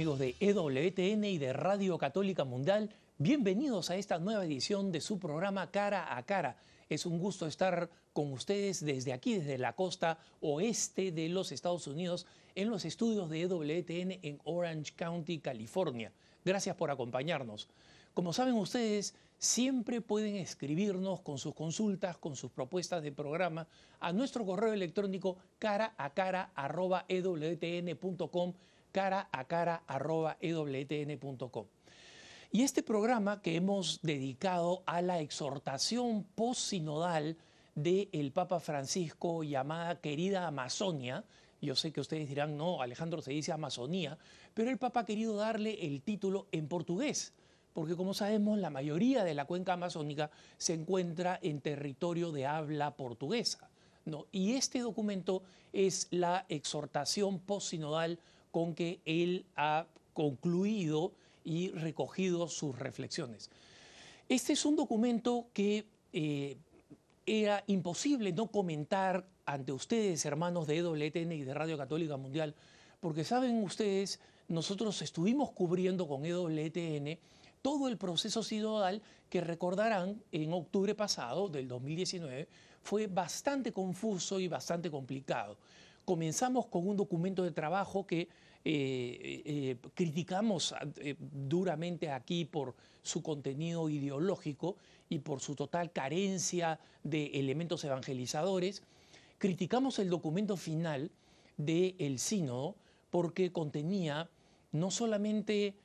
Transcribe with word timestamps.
amigos 0.00 0.18
de 0.18 0.34
EWTN 0.40 1.24
y 1.24 1.36
de 1.36 1.52
Radio 1.52 1.98
Católica 1.98 2.46
Mundial? 2.46 2.88
Bienvenidos 3.18 3.90
a 3.90 3.96
esta 3.96 4.18
nueva 4.18 4.46
edición 4.46 4.92
de 4.92 5.02
su 5.02 5.18
programa 5.18 5.70
Cara 5.70 6.16
a 6.16 6.22
Cara. 6.22 6.56
Es 6.88 7.04
un 7.04 7.18
gusto 7.18 7.46
estar 7.46 7.90
con 8.14 8.32
ustedes 8.32 8.82
desde 8.82 9.12
aquí, 9.12 9.34
desde 9.34 9.58
la 9.58 9.74
costa 9.74 10.18
oeste 10.40 11.12
de 11.12 11.28
los 11.28 11.52
Estados 11.52 11.86
Unidos, 11.86 12.24
en 12.54 12.70
los 12.70 12.86
estudios 12.86 13.28
de 13.28 13.42
EWTN 13.42 14.20
en 14.22 14.40
Orange 14.44 14.94
County, 14.96 15.38
California. 15.38 16.10
Gracias 16.46 16.76
por 16.76 16.90
acompañarnos. 16.90 17.68
Como 18.14 18.32
saben 18.32 18.54
ustedes, 18.54 19.14
siempre 19.36 20.00
pueden 20.00 20.36
escribirnos 20.36 21.20
con 21.20 21.36
sus 21.36 21.54
consultas, 21.54 22.16
con 22.16 22.36
sus 22.36 22.50
propuestas 22.50 23.02
de 23.02 23.12
programa 23.12 23.68
a 24.00 24.14
nuestro 24.14 24.46
correo 24.46 24.72
electrónico 24.72 25.36
cara 25.58 25.92
a 25.98 26.14
cara 26.14 26.52
ewtn.com 27.06 28.54
cara 28.90 29.28
a 29.32 29.44
cara 29.44 29.82
ewtn.com. 30.40 31.66
Y 32.52 32.62
este 32.62 32.82
programa 32.82 33.42
que 33.42 33.54
hemos 33.54 34.00
dedicado 34.02 34.82
a 34.86 35.02
la 35.02 35.20
exhortación 35.20 36.24
post-sinodal 36.34 37.36
del 37.76 38.32
Papa 38.32 38.58
Francisco 38.58 39.44
llamada 39.44 40.00
Querida 40.00 40.48
Amazonia, 40.48 41.24
yo 41.62 41.76
sé 41.76 41.92
que 41.92 42.00
ustedes 42.00 42.28
dirán, 42.28 42.56
no, 42.56 42.82
Alejandro 42.82 43.22
se 43.22 43.32
dice 43.32 43.52
Amazonía, 43.52 44.18
pero 44.54 44.70
el 44.70 44.78
Papa 44.78 45.00
ha 45.00 45.04
querido 45.04 45.36
darle 45.36 45.86
el 45.86 46.02
título 46.02 46.48
en 46.52 46.66
portugués, 46.68 47.34
porque 47.72 47.94
como 47.94 48.14
sabemos, 48.14 48.58
la 48.58 48.70
mayoría 48.70 49.22
de 49.22 49.34
la 49.34 49.44
cuenca 49.44 49.74
amazónica 49.74 50.30
se 50.58 50.74
encuentra 50.74 51.38
en 51.42 51.60
territorio 51.60 52.32
de 52.32 52.46
habla 52.46 52.96
portuguesa. 52.96 53.70
¿no? 54.06 54.26
Y 54.32 54.54
este 54.54 54.80
documento 54.80 55.42
es 55.72 56.08
la 56.10 56.46
exhortación 56.48 57.38
post-sinodal 57.38 58.18
con 58.50 58.74
que 58.74 59.00
él 59.04 59.44
ha 59.56 59.86
concluido 60.12 61.12
y 61.44 61.70
recogido 61.70 62.48
sus 62.48 62.78
reflexiones. 62.78 63.50
Este 64.28 64.52
es 64.52 64.64
un 64.64 64.76
documento 64.76 65.46
que 65.52 65.86
eh, 66.12 66.56
era 67.26 67.64
imposible 67.66 68.32
no 68.32 68.48
comentar 68.48 69.26
ante 69.46 69.72
ustedes, 69.72 70.24
hermanos 70.24 70.66
de 70.66 70.78
EWTN 70.78 71.32
y 71.32 71.42
de 71.42 71.54
Radio 71.54 71.76
Católica 71.76 72.16
Mundial, 72.16 72.54
porque 73.00 73.24
saben 73.24 73.62
ustedes, 73.62 74.20
nosotros 74.48 75.00
estuvimos 75.02 75.50
cubriendo 75.50 76.06
con 76.06 76.24
EWTN 76.24 77.18
todo 77.62 77.88
el 77.88 77.96
proceso 77.98 78.42
sinodal 78.42 79.02
que 79.28 79.40
recordarán 79.40 80.22
en 80.32 80.52
octubre 80.52 80.94
pasado 80.94 81.48
del 81.48 81.68
2019 81.68 82.48
fue 82.82 83.06
bastante 83.06 83.72
confuso 83.72 84.40
y 84.40 84.48
bastante 84.48 84.90
complicado. 84.90 85.56
Comenzamos 86.10 86.66
con 86.66 86.88
un 86.88 86.96
documento 86.96 87.44
de 87.44 87.52
trabajo 87.52 88.04
que 88.04 88.22
eh, 88.22 88.26
eh, 88.64 89.76
criticamos 89.94 90.74
eh, 90.96 91.14
duramente 91.20 92.10
aquí 92.10 92.44
por 92.44 92.74
su 93.00 93.22
contenido 93.22 93.88
ideológico 93.88 94.74
y 95.08 95.20
por 95.20 95.38
su 95.38 95.54
total 95.54 95.92
carencia 95.92 96.80
de 97.04 97.26
elementos 97.26 97.84
evangelizadores. 97.84 98.82
Criticamos 99.38 100.00
el 100.00 100.10
documento 100.10 100.56
final 100.56 101.12
del 101.56 102.18
sínodo 102.18 102.74
porque 103.10 103.52
contenía 103.52 104.28
no 104.72 104.90
solamente 104.90 105.76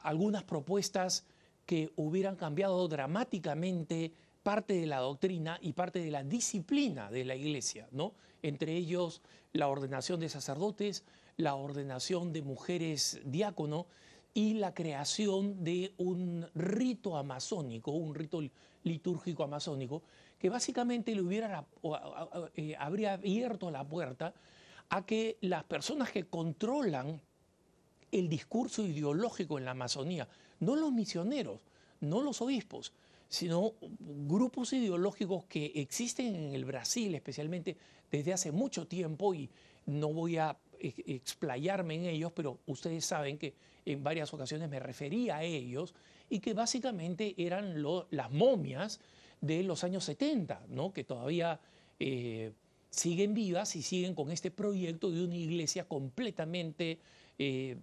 algunas 0.00 0.42
propuestas 0.44 1.26
que 1.66 1.92
hubieran 1.96 2.36
cambiado 2.36 2.88
dramáticamente 2.88 4.10
parte 4.48 4.80
de 4.80 4.86
la 4.86 5.00
doctrina 5.00 5.58
y 5.60 5.74
parte 5.74 5.98
de 5.98 6.10
la 6.10 6.24
disciplina 6.24 7.10
de 7.10 7.22
la 7.26 7.36
iglesia, 7.36 7.86
¿no? 7.92 8.14
Entre 8.40 8.74
ellos 8.74 9.20
la 9.52 9.68
ordenación 9.68 10.20
de 10.20 10.30
sacerdotes, 10.30 11.04
la 11.36 11.54
ordenación 11.54 12.32
de 12.32 12.40
mujeres 12.40 13.20
diácono 13.26 13.84
y 14.32 14.54
la 14.54 14.72
creación 14.72 15.62
de 15.64 15.92
un 15.98 16.46
rito 16.54 17.18
amazónico, 17.18 17.90
un 17.90 18.14
rito 18.14 18.40
litúrgico 18.84 19.44
amazónico, 19.44 20.00
que 20.38 20.48
básicamente 20.48 21.14
le 21.14 21.20
hubiera, 21.20 21.66
eh, 22.54 22.74
habría 22.78 23.12
abierto 23.12 23.70
la 23.70 23.86
puerta 23.86 24.32
a 24.88 25.04
que 25.04 25.36
las 25.42 25.64
personas 25.64 26.10
que 26.10 26.24
controlan 26.24 27.20
el 28.10 28.30
discurso 28.30 28.82
ideológico 28.82 29.58
en 29.58 29.66
la 29.66 29.72
Amazonía, 29.72 30.26
no 30.60 30.74
los 30.74 30.90
misioneros, 30.90 31.60
no 32.00 32.22
los 32.22 32.40
obispos, 32.40 32.94
sino 33.28 33.74
grupos 34.00 34.72
ideológicos 34.72 35.44
que 35.44 35.72
existen 35.74 36.34
en 36.34 36.54
el 36.54 36.64
Brasil, 36.64 37.14
especialmente 37.14 37.76
desde 38.10 38.32
hace 38.32 38.52
mucho 38.52 38.86
tiempo, 38.86 39.34
y 39.34 39.50
no 39.86 40.12
voy 40.12 40.38
a 40.38 40.56
explayarme 40.80 41.96
en 41.96 42.04
ellos, 42.06 42.32
pero 42.32 42.58
ustedes 42.66 43.04
saben 43.04 43.38
que 43.38 43.54
en 43.84 44.02
varias 44.02 44.32
ocasiones 44.32 44.68
me 44.68 44.78
refería 44.78 45.38
a 45.38 45.42
ellos 45.42 45.94
y 46.30 46.40
que 46.40 46.54
básicamente 46.54 47.34
eran 47.36 47.82
las 48.10 48.30
momias 48.30 49.00
de 49.40 49.62
los 49.62 49.84
años 49.84 50.04
70, 50.04 50.66
¿no? 50.68 50.92
que 50.92 51.04
todavía 51.04 51.60
eh, 51.98 52.52
siguen 52.90 53.34
vivas 53.34 53.76
y 53.76 53.82
siguen 53.82 54.14
con 54.14 54.30
este 54.30 54.50
proyecto 54.50 55.10
de 55.10 55.24
una 55.24 55.36
iglesia 55.36 55.84
completamente 55.86 56.98
eh, 57.38 57.76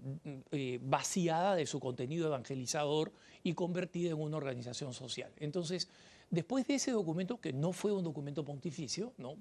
eh, 0.52 0.80
vaciada 0.82 1.56
de 1.56 1.66
su 1.66 1.80
contenido 1.80 2.28
evangelizador 2.28 3.12
y 3.44 3.54
convertida 3.54 4.12
en 4.12 4.20
una 4.20 4.38
organización 4.38 4.94
social. 4.94 5.32
Entonces, 5.38 5.88
después 6.30 6.68
de 6.68 6.76
ese 6.76 6.92
documento, 6.92 7.40
que 7.40 7.54
no 7.54 7.72
fue 7.72 7.92
un 7.92 8.04
documento 8.04 8.44
pontificio, 8.44 9.14
¿no? 9.18 9.38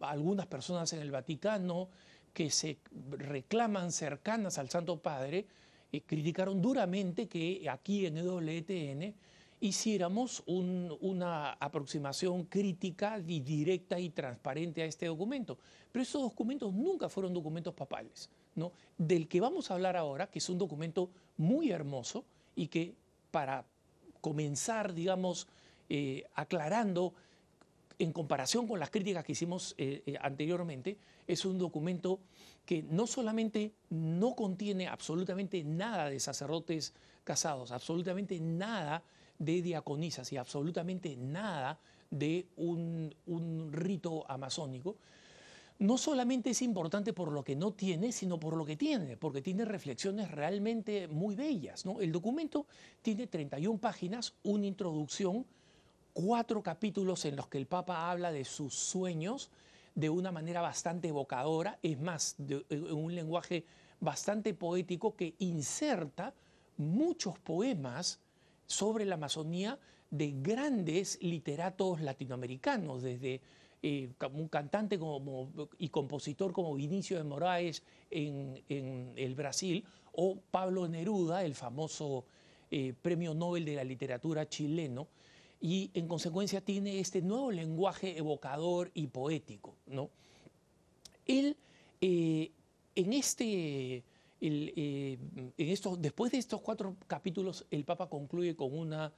algunas 0.00 0.46
personas 0.46 0.92
en 0.92 1.00
el 1.00 1.10
Vaticano 1.10 1.88
que 2.32 2.50
se 2.50 2.78
reclaman 3.10 3.92
cercanas 3.92 4.58
al 4.58 4.68
Santo 4.68 4.98
Padre, 4.98 5.46
eh, 5.92 6.02
criticaron 6.04 6.60
duramente 6.60 7.28
que 7.28 7.66
aquí 7.70 8.04
en 8.06 8.18
EWTN 8.18 9.14
hiciéramos 9.60 10.42
una 10.46 11.52
aproximación 11.52 12.44
crítica 12.44 13.22
y 13.24 13.40
directa 13.40 13.98
y 13.98 14.10
transparente 14.10 14.82
a 14.82 14.86
este 14.86 15.06
documento. 15.06 15.56
Pero 15.92 16.02
esos 16.02 16.22
documentos 16.22 16.74
nunca 16.74 17.08
fueron 17.08 17.32
documentos 17.32 17.72
papales. 17.72 18.28
Del 18.96 19.28
que 19.28 19.40
vamos 19.40 19.70
a 19.70 19.74
hablar 19.74 19.96
ahora, 19.96 20.28
que 20.28 20.38
es 20.38 20.48
un 20.48 20.58
documento 20.58 21.10
muy 21.36 21.70
hermoso 21.70 22.24
y 22.54 22.68
que 22.68 22.94
para 23.30 23.64
comenzar, 24.20 24.94
digamos, 24.94 25.48
eh, 25.88 26.24
aclarando 26.34 27.12
en 27.98 28.12
comparación 28.12 28.66
con 28.66 28.80
las 28.80 28.90
críticas 28.90 29.24
que 29.24 29.32
hicimos 29.32 29.74
eh, 29.78 30.02
eh, 30.06 30.16
anteriormente, 30.20 30.96
es 31.26 31.44
un 31.44 31.58
documento 31.58 32.20
que 32.64 32.82
no 32.82 33.06
solamente 33.06 33.72
no 33.90 34.34
contiene 34.34 34.88
absolutamente 34.88 35.62
nada 35.64 36.08
de 36.08 36.18
sacerdotes 36.20 36.94
casados, 37.24 37.72
absolutamente 37.72 38.38
nada 38.40 39.02
de 39.38 39.62
diaconisas 39.62 40.32
y 40.32 40.36
absolutamente 40.36 41.16
nada 41.16 41.78
de 42.10 42.46
un 42.56 43.70
rito 43.72 44.28
amazónico, 44.30 44.96
no 45.78 45.98
solamente 45.98 46.50
es 46.50 46.62
importante 46.62 47.12
por 47.12 47.32
lo 47.32 47.42
que 47.42 47.56
no 47.56 47.72
tiene, 47.72 48.12
sino 48.12 48.38
por 48.38 48.56
lo 48.56 48.64
que 48.64 48.76
tiene, 48.76 49.16
porque 49.16 49.42
tiene 49.42 49.64
reflexiones 49.64 50.30
realmente 50.30 51.08
muy 51.08 51.34
bellas. 51.34 51.84
¿no? 51.84 52.00
El 52.00 52.12
documento 52.12 52.66
tiene 53.02 53.26
31 53.26 53.78
páginas, 53.78 54.34
una 54.44 54.66
introducción, 54.66 55.44
cuatro 56.12 56.62
capítulos 56.62 57.24
en 57.24 57.36
los 57.36 57.48
que 57.48 57.58
el 57.58 57.66
Papa 57.66 58.10
habla 58.10 58.30
de 58.30 58.44
sus 58.44 58.74
sueños 58.74 59.50
de 59.94 60.10
una 60.10 60.32
manera 60.32 60.60
bastante 60.60 61.08
evocadora, 61.08 61.78
es 61.82 62.00
más, 62.00 62.36
en 62.38 62.92
un 62.92 63.14
lenguaje 63.14 63.64
bastante 64.00 64.54
poético 64.54 65.14
que 65.14 65.34
inserta 65.38 66.34
muchos 66.76 67.38
poemas 67.38 68.20
sobre 68.66 69.04
la 69.04 69.14
Amazonía 69.14 69.78
de 70.10 70.32
grandes 70.36 71.18
literatos 71.20 72.00
latinoamericanos, 72.00 73.02
desde 73.02 73.40
eh, 73.86 74.08
un 74.32 74.48
cantante 74.48 74.98
como, 74.98 75.52
y 75.76 75.90
compositor 75.90 76.54
como 76.54 76.74
Vinicio 76.74 77.18
de 77.18 77.24
Moraes 77.24 77.82
en, 78.10 78.62
el 79.14 79.34
Brasil, 79.34 79.84
o 80.12 80.38
Pablo 80.50 80.88
Neruda, 80.88 81.44
el 81.44 81.54
famoso 81.54 82.24
eh, 82.70 82.94
premio 83.02 83.34
Nobel 83.34 83.66
de 83.66 83.74
la 83.74 83.84
literatura 83.84 84.48
chileno, 84.48 85.08
y 85.60 85.90
en 85.92 86.08
consecuencia 86.08 86.62
tiene 86.62 86.98
este 86.98 87.20
nuevo 87.20 87.50
lenguaje 87.50 88.16
evocador 88.16 88.90
y 88.94 89.08
poético. 89.08 89.74
¿no? 89.86 90.08
Él, 91.26 91.54
eh, 92.00 92.52
en 92.94 93.12
este, 93.12 94.02
en 94.40 95.44
estos, 95.58 96.00
después 96.00 96.32
de 96.32 96.38
estos 96.38 96.62
cuatro 96.62 96.96
capítulos, 97.06 97.66
el 97.70 97.84
Papa 97.84 98.08
concluye 98.08 98.56
con 98.56 98.78
una, 98.78 99.12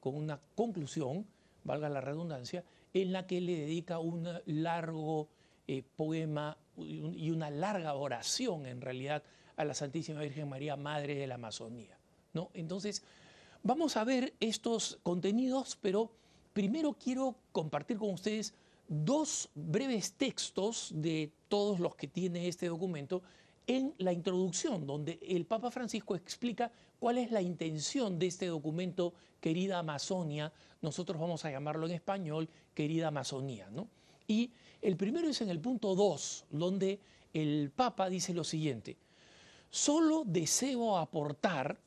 con 0.00 0.14
una 0.14 0.38
conclusión, 0.54 1.24
valga 1.64 1.88
la 1.88 2.02
redundancia, 2.02 2.62
en 2.94 3.12
la 3.12 3.26
que 3.26 3.40
le 3.40 3.56
dedica 3.56 3.98
un 3.98 4.28
largo 4.46 5.28
poema 5.96 6.56
y 6.78 7.30
una 7.30 7.50
larga 7.50 7.94
oración, 7.94 8.66
en 8.66 8.80
realidad, 8.80 9.22
a 9.56 9.64
la 9.64 9.74
Santísima 9.74 10.20
Virgen 10.20 10.48
María, 10.48 10.76
Madre 10.76 11.14
de 11.14 11.26
la 11.26 11.34
Amazonía. 11.34 11.98
¿no? 12.32 12.50
Entonces, 12.54 13.02
Vamos 13.62 13.96
a 13.96 14.04
ver 14.04 14.34
estos 14.40 14.98
contenidos, 15.02 15.76
pero 15.80 16.10
primero 16.52 16.94
quiero 16.94 17.34
compartir 17.52 17.98
con 17.98 18.10
ustedes 18.10 18.54
dos 18.86 19.50
breves 19.54 20.12
textos 20.12 20.92
de 20.94 21.32
todos 21.48 21.80
los 21.80 21.96
que 21.96 22.06
tiene 22.06 22.48
este 22.48 22.68
documento 22.68 23.22
en 23.68 23.94
la 23.98 24.12
introducción, 24.12 24.86
donde 24.86 25.20
el 25.22 25.44
Papa 25.44 25.70
Francisco 25.70 26.16
explica 26.16 26.72
cuál 26.98 27.18
es 27.18 27.30
la 27.30 27.42
intención 27.42 28.18
de 28.18 28.26
este 28.26 28.46
documento, 28.46 29.12
querida 29.40 29.78
Amazonia, 29.78 30.50
nosotros 30.80 31.20
vamos 31.20 31.44
a 31.44 31.50
llamarlo 31.50 31.86
en 31.86 31.92
español, 31.92 32.48
querida 32.74 33.08
Amazonía. 33.08 33.68
¿no? 33.70 33.86
Y 34.26 34.50
el 34.80 34.96
primero 34.96 35.28
es 35.28 35.42
en 35.42 35.50
el 35.50 35.60
punto 35.60 35.94
2, 35.94 36.46
donde 36.50 36.98
el 37.34 37.70
Papa 37.70 38.08
dice 38.08 38.32
lo 38.32 38.42
siguiente, 38.42 38.96
solo 39.70 40.24
deseo 40.24 40.96
aportar 40.96 41.78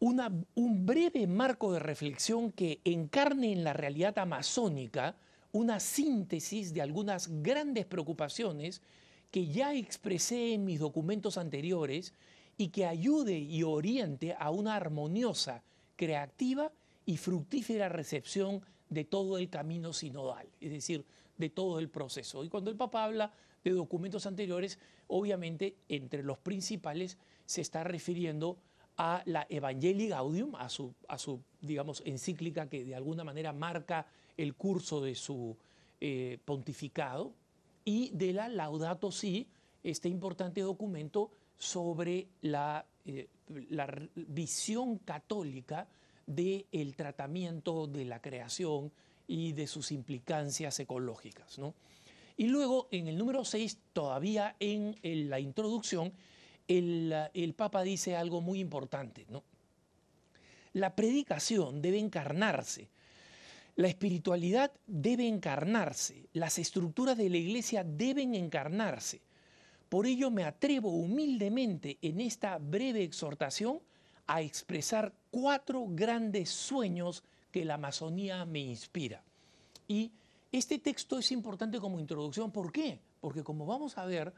un 0.00 0.86
breve 0.86 1.26
marco 1.26 1.72
de 1.72 1.78
reflexión 1.78 2.52
que 2.52 2.80
encarne 2.84 3.52
en 3.52 3.64
la 3.64 3.74
realidad 3.74 4.18
amazónica 4.18 5.14
una 5.52 5.78
síntesis 5.78 6.72
de 6.72 6.82
algunas 6.82 7.42
grandes 7.42 7.86
preocupaciones 7.86 8.82
que 9.30 9.46
ya 9.46 9.74
expresé 9.74 10.54
en 10.54 10.64
mis 10.64 10.80
documentos 10.80 11.36
anteriores 11.38 12.14
y 12.56 12.68
que 12.68 12.86
ayude 12.86 13.38
y 13.38 13.62
oriente 13.62 14.34
a 14.38 14.50
una 14.50 14.76
armoniosa, 14.76 15.62
creativa 15.96 16.72
y 17.04 17.16
fructífera 17.16 17.88
recepción 17.88 18.62
de 18.88 19.04
todo 19.04 19.38
el 19.38 19.48
camino 19.48 19.92
sinodal, 19.92 20.48
es 20.60 20.70
decir, 20.70 21.04
de 21.38 21.50
todo 21.50 21.78
el 21.78 21.88
proceso. 21.88 22.44
Y 22.44 22.48
cuando 22.48 22.70
el 22.70 22.76
Papa 22.76 23.04
habla 23.04 23.32
de 23.64 23.72
documentos 23.72 24.26
anteriores, 24.26 24.78
obviamente 25.08 25.76
entre 25.88 26.22
los 26.22 26.38
principales 26.38 27.18
se 27.44 27.60
está 27.60 27.84
refiriendo 27.84 28.58
a 28.96 29.22
la 29.26 29.46
Evangelii 29.50 30.08
Gaudium, 30.08 30.54
a 30.56 30.68
su, 30.68 30.94
a 31.08 31.18
su 31.18 31.42
digamos, 31.60 32.02
encíclica 32.06 32.68
que 32.68 32.84
de 32.84 32.94
alguna 32.94 33.24
manera 33.24 33.52
marca 33.52 34.06
el 34.36 34.54
curso 34.54 35.00
de 35.00 35.14
su 35.14 35.56
eh, 36.00 36.38
pontificado, 36.44 37.32
y 37.86 38.10
de 38.10 38.34
la 38.34 38.48
Laudato 38.48 39.10
Si, 39.10 39.46
este 39.82 40.08
importante 40.08 40.60
documento 40.60 41.30
sobre 41.56 42.26
la, 42.42 42.84
eh, 43.06 43.28
la 43.70 43.86
visión 44.14 44.98
católica 44.98 45.86
del 46.26 46.96
tratamiento 46.96 47.86
de 47.86 48.04
la 48.04 48.20
creación 48.20 48.92
y 49.28 49.52
de 49.52 49.68
sus 49.68 49.92
implicancias 49.92 50.80
ecológicas. 50.80 51.58
¿no? 51.60 51.74
Y 52.36 52.48
luego, 52.48 52.88
en 52.90 53.06
el 53.06 53.16
número 53.16 53.44
6, 53.44 53.78
todavía 53.92 54.56
en, 54.58 54.96
la 55.30 55.38
introducción, 55.38 56.12
el, 56.66 57.14
el, 57.32 57.54
Papa 57.54 57.82
dice 57.82 58.16
algo 58.16 58.40
muy 58.40 58.58
importante. 58.58 59.26
¿no? 59.30 59.44
La 60.72 60.96
predicación 60.96 61.80
debe 61.80 62.00
encarnarse, 62.00 62.88
la 63.76 63.88
espiritualidad 63.88 64.72
debe 64.86 65.28
encarnarse, 65.28 66.28
las 66.32 66.58
estructuras 66.58 67.16
de 67.16 67.28
la 67.28 67.36
iglesia 67.36 67.84
deben 67.84 68.34
encarnarse. 68.34 69.20
Por 69.88 70.06
ello 70.06 70.30
me 70.30 70.44
atrevo 70.44 70.90
humildemente 70.90 71.98
en 72.00 72.20
esta 72.20 72.58
breve 72.58 73.04
exhortación 73.04 73.80
a 74.26 74.40
expresar 74.40 75.12
cuatro 75.30 75.86
grandes 75.88 76.50
sueños 76.50 77.22
que 77.52 77.64
la 77.64 77.74
Amazonía 77.74 78.44
me 78.46 78.60
inspira. 78.60 79.22
Y 79.86 80.10
este 80.50 80.78
texto 80.78 81.18
es 81.18 81.30
importante 81.30 81.78
como 81.78 82.00
introducción. 82.00 82.50
¿Por 82.50 82.72
qué? 82.72 82.98
Porque 83.20 83.44
como 83.44 83.66
vamos 83.66 83.98
a 83.98 84.06
ver, 84.06 84.32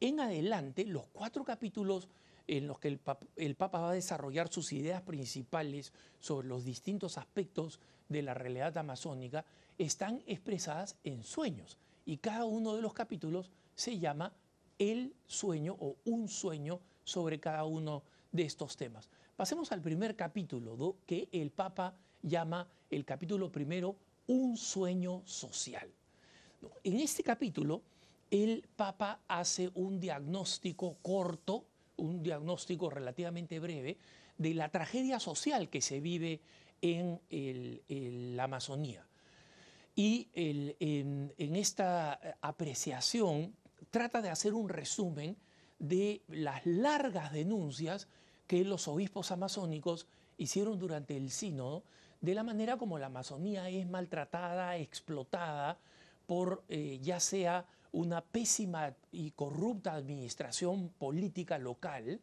en 0.00 0.20
adelante, 0.20 0.84
los 0.84 1.06
cuatro 1.12 1.44
capítulos 1.44 2.08
en 2.50 2.66
los 2.66 2.80
que 2.80 2.88
el, 2.88 3.54
Papa 3.54 3.78
va 3.80 3.90
a 3.90 3.94
desarrollar 3.94 4.52
sus 4.52 4.72
ideas 4.72 5.02
principales 5.02 5.92
sobre 6.18 6.48
los 6.48 6.64
distintos 6.64 7.16
aspectos 7.16 7.78
de 8.08 8.22
la 8.22 8.34
realidad 8.34 8.76
amazónica, 8.76 9.44
están 9.78 10.20
expresadas 10.26 10.96
en 11.04 11.22
sueños. 11.22 11.78
Y 12.04 12.16
cada 12.16 12.46
uno 12.46 12.74
de 12.74 12.82
los 12.82 12.92
capítulos 12.92 13.52
se 13.76 14.00
llama 14.00 14.32
el 14.80 15.14
sueño 15.28 15.76
o 15.78 15.94
un 16.04 16.28
sueño 16.28 16.80
sobre 17.04 17.38
cada 17.38 17.62
uno 17.62 18.02
de 18.32 18.42
estos 18.42 18.76
temas. 18.76 19.08
Pasemos 19.36 19.70
al 19.70 19.80
primer 19.80 20.16
capítulo, 20.16 20.96
que 21.06 21.28
el 21.30 21.52
Papa 21.52 21.94
llama 22.20 22.66
el 22.90 23.04
capítulo 23.04 23.52
primero 23.52 23.94
Un 24.26 24.56
sueño 24.56 25.22
social. 25.24 25.88
En 26.82 26.98
este 26.98 27.22
capítulo, 27.22 27.82
el 28.28 28.66
Papa 28.74 29.20
hace 29.28 29.70
un 29.74 30.00
diagnóstico 30.00 30.96
corto, 31.00 31.64
un 32.00 32.22
diagnóstico 32.22 32.90
relativamente 32.90 33.58
breve, 33.60 33.98
de 34.38 34.54
la 34.54 34.70
tragedia 34.70 35.20
social 35.20 35.68
que 35.68 35.80
se 35.80 36.00
vive 36.00 36.40
en, 36.80 37.20
la 38.36 38.44
Amazonía. 38.44 39.06
Y 39.94 40.28
en, 40.34 41.56
esta 41.56 42.38
apreciación 42.40 43.54
trata 43.90 44.22
de 44.22 44.30
hacer 44.30 44.54
un 44.54 44.68
resumen 44.68 45.36
de 45.78 46.22
las 46.28 46.64
largas 46.64 47.32
denuncias 47.32 48.08
que 48.46 48.64
los 48.64 48.88
obispos 48.88 49.30
amazónicos 49.30 50.06
hicieron 50.38 50.78
durante 50.78 51.16
el 51.16 51.30
sínodo 51.30 51.84
de 52.20 52.34
la 52.34 52.42
manera 52.42 52.76
como 52.76 52.98
la 52.98 53.06
Amazonía 53.06 53.68
es 53.68 53.88
maltratada, 53.88 54.76
explotada 54.76 55.78
por 56.26 56.62
eh, 56.68 56.98
ya 57.02 57.18
sea 57.18 57.66
una 57.92 58.20
pésima 58.20 58.94
y 59.12 59.30
corrupta 59.32 59.94
administración 59.94 60.90
política 60.98 61.58
local 61.58 62.20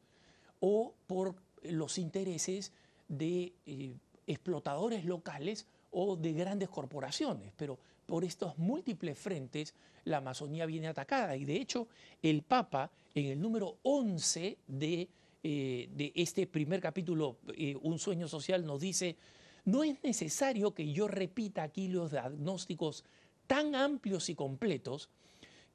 o 0.60 0.94
por 1.08 1.36
los 1.64 1.98
intereses 1.98 2.72
de 3.08 3.54
eh, 3.66 3.96
explotadores 4.26 5.06
locales 5.06 5.66
o 5.92 6.16
de 6.16 6.34
grandes 6.34 6.70
corporaciones. 6.70 7.52
Pero 7.56 7.78
por 8.06 8.24
estos 8.24 8.58
múltiples 8.58 9.18
frentes 9.18 9.74
la 10.06 10.18
Amazonía 10.18 10.66
viene 10.66 10.88
atacada 10.88 11.36
y 11.36 11.46
de 11.46 11.58
hecho 11.58 11.88
el 12.22 12.42
Papa 12.44 12.90
en 13.14 13.26
el 13.26 13.42
número 13.42 13.78
11 13.84 14.58
de 14.68 15.10
eh, 15.50 15.88
de 15.94 16.12
este 16.16 16.46
primer 16.46 16.82
capítulo, 16.82 17.38
eh, 17.56 17.78
Un 17.82 18.00
sueño 18.00 18.28
social, 18.28 18.66
nos 18.66 18.82
dice, 18.82 19.16
no 19.64 19.84
es 19.84 20.04
necesario 20.04 20.74
que 20.74 20.92
yo 20.92 21.08
repita 21.08 21.64
aquí 21.64 21.88
los 21.88 22.12
diagnósticos 22.12 23.06
tan 23.46 23.74
amplios 23.74 24.30
y 24.30 24.36
completos 24.36 25.10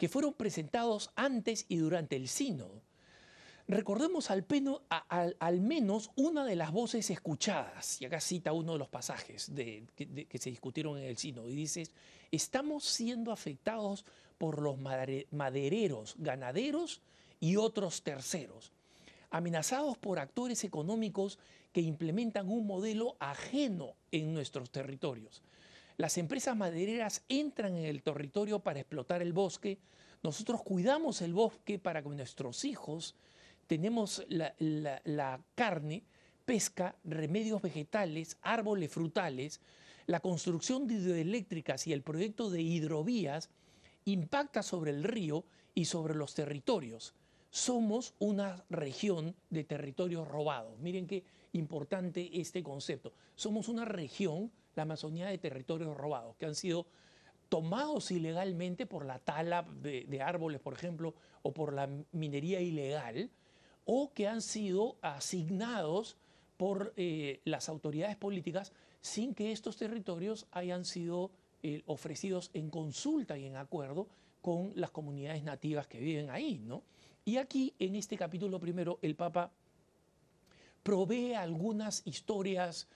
que 0.02 0.08
fueron 0.08 0.34
presentados 0.34 1.12
antes 1.14 1.64
y 1.68 1.76
durante 1.76 2.16
el 2.16 2.26
sínodo. 2.26 2.82
Recordemos 3.68 4.32
al, 4.32 5.60
menos 5.60 6.10
una 6.16 6.44
de 6.44 6.56
las 6.56 6.72
voces 6.72 7.08
escuchadas, 7.08 8.02
y 8.02 8.06
acá 8.06 8.20
cita 8.20 8.52
uno 8.52 8.72
de 8.72 8.80
los 8.80 8.88
pasajes 8.88 9.52
que 9.54 10.38
se 10.40 10.50
discutieron 10.50 10.98
en 10.98 11.04
el 11.04 11.18
sínodo, 11.18 11.48
y 11.48 11.54
dice, 11.54 11.86
estamos 12.32 12.82
siendo 12.82 13.30
afectados 13.30 14.04
por 14.38 14.60
los 14.60 14.76
madereros, 15.30 16.16
ganaderos 16.18 17.00
y 17.38 17.54
otros 17.54 18.02
terceros 18.02 18.72
amenazados 19.30 19.96
por 19.98 20.18
actores 20.18 20.64
económicos 20.64 21.38
que 21.72 21.80
implementan 21.80 22.48
un 22.48 22.66
modelo 22.66 23.16
ajeno 23.20 23.94
en 24.10 24.34
nuestros 24.34 24.68
territorios. 24.70 25.42
Las 26.02 26.18
empresas 26.18 26.56
madereras 26.56 27.22
entran 27.28 27.76
en 27.76 27.84
el 27.84 28.02
territorio 28.02 28.58
para 28.58 28.80
explotar 28.80 29.22
el 29.22 29.32
bosque, 29.32 29.78
nosotros 30.24 30.60
cuidamos 30.64 31.22
el 31.22 31.32
bosque 31.32 31.78
para 31.78 32.02
que 32.02 32.08
nuestros 32.08 32.64
hijos 32.64 33.14
tenemos 33.68 34.26
la, 34.28 35.40
carne, 35.54 36.02
pesca, 36.44 36.96
remedios 37.04 37.62
vegetales, 37.62 38.36
árboles 38.42 38.90
frutales, 38.90 39.60
la 40.06 40.18
construcción 40.18 40.88
de 40.88 40.94
hidroeléctricas 40.94 41.86
y 41.86 41.92
el 41.92 42.02
proyecto 42.02 42.50
de 42.50 42.62
hidrovías 42.62 43.48
impacta 44.04 44.64
sobre 44.64 44.90
el 44.90 45.04
río 45.04 45.44
y 45.72 45.84
sobre 45.84 46.16
los 46.16 46.34
territorios 46.34 47.14
somos 47.52 48.14
una 48.18 48.64
región 48.70 49.36
de 49.50 49.62
territorios 49.62 50.26
robados. 50.26 50.78
Miren 50.78 51.06
qué 51.06 51.22
importante 51.52 52.30
este 52.40 52.62
concepto. 52.62 53.12
Somos 53.36 53.68
una 53.68 53.84
región, 53.84 54.50
la 54.74 54.82
Amazonía, 54.82 55.28
de 55.28 55.38
territorios 55.38 55.96
robados, 55.96 56.36
que 56.36 56.46
han 56.46 56.54
sido 56.54 56.86
tomados 57.48 58.10
ilegalmente 58.10 58.86
por 58.86 59.04
la 59.04 59.18
tala 59.18 59.62
de, 59.62 60.22
árboles, 60.22 60.60
por 60.60 60.72
ejemplo, 60.72 61.14
o 61.42 61.52
por 61.52 61.74
la 61.74 61.88
minería 62.12 62.60
ilegal, 62.60 63.30
o 63.84 64.12
que 64.14 64.26
han 64.28 64.40
sido 64.40 64.96
asignados 65.02 66.16
por 66.56 66.94
eh, 66.96 67.40
las 67.44 67.68
autoridades 67.68 68.16
políticas 68.16 68.72
sin 69.00 69.34
que 69.34 69.52
estos 69.52 69.76
territorios 69.76 70.46
hayan 70.52 70.84
sido 70.84 71.32
eh, 71.62 71.82
ofrecidos 71.86 72.50
en 72.54 72.70
consulta 72.70 73.36
y 73.36 73.46
en 73.46 73.56
acuerdo 73.56 74.08
con 74.40 74.72
las 74.74 74.90
comunidades 74.90 75.42
nativas 75.42 75.86
que 75.86 76.00
viven 76.00 76.30
ahí, 76.30 76.58
¿no? 76.58 76.82
Y 77.24 77.36
aquí, 77.36 77.74
en 77.78 77.94
este 77.94 78.16
capítulo 78.16 78.58
primero, 78.58 78.98
el 79.02 79.14
Papa 79.14 79.52
provee 80.82 81.34
algunas 81.34 82.02
historias 82.06 82.88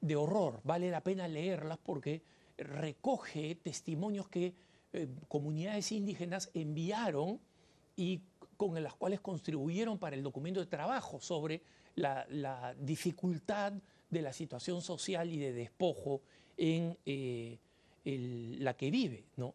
de 0.00 0.16
horror. 0.16 0.60
Vale 0.64 0.90
la 0.90 1.02
pena 1.02 1.28
leerlas 1.28 1.78
porque 1.78 2.22
recoge 2.56 3.56
testimonios 3.56 4.28
que 4.28 4.54
eh, 4.92 5.08
comunidades 5.28 5.92
indígenas 5.92 6.50
enviaron 6.54 7.40
y 7.96 8.20
con 8.56 8.82
las 8.82 8.94
cuales 8.94 9.20
contribuyeron 9.20 9.98
para 9.98 10.16
el 10.16 10.22
documento 10.22 10.60
de 10.60 10.66
trabajo 10.66 11.20
sobre 11.20 11.62
la, 11.94 12.74
dificultad 12.80 13.72
de 14.10 14.22
la 14.22 14.32
situación 14.32 14.80
social 14.82 15.30
y 15.30 15.38
de 15.38 15.52
despojo 15.52 16.22
en 16.56 16.96
eh, 17.06 17.58
la 18.04 18.74
que 18.74 18.90
vive. 18.90 19.24
¿no? 19.36 19.54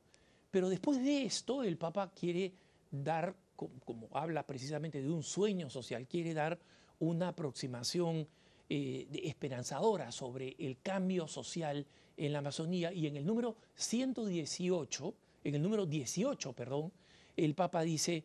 Pero 0.52 0.70
después 0.70 1.04
de 1.04 1.24
esto, 1.24 1.64
el 1.64 1.78
Papa 1.78 2.12
quiere 2.14 2.54
dar 2.92 3.36
como, 3.56 4.08
habla 4.12 4.46
precisamente 4.46 5.02
de 5.02 5.10
un 5.10 5.24
sueño 5.24 5.70
social, 5.70 6.08
quiere 6.08 6.34
dar 6.34 6.60
una 7.00 7.30
aproximación 7.30 8.28
eh, 8.76 9.08
esperanzadora 9.26 10.12
sobre 10.12 10.56
el 10.58 10.80
cambio 10.82 11.28
social 11.28 11.86
en 12.18 12.34
la 12.34 12.40
Amazonía 12.40 12.92
y 12.92 13.06
en 13.06 13.18
el 13.18 13.24
número 13.24 13.56
118, 13.76 15.14
en 15.44 15.54
el 15.54 15.62
número 15.62 15.86
18, 15.86 16.54
perdón, 16.54 16.92
el 17.38 17.54
Papa 17.54 17.84
dice, 17.84 18.24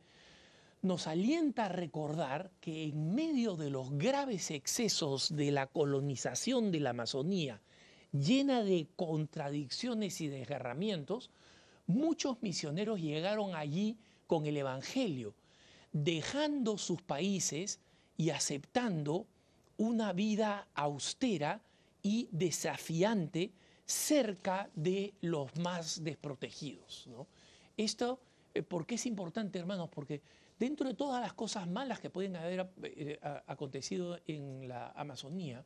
nos 0.81 1.07
alienta 1.07 1.67
a 1.67 1.69
recordar 1.69 2.51
que 2.63 2.85
en 2.85 3.15
medio 3.15 3.57
de 3.57 3.69
los 3.69 3.91
graves 3.99 4.51
excesos 4.51 5.37
de 5.37 5.51
la 5.51 5.67
colonización 5.67 6.73
de 6.73 6.81
la 6.81 6.91
Amazonía, 6.91 7.61
llena 8.11 8.65
de 8.65 8.87
contradicciones 8.97 10.19
y 10.23 10.29
desgarramientos, 10.29 11.29
muchos 11.87 12.41
misioneros 12.41 13.03
llegaron 13.03 13.55
allí 13.55 13.99
con 14.27 14.47
el 14.47 14.57
Evangelio, 14.57 15.35
dejando 15.93 16.79
sus 16.79 17.03
países 17.03 17.81
y 18.17 18.31
aceptando 18.31 19.27
una 19.79 20.13
vida 20.13 20.69
austera 20.75 21.61
y 22.03 22.29
desafiante 22.31 23.53
cerca 23.87 24.69
de 24.75 25.15
los 25.23 25.57
más 25.57 26.05
desprotegidos. 26.05 27.09
Esto, 27.77 28.21
eh, 28.55 28.63
¿por 28.63 28.87
qué 28.87 28.97
es 28.97 29.07
importante, 29.07 29.59
hermanos? 29.59 29.89
Porque 29.89 30.21
dentro 30.59 30.87
de 30.87 30.95
todas 30.95 31.23
las 31.23 31.33
cosas 31.33 31.67
malas 31.67 32.01
que 32.01 32.11
pueden 32.11 32.37
haber 32.37 32.69
eh, 32.83 33.19
acontecido 33.47 34.19
en 34.27 34.69
la 34.69 34.91
Amazonía, 34.91 35.65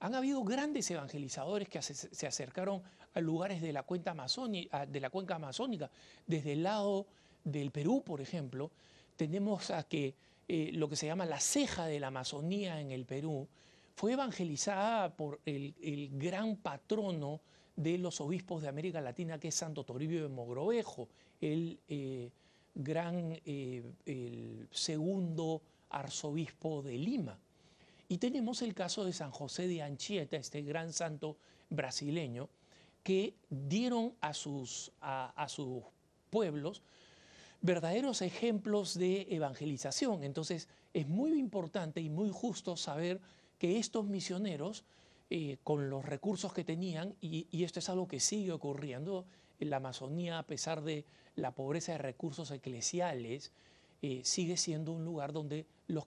han 0.00 0.14
habido 0.14 0.44
grandes 0.44 0.90
evangelizadores 0.90 1.68
que 1.68 1.82
se 1.82 2.26
acercaron 2.26 2.82
a 3.14 3.20
lugares 3.20 3.60
de 3.60 3.72
la, 3.72 3.84
amazónica, 4.06 4.86
de 4.86 5.00
la 5.00 5.10
cuenca 5.10 5.36
amazónica. 5.36 5.90
Desde 6.26 6.52
el 6.52 6.62
lado 6.62 7.06
del 7.42 7.70
Perú, 7.70 8.02
por 8.04 8.20
ejemplo, 8.20 8.70
tenemos 9.16 9.70
a 9.70 9.82
que 9.82 10.14
eh, 10.50 10.70
lo 10.72 10.88
que 10.88 10.96
se 10.96 11.06
llama 11.06 11.26
la 11.26 11.40
ceja 11.40 11.84
de 11.86 12.00
la 12.00 12.06
Amazonía 12.06 12.80
en 12.80 12.90
el 12.90 13.04
Perú 13.04 13.46
fue 13.94 14.14
evangelizada 14.14 15.14
por 15.14 15.40
el, 15.44 15.74
gran 16.14 16.56
patrono 16.56 17.40
de 17.76 17.98
los 17.98 18.20
obispos 18.22 18.62
de 18.62 18.68
América 18.68 19.02
Latina, 19.02 19.38
que 19.38 19.48
es 19.48 19.54
Santo 19.54 19.84
Toribio 19.84 20.22
de 20.22 20.28
Mogrovejo, 20.30 21.08
el 21.40 21.78
eh, 21.88 22.30
gran, 22.74 23.38
eh, 23.44 23.82
el 24.06 24.68
segundo 24.70 25.60
arzobispo 25.90 26.82
de 26.82 26.96
Lima. 26.96 27.38
Y 28.08 28.16
tenemos 28.16 28.62
el 28.62 28.74
caso 28.74 29.04
de 29.04 29.12
San 29.12 29.30
José 29.30 29.68
de 29.68 29.82
Anchieta, 29.82 30.38
este 30.38 30.62
gran 30.62 30.94
santo 30.94 31.36
brasileño, 31.68 32.48
que 33.02 33.34
dieron 33.50 34.14
a 34.22 34.32
sus, 34.32 34.92
a 35.00 35.46
sus 35.48 35.82
pueblos 36.30 36.82
verdaderos 37.60 38.22
ejemplos 38.22 38.94
de 38.94 39.26
evangelización. 39.30 40.22
Entonces 40.24 40.68
es 40.92 41.08
muy 41.08 41.38
importante 41.38 42.00
y 42.00 42.08
muy 42.08 42.30
justo 42.30 42.76
saber 42.76 43.20
que 43.58 43.78
estos 43.78 44.06
misioneros, 44.06 44.84
eh, 45.30 45.58
con 45.64 45.90
los 45.90 46.04
recursos 46.04 46.52
que 46.52 46.64
tenían, 46.64 47.14
y, 47.20 47.46
esto 47.64 47.80
es 47.80 47.88
algo 47.88 48.08
que 48.08 48.20
sigue 48.20 48.52
ocurriendo 48.52 49.26
en 49.60 49.70
la 49.70 49.76
Amazonía, 49.76 50.38
a 50.38 50.46
pesar 50.46 50.82
de 50.82 51.04
la 51.34 51.54
pobreza 51.54 51.92
de 51.92 51.98
recursos 51.98 52.50
eclesiales, 52.50 53.52
eh, 54.00 54.20
sigue 54.24 54.56
siendo 54.56 54.92
un 54.92 55.04
lugar 55.04 55.32
donde 55.32 55.66
los, 55.88 56.04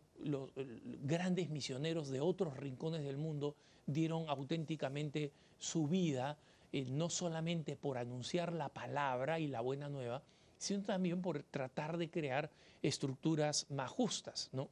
grandes 1.04 1.50
misioneros 1.50 2.10
de 2.10 2.22
otros 2.22 2.56
rincones 2.56 3.04
del 3.04 3.18
mundo 3.18 3.56
dieron 3.86 4.30
auténticamente 4.30 5.34
su 5.58 5.88
vida, 5.88 6.38
eh, 6.72 6.86
no 6.90 7.10
solamente 7.10 7.76
por 7.76 7.98
anunciar 7.98 8.54
la 8.54 8.70
palabra 8.70 9.40
y 9.40 9.48
la 9.48 9.60
buena 9.60 9.90
nueva, 9.90 10.24
sino 10.62 10.84
también 10.84 11.22
por 11.24 11.42
tratar 11.42 11.98
de 11.98 12.12
crear 12.12 12.52
estructuras 12.84 13.66
más 13.72 13.90
justas. 13.90 14.50
¿no? 14.54 14.70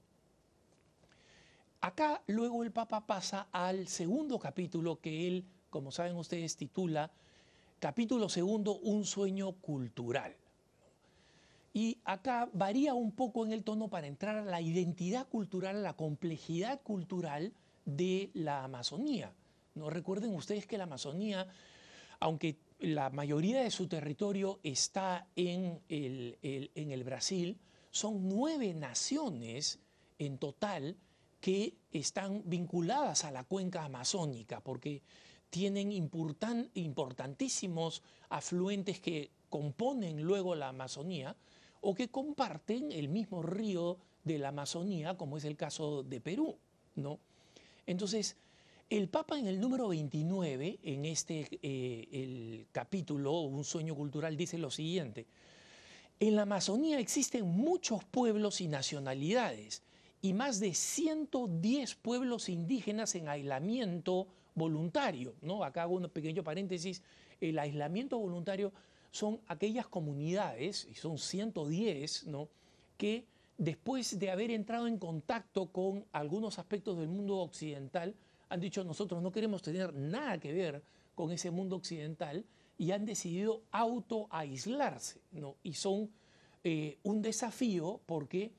Acá 1.81 2.21
luego 2.27 2.63
el 2.63 2.71
Papa 2.71 3.07
pasa 3.07 3.47
al 3.51 3.87
segundo 3.87 4.37
capítulo 4.37 4.99
que 4.99 5.27
él, 5.27 5.45
como 5.71 5.91
saben 5.91 6.15
ustedes, 6.15 6.55
titula 6.55 7.09
capítulo 7.79 8.29
segundo, 8.29 8.77
un 8.77 9.03
sueño 9.03 9.53
cultural. 9.53 10.35
Y 11.73 11.97
acá 12.03 12.49
varía 12.53 12.93
un 12.93 13.11
poco 13.11 13.43
en 13.43 13.51
el 13.51 13.63
tono 13.63 13.87
para 13.87 14.05
entrar 14.05 14.35
a 14.35 14.45
la 14.45 14.61
identidad 14.61 15.27
cultural, 15.27 15.77
a 15.77 15.81
la 15.81 15.93
complejidad 15.93 16.81
cultural 16.81 17.51
de 17.85 18.29
la 18.35 18.63
Amazonía. 18.63 19.31
¿No? 19.73 19.89
Recuerden 19.89 20.35
ustedes 20.35 20.67
que 20.67 20.77
la 20.77 20.83
Amazonía, 20.83 21.47
aunque 22.19 22.57
la 22.79 23.09
mayoría 23.09 23.61
de 23.61 23.71
su 23.71 23.87
territorio 23.87 24.59
está 24.63 25.27
en 25.35 25.81
el, 25.89 27.03
Brasil, 27.03 27.59
son 27.91 28.29
nueve 28.29 28.73
naciones 28.73 29.79
en 30.17 30.37
total 30.37 30.95
que 31.41 31.75
están 31.91 32.43
vinculadas 32.45 33.25
a 33.25 33.31
la 33.31 33.43
cuenca 33.43 33.83
amazónica, 33.83 34.61
porque 34.61 35.01
tienen 35.49 35.91
importantísimos 35.91 38.03
afluentes 38.29 38.99
que 38.99 39.31
componen 39.49 40.21
luego 40.21 40.55
la 40.55 40.69
Amazonía 40.69 41.35
o 41.81 41.95
que 41.95 42.09
comparten 42.09 42.91
el 42.91 43.09
mismo 43.09 43.41
río 43.41 43.97
de 44.23 44.37
la 44.37 44.49
Amazonía, 44.49 45.17
como 45.17 45.37
es 45.37 45.45
el 45.45 45.57
caso 45.57 46.03
de 46.03 46.21
Perú. 46.21 46.57
¿no? 46.95 47.19
Entonces, 47.85 48.37
el 48.89 49.07
Papa 49.07 49.37
en 49.37 49.45
el 49.45 49.59
número 49.59 49.89
29, 49.89 50.79
en 50.81 51.05
este 51.05 51.47
eh, 51.61 52.65
capítulo, 52.71 53.41
Un 53.41 53.63
sueño 53.63 53.95
cultural, 53.95 54.35
dice 54.35 54.57
lo 54.57 54.71
siguiente. 54.71 55.27
En 56.19 56.35
la 56.35 56.41
Amazonía 56.41 56.99
existen 56.99 57.45
muchos 57.45 58.03
pueblos 58.03 58.61
y 58.61 58.67
nacionalidades 58.67 59.83
y 60.21 60.33
más 60.33 60.59
de 60.59 60.73
110 60.73 61.95
pueblos 61.95 62.49
indígenas 62.49 63.13
en 63.15 63.29
aislamiento 63.29 64.27
voluntario. 64.55 65.35
¿no? 65.41 65.63
Acá 65.63 65.83
hago 65.83 65.95
un 65.95 66.09
pequeño 66.09 66.43
paréntesis. 66.43 67.03
El 67.39 67.59
aislamiento 67.59 68.17
voluntario 68.17 68.73
son 69.11 69.39
aquellas 69.47 69.87
comunidades, 69.87 70.87
y 70.89 70.95
son 70.95 71.19
110, 71.19 72.25
¿no? 72.25 72.49
que 72.97 73.25
después 73.57 74.17
de 74.17 74.31
haber 74.31 74.49
entrado 74.51 74.87
en 74.87 74.97
contacto 74.97 75.67
con 75.67 76.05
algunos 76.11 76.59
aspectos 76.59 76.97
del 76.97 77.07
mundo 77.07 77.37
occidental, 77.37 78.15
han 78.49 78.59
dicho 78.59 78.83
nosotros 78.83 79.21
no 79.21 79.31
queremos 79.31 79.61
tener 79.61 79.93
nada 79.93 80.39
que 80.39 80.51
ver 80.51 80.83
con 81.15 81.31
ese 81.31 81.51
mundo 81.51 81.75
occidental 81.75 82.45
y 82.77 82.91
han 82.91 83.05
decidido 83.05 83.63
auto-aislarse. 83.71 85.21
¿no? 85.31 85.57
Y 85.63 85.73
son 85.73 86.09
eh, 86.63 86.97
un 87.03 87.21
desafío 87.21 88.01
porque, 88.05 88.53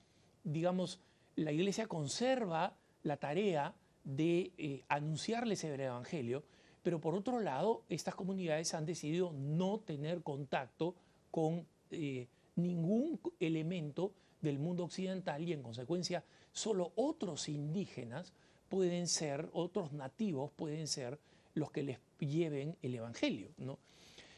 digamos, 0.44 1.00
la 1.37 1.52
iglesia 1.52 1.87
conserva 1.87 2.76
la 3.02 3.16
tarea 3.16 3.75
de 4.04 4.52
eh, 4.59 4.85
anunciarles 4.88 5.64
el 5.64 5.80
Evangelio, 5.80 6.44
pero 6.82 7.00
por 7.00 7.14
otro 7.14 7.40
lado, 7.40 7.85
estas 7.88 8.14
comunidades 8.14 8.75
han 8.75 8.87
decidido 8.87 9.32
no 9.32 9.80
tener 9.80 10.23
contacto 10.23 10.94
con 11.30 11.66
eh, 11.90 12.28
ningún 12.56 13.20
elemento 13.38 14.12
del 14.40 14.59
mundo 14.59 14.85
occidental 14.85 15.42
y 15.47 15.52
en 15.52 15.62
consecuencia 15.62 16.25
solo 16.52 16.92
otros 16.97 17.49
indígenas 17.49 18.32
pueden 18.70 19.08
ser, 19.08 19.50
otros 19.52 19.92
nativos 19.92 20.50
pueden 20.52 20.86
ser 20.86 21.18
los 21.54 21.70
que 21.70 21.82
les 21.82 21.98
lleven 22.20 22.76
el 22.80 22.94
Evangelio. 22.94 23.48
¿no? 23.58 23.78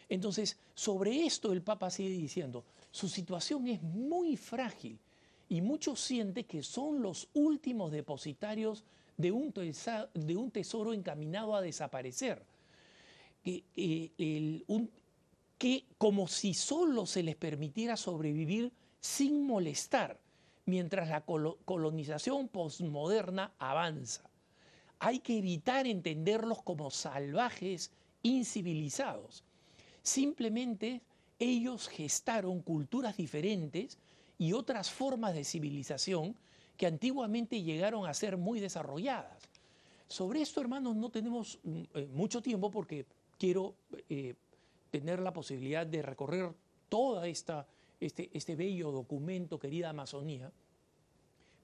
Entonces, 0.09 0.57
sobre 0.75 1.25
esto 1.25 1.53
el 1.53 1.63
Papa 1.63 1.91
sigue 1.91 2.17
diciendo, 2.17 2.65
su 2.91 3.09
situación 3.09 3.69
es 3.69 3.83
muy 3.83 4.37
frágil 4.37 4.99
y 5.49 5.61
muchos 5.61 6.01
sienten 6.01 6.45
que 6.45 6.63
son 6.63 7.03
los 7.03 7.29
últimos 7.35 7.93
depositarios 7.93 8.85
de 9.19 9.31
un, 9.31 9.53
tesoro 10.51 10.95
encaminado 10.95 11.55
a 11.55 11.61
desaparecer. 11.61 12.43
Que, 13.45 13.63
eh, 13.77 14.63
que 15.59 15.85
como 15.99 16.27
si 16.27 16.55
solo 16.55 17.05
se 17.07 17.23
les 17.23 17.37
permitiera 17.37 17.97
sobrevivir 17.97 18.73
sin 19.01 19.47
molestar, 19.47 20.19
mientras 20.65 21.09
la 21.09 21.23
colonización 21.23 22.49
postmoderna 22.49 23.53
avanza. 23.59 24.29
Hay 24.99 25.19
que 25.19 25.39
evitar 25.39 25.87
entenderlos 25.87 26.63
como 26.63 26.91
salvajes, 26.91 27.91
incivilizados. 28.23 29.43
Simplemente 30.03 31.03
ellos 31.39 31.89
gestaron 31.89 32.63
culturas 32.63 33.17
diferentes 33.17 33.99
y 34.39 34.53
otras 34.53 34.91
formas 34.91 35.35
de 35.35 35.45
civilización 35.45 36.37
que 36.77 36.87
antiguamente 36.87 37.63
llegaron 37.63 38.07
a 38.07 38.15
ser 38.15 38.37
muy 38.37 38.61
desarrolladas. 38.61 39.49
Sobre 40.09 40.43
esto, 40.43 40.61
hermanos, 40.61 40.95
no 40.95 41.11
tenemos 41.11 41.59
mm, 41.63 41.83
eh, 41.95 42.09
mucho 42.13 42.43
tiempo 42.43 42.71
porque 42.71 43.07
quiero 43.39 43.75
eh, 44.09 44.35
tener 44.91 45.21
la 45.21 45.33
posibilidad 45.33 45.87
de 45.87 46.03
recorrer 46.03 46.53
todo 46.89 47.25
esta, 47.25 47.67
este, 48.07 48.31
este 48.33 48.57
bello 48.57 48.91
documento, 48.91 49.59
querida 49.59 49.91
Amazonía, 49.91 50.53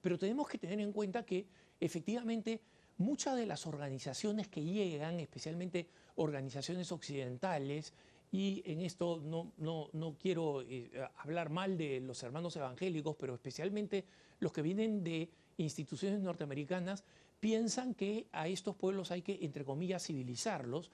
pero 0.01 0.17
tenemos 0.17 0.47
que 0.47 0.57
tener 0.57 0.79
en 0.79 0.93
cuenta 0.93 1.25
que 1.25 1.45
efectivamente 1.79 2.61
muchas 2.97 3.35
de 3.35 3.45
las 3.45 3.67
organizaciones 3.67 4.47
que 4.47 4.63
llegan, 4.63 5.19
especialmente 5.19 5.87
organizaciones 6.15 6.91
occidentales 6.91 7.93
y 8.31 8.61
en 8.65 8.81
esto 8.81 9.21
no, 9.23 9.51
no, 9.57 9.89
no 9.93 10.15
quiero 10.17 10.61
eh, 10.61 10.91
hablar 11.17 11.49
mal 11.49 11.77
de 11.77 11.99
los 11.99 12.21
hermanos 12.23 12.55
evangélicos, 12.55 13.15
pero 13.17 13.33
especialmente 13.33 14.05
los 14.39 14.53
que 14.53 14.61
vienen 14.61 15.03
de 15.03 15.29
instituciones 15.57 16.21
norteamericanas, 16.21 17.03
piensan 17.39 17.93
que 17.93 18.27
a 18.31 18.47
estos 18.47 18.75
pueblos 18.75 19.11
hay 19.11 19.21
que, 19.21 19.39
entre 19.41 19.65
comillas, 19.65 20.05
civilizarlos, 20.05 20.91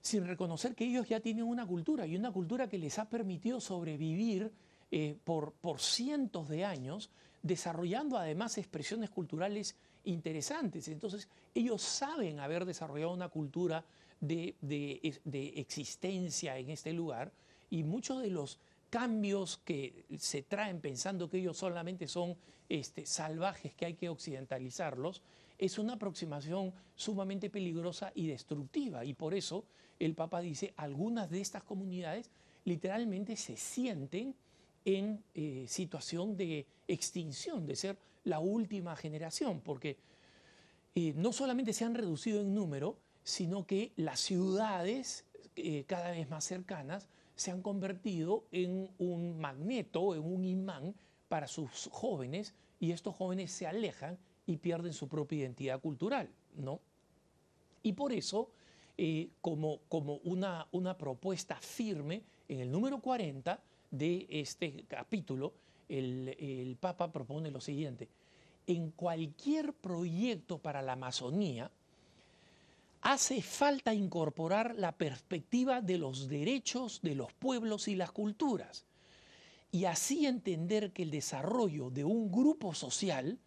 sin 0.00 0.26
reconocer 0.26 0.74
que 0.74 0.84
ellos 0.84 1.08
ya 1.08 1.20
tienen 1.20 1.44
una 1.44 1.66
cultura 1.66 2.06
y 2.06 2.16
una 2.16 2.30
cultura 2.30 2.68
que 2.68 2.78
les 2.78 2.98
ha 2.98 3.08
permitido 3.08 3.60
sobrevivir 3.60 4.52
eh, 4.96 5.16
por, 5.24 5.54
por 5.54 5.80
cientos 5.80 6.48
de 6.48 6.64
años, 6.64 7.10
desarrollando 7.42 8.16
además 8.16 8.58
expresiones 8.58 9.10
culturales 9.10 9.74
interesantes. 10.04 10.86
Entonces, 10.86 11.26
ellos 11.52 11.82
saben 11.82 12.38
haber 12.38 12.64
desarrollado 12.64 13.12
una 13.12 13.28
cultura 13.28 13.84
de, 14.20 14.54
existencia 15.56 16.56
en 16.58 16.70
este 16.70 16.92
lugar 16.92 17.32
y 17.70 17.82
muchos 17.82 18.22
de 18.22 18.30
los 18.30 18.60
cambios 18.88 19.58
que 19.64 20.04
se 20.16 20.42
traen 20.42 20.80
pensando 20.80 21.28
que 21.28 21.38
ellos 21.38 21.58
solamente 21.58 22.06
son 22.06 22.36
este, 22.68 23.04
salvajes 23.04 23.74
que 23.74 23.86
hay 23.86 23.94
que 23.94 24.08
occidentalizarlos, 24.08 25.22
es 25.58 25.76
una 25.76 25.94
aproximación 25.94 26.72
sumamente 26.94 27.50
peligrosa 27.50 28.12
y 28.14 28.28
destructiva. 28.28 29.04
Y 29.04 29.14
por 29.14 29.34
eso 29.34 29.64
el 29.98 30.14
Papa 30.14 30.40
dice, 30.40 30.72
algunas 30.76 31.30
de 31.30 31.40
estas 31.40 31.64
comunidades 31.64 32.30
literalmente 32.64 33.34
se 33.34 33.56
sienten 33.56 34.36
en 34.84 35.22
eh, 35.34 35.64
situación 35.68 36.36
de 36.36 36.66
extinción, 36.88 37.66
de 37.66 37.76
ser 37.76 37.98
la 38.24 38.38
última 38.38 38.96
generación, 38.96 39.60
porque 39.60 39.96
eh, 40.94 41.12
no 41.16 41.32
solamente 41.32 41.72
se 41.72 41.84
han 41.84 41.94
reducido 41.94 42.40
en 42.40 42.54
número, 42.54 42.98
sino 43.22 43.66
que 43.66 43.92
las 43.96 44.20
ciudades 44.20 45.24
eh, 45.56 45.84
cada 45.86 46.10
vez 46.10 46.28
más 46.28 46.44
cercanas 46.44 47.08
se 47.34 47.50
han 47.50 47.62
convertido 47.62 48.44
en 48.52 48.90
un 48.98 49.38
magneto, 49.38 50.14
en 50.14 50.22
un 50.22 50.44
imán 50.44 50.94
para 51.28 51.48
sus 51.48 51.88
jóvenes, 51.90 52.54
y 52.78 52.92
estos 52.92 53.16
jóvenes 53.16 53.50
se 53.50 53.66
alejan 53.66 54.18
y 54.46 54.58
pierden 54.58 54.92
su 54.92 55.08
propia 55.08 55.38
identidad 55.38 55.80
cultural, 55.80 56.28
¿no? 56.56 56.80
Y 57.82 57.94
por 57.94 58.12
eso, 58.12 58.50
como, 59.40 59.80
como 59.88 60.16
una, 60.24 60.68
una 60.70 60.96
propuesta 60.96 61.56
firme, 61.56 62.22
en 62.48 62.60
el 62.60 62.70
número 62.70 63.00
40 63.00 63.60
de 63.98 64.26
este 64.28 64.84
capítulo, 64.88 65.52
el, 65.88 66.76
Papa 66.80 67.12
propone 67.12 67.50
lo 67.50 67.60
siguiente, 67.60 68.08
en 68.66 68.90
cualquier 68.90 69.72
proyecto 69.72 70.58
para 70.58 70.82
la 70.82 70.92
Amazonía, 70.92 71.70
hace 73.02 73.42
falta 73.42 73.94
incorporar 73.94 74.74
la 74.76 74.92
perspectiva 74.92 75.80
de 75.82 75.98
los 75.98 76.28
derechos 76.28 77.00
de 77.02 77.14
los 77.14 77.32
pueblos 77.32 77.88
y 77.88 77.96
las 77.96 78.10
culturas, 78.10 78.84
y 79.70 79.84
así 79.84 80.26
entender 80.26 80.92
que 80.92 81.02
el 81.02 81.10
desarrollo 81.10 81.90
de 81.90 82.04
un 82.04 82.30
grupo 82.30 82.74
social 82.74 83.38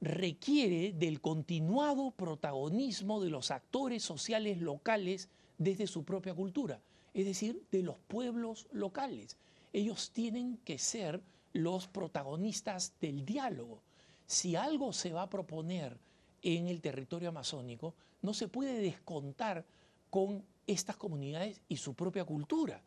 requiere 0.00 0.92
del 0.92 1.20
continuado 1.20 2.10
protagonismo 2.10 3.20
de 3.20 3.30
los 3.30 3.50
actores 3.50 4.02
sociales 4.02 4.60
locales 4.60 5.28
desde 5.58 5.86
su 5.86 6.04
propia 6.04 6.34
cultura, 6.34 6.80
es 7.14 7.24
decir, 7.24 7.62
de 7.70 7.82
los 7.82 7.96
pueblos 8.08 8.68
locales. 8.72 9.36
Ellos 9.76 10.10
tienen 10.10 10.56
que 10.64 10.78
ser 10.78 11.20
los 11.52 11.86
protagonistas 11.86 12.94
del 12.98 13.26
diálogo. 13.26 13.82
Si 14.26 14.56
algo 14.56 14.94
se 14.94 15.12
va 15.12 15.20
a 15.20 15.28
proponer 15.28 15.98
en 16.40 16.66
el 16.66 16.80
territorio 16.80 17.28
amazónico, 17.28 17.92
no 18.22 18.32
se 18.32 18.48
puede 18.48 18.80
descontar 18.80 19.66
con 20.08 20.42
estas 20.66 20.96
comunidades 20.96 21.60
y 21.68 21.76
su 21.76 21.92
propia 21.92 22.24
cultura. 22.24 22.80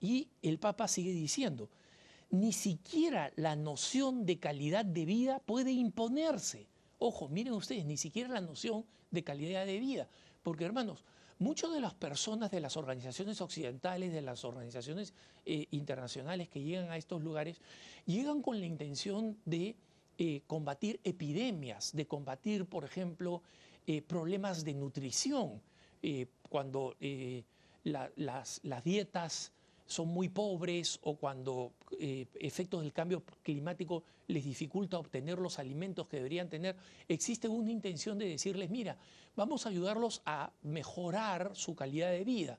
Y 0.00 0.28
el 0.40 0.58
Papa 0.58 0.88
sigue 0.88 1.12
diciendo, 1.12 1.68
ni 2.30 2.54
siquiera 2.54 3.30
la 3.36 3.54
noción 3.54 4.24
de 4.24 4.38
calidad 4.38 4.86
de 4.86 5.04
vida 5.04 5.40
puede 5.40 5.72
imponerse. 5.72 6.66
Ojo, 6.98 7.28
miren 7.28 7.52
ustedes, 7.52 7.84
ni 7.84 7.98
siquiera 7.98 8.30
la 8.30 8.40
noción 8.40 8.86
de 9.10 9.22
calidad 9.22 9.66
de 9.66 9.78
vida. 9.78 10.08
Porque 10.42 10.64
hermanos, 10.64 11.04
muchas 11.40 11.72
de 11.72 11.80
las 11.80 11.94
personas 11.94 12.50
de 12.50 12.60
las 12.60 12.76
organizaciones 12.76 13.40
occidentales, 13.40 14.12
de 14.12 14.20
las 14.20 14.44
organizaciones 14.44 15.14
eh, 15.46 15.66
internacionales 15.70 16.48
que 16.48 16.62
llegan 16.62 16.90
a 16.90 16.98
estos 16.98 17.22
lugares, 17.22 17.60
llegan 18.06 18.42
con 18.42 18.60
la 18.60 18.66
intención 18.66 19.38
de 19.46 19.74
eh, 20.18 20.42
combatir 20.46 21.00
epidemias, 21.02 21.92
de 21.94 22.06
combatir, 22.06 22.66
por 22.66 22.84
ejemplo, 22.84 23.42
eh, 23.86 24.02
problemas 24.02 24.64
de 24.64 24.74
nutrición, 24.74 25.60
cuando 26.48 26.96
las, 27.84 28.60
dietas 28.84 29.52
son 29.90 30.08
muy 30.08 30.28
pobres 30.28 31.00
o 31.02 31.16
cuando 31.16 31.72
efectos 31.98 32.82
del 32.82 32.92
cambio 32.92 33.24
climático 33.42 34.04
les 34.28 34.44
dificulta 34.44 34.98
obtener 34.98 35.38
los 35.38 35.58
alimentos 35.58 36.06
que 36.06 36.18
deberían 36.18 36.48
tener, 36.48 36.76
existe 37.08 37.48
una 37.48 37.72
intención 37.72 38.16
de 38.16 38.28
decirles, 38.28 38.70
mira, 38.70 38.96
vamos 39.34 39.66
a 39.66 39.70
ayudarlos 39.70 40.22
a 40.24 40.52
mejorar 40.62 41.50
su 41.54 41.74
calidad 41.74 42.12
de 42.12 42.22
vida, 42.22 42.58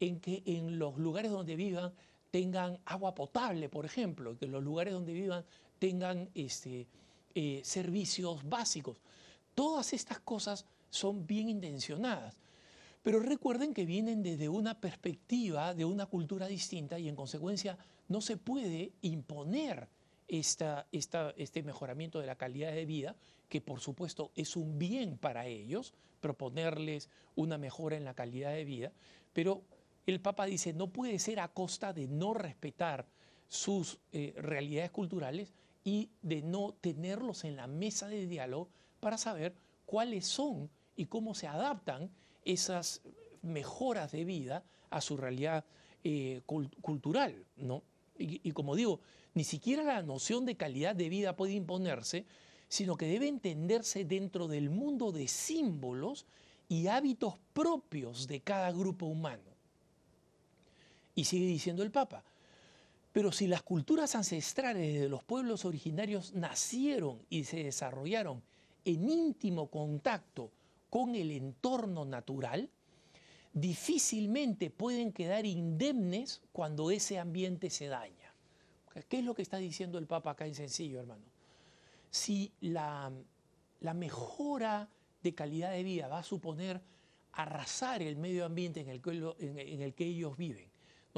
en 0.00 0.20
que 0.20 0.42
en 0.44 0.78
los 0.78 0.98
lugares 0.98 1.30
donde 1.30 1.56
vivan 1.56 1.94
tengan 2.30 2.78
agua 2.84 3.14
potable, 3.14 3.70
por 3.70 3.86
ejemplo, 3.86 4.36
que 4.38 4.44
en 4.44 4.52
los 4.52 4.62
lugares 4.62 4.92
donde 4.92 5.14
vivan 5.14 5.44
tengan 5.78 6.28
este, 6.34 6.86
eh, 7.34 7.62
servicios 7.64 8.46
básicos. 8.46 8.98
Todas 9.54 9.94
estas 9.94 10.20
cosas 10.20 10.66
son 10.90 11.26
bien 11.26 11.48
intencionadas, 11.48 12.36
pero 13.06 13.20
recuerden 13.20 13.72
que 13.72 13.86
vienen 13.86 14.20
desde 14.20 14.48
una 14.48 14.80
perspectiva 14.80 15.74
de 15.74 15.84
una 15.84 16.06
cultura 16.06 16.48
distinta 16.48 16.98
y 16.98 17.08
en 17.08 17.14
consecuencia 17.14 17.78
no 18.08 18.20
se 18.20 18.36
puede 18.36 18.94
imponer 19.00 19.86
esta, 20.26 20.88
este 20.90 21.62
mejoramiento 21.62 22.18
de 22.18 22.26
la 22.26 22.34
calidad 22.34 22.72
de 22.72 22.84
vida, 22.84 23.14
que 23.48 23.60
por 23.60 23.78
supuesto 23.78 24.32
es 24.34 24.56
un 24.56 24.80
bien 24.80 25.18
para 25.18 25.46
ellos, 25.46 25.94
proponerles 26.20 27.08
una 27.36 27.58
mejora 27.58 27.96
en 27.96 28.04
la 28.04 28.14
calidad 28.14 28.50
de 28.50 28.64
vida, 28.64 28.92
pero 29.32 29.62
el 30.04 30.20
Papa 30.20 30.44
dice 30.46 30.72
no 30.72 30.88
puede 30.88 31.20
ser 31.20 31.38
a 31.38 31.46
costa 31.46 31.92
de 31.92 32.08
no 32.08 32.34
respetar 32.34 33.06
sus 33.46 34.00
eh, 34.10 34.34
realidades 34.36 34.90
culturales 34.90 35.54
y 35.84 36.10
de 36.22 36.42
no 36.42 36.74
tenerlos 36.80 37.44
en 37.44 37.54
la 37.54 37.68
mesa 37.68 38.08
de 38.08 38.26
diálogo 38.26 38.68
para 38.98 39.16
saber 39.16 39.54
cuáles 39.84 40.26
son 40.26 40.68
y 40.96 41.06
cómo 41.06 41.36
se 41.36 41.46
adaptan 41.46 42.10
esas 42.46 43.02
mejoras 43.42 44.12
de 44.12 44.24
vida 44.24 44.64
a 44.88 45.00
su 45.02 45.16
realidad 45.16 45.64
eh, 46.02 46.40
cultural. 46.46 47.44
¿no? 47.56 47.82
Y, 48.18 48.40
y 48.42 48.52
como 48.52 48.74
digo, 48.74 49.00
ni 49.34 49.44
siquiera 49.44 49.82
la 49.82 50.02
noción 50.02 50.46
de 50.46 50.56
calidad 50.56 50.96
de 50.96 51.10
vida 51.10 51.36
puede 51.36 51.52
imponerse, 51.52 52.24
sino 52.68 52.96
que 52.96 53.06
debe 53.06 53.28
entenderse 53.28 54.04
dentro 54.04 54.48
del 54.48 54.70
mundo 54.70 55.12
de 55.12 55.28
símbolos 55.28 56.26
y 56.68 56.86
hábitos 56.86 57.34
propios 57.52 58.26
de 58.26 58.40
cada 58.40 58.72
grupo 58.72 59.06
humano. 59.06 59.56
Y 61.14 61.24
sigue 61.24 61.46
diciendo 61.46 61.82
el 61.82 61.90
Papa, 61.90 62.24
pero 63.12 63.32
si 63.32 63.46
las 63.46 63.62
culturas 63.62 64.14
ancestrales 64.14 65.00
de 65.00 65.08
los 65.08 65.24
pueblos 65.24 65.64
originarios 65.64 66.34
nacieron 66.34 67.24
y 67.30 67.44
se 67.44 67.64
desarrollaron 67.64 68.42
en 68.84 69.08
íntimo 69.08 69.68
contacto 69.68 70.50
con 70.90 71.14
el 71.14 71.30
entorno 71.30 72.04
natural, 72.04 72.70
difícilmente 73.52 74.70
pueden 74.70 75.12
quedar 75.12 75.46
indemnes 75.46 76.42
cuando 76.52 76.90
ese 76.90 77.18
ambiente 77.18 77.70
se 77.70 77.86
daña. 77.86 78.34
¿Qué 79.08 79.18
es 79.18 79.24
lo 79.24 79.34
que 79.34 79.42
está 79.42 79.58
diciendo 79.58 79.98
el 79.98 80.06
Papa 80.06 80.30
acá 80.30 80.46
en 80.46 80.54
sencillo, 80.54 81.00
hermano? 81.00 81.24
Si 82.10 82.52
la, 82.60 83.12
mejora 83.94 84.88
de 85.22 85.34
calidad 85.34 85.72
de 85.72 85.82
vida 85.82 86.08
va 86.08 86.20
a 86.20 86.22
suponer 86.22 86.80
arrasar 87.32 88.02
el 88.02 88.16
medio 88.16 88.46
ambiente 88.46 88.80
en 88.80 88.88
el 89.82 89.94
que 89.94 90.04
ellos 90.04 90.36
viven, 90.36 90.70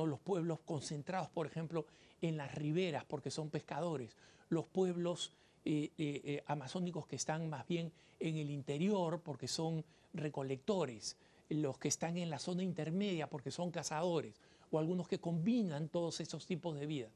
los 0.06 0.20
pueblos 0.20 0.60
concentrados, 0.60 1.30
por 1.30 1.46
ejemplo, 1.46 1.86
en 2.20 2.36
las 2.36 2.54
riberas 2.54 3.04
porque 3.04 3.30
son 3.30 3.50
pescadores, 3.50 4.16
los 4.48 4.66
pueblos 4.66 5.32
eh, 5.64 5.90
eh, 5.98 6.20
eh, 6.24 6.44
amazónicos 6.46 7.06
que 7.06 7.16
están 7.16 7.48
más 7.48 7.66
bien 7.66 7.92
en 8.20 8.36
el 8.36 8.50
interior 8.50 9.20
porque 9.20 9.48
son 9.48 9.84
recolectores, 10.12 11.16
los 11.48 11.78
que 11.78 11.88
están 11.88 12.16
en 12.18 12.30
la 12.30 12.38
zona 12.38 12.62
intermedia 12.62 13.28
porque 13.28 13.50
son 13.50 13.70
cazadores, 13.70 14.40
o 14.70 14.78
algunos 14.78 15.08
que 15.08 15.18
combinan 15.18 15.88
todos 15.88 16.20
esos 16.20 16.46
tipos 16.46 16.78
de 16.78 16.86
vida. 16.86 17.08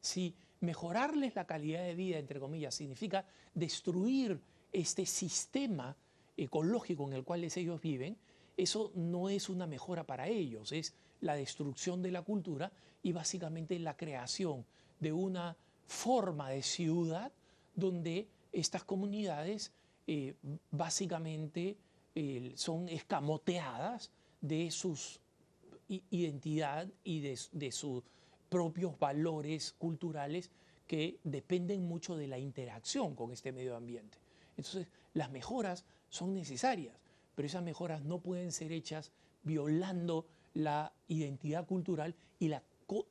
Si 0.00 0.34
mejorarles 0.60 1.34
la 1.34 1.46
calidad 1.46 1.82
de 1.82 1.94
vida, 1.94 2.18
entre 2.18 2.40
comillas, 2.40 2.74
significa 2.74 3.24
destruir 3.54 4.40
este 4.72 5.06
sistema 5.06 5.96
ecológico 6.36 7.06
en 7.06 7.14
el 7.14 7.24
cual 7.24 7.44
ellos 7.44 7.80
viven, 7.80 8.16
eso 8.56 8.92
no 8.94 9.28
es 9.28 9.48
una 9.48 9.66
mejora 9.66 10.04
para 10.04 10.28
ellos, 10.28 10.72
es 10.72 10.94
la 11.20 11.34
destrucción 11.34 12.02
de 12.02 12.10
la 12.10 12.22
cultura 12.22 12.72
y 13.02 13.12
básicamente 13.12 13.78
la 13.78 13.96
creación 13.96 14.66
de 15.00 15.12
una 15.12 15.56
forma 15.86 16.50
de 16.50 16.62
ciudad 16.62 17.32
donde 17.74 18.28
estas 18.52 18.84
comunidades 18.84 19.72
eh, 20.10 20.34
básicamente 20.70 21.76
eh, 22.14 22.52
son 22.56 22.88
escamoteadas 22.88 24.10
de 24.40 24.70
sus 24.70 25.20
identidad 25.88 26.88
y 27.04 27.20
de, 27.20 27.72
sus 27.72 28.02
propios 28.48 28.98
valores 28.98 29.74
culturales 29.78 30.50
que 30.86 31.18
dependen 31.24 31.86
mucho 31.86 32.16
de 32.16 32.26
la 32.26 32.38
interacción 32.38 33.14
con 33.14 33.32
este 33.32 33.52
medio 33.52 33.76
ambiente. 33.76 34.16
Entonces, 34.56 34.86
las 35.12 35.30
mejoras 35.30 35.84
son 36.08 36.32
necesarias, 36.32 36.96
pero 37.34 37.46
esas 37.46 37.62
mejoras 37.62 38.02
no 38.02 38.20
pueden 38.20 38.50
ser 38.50 38.72
hechas 38.72 39.12
violando 39.42 40.26
la 40.54 40.92
identidad 41.08 41.66
cultural 41.66 42.14
y 42.38 42.48
la 42.48 42.62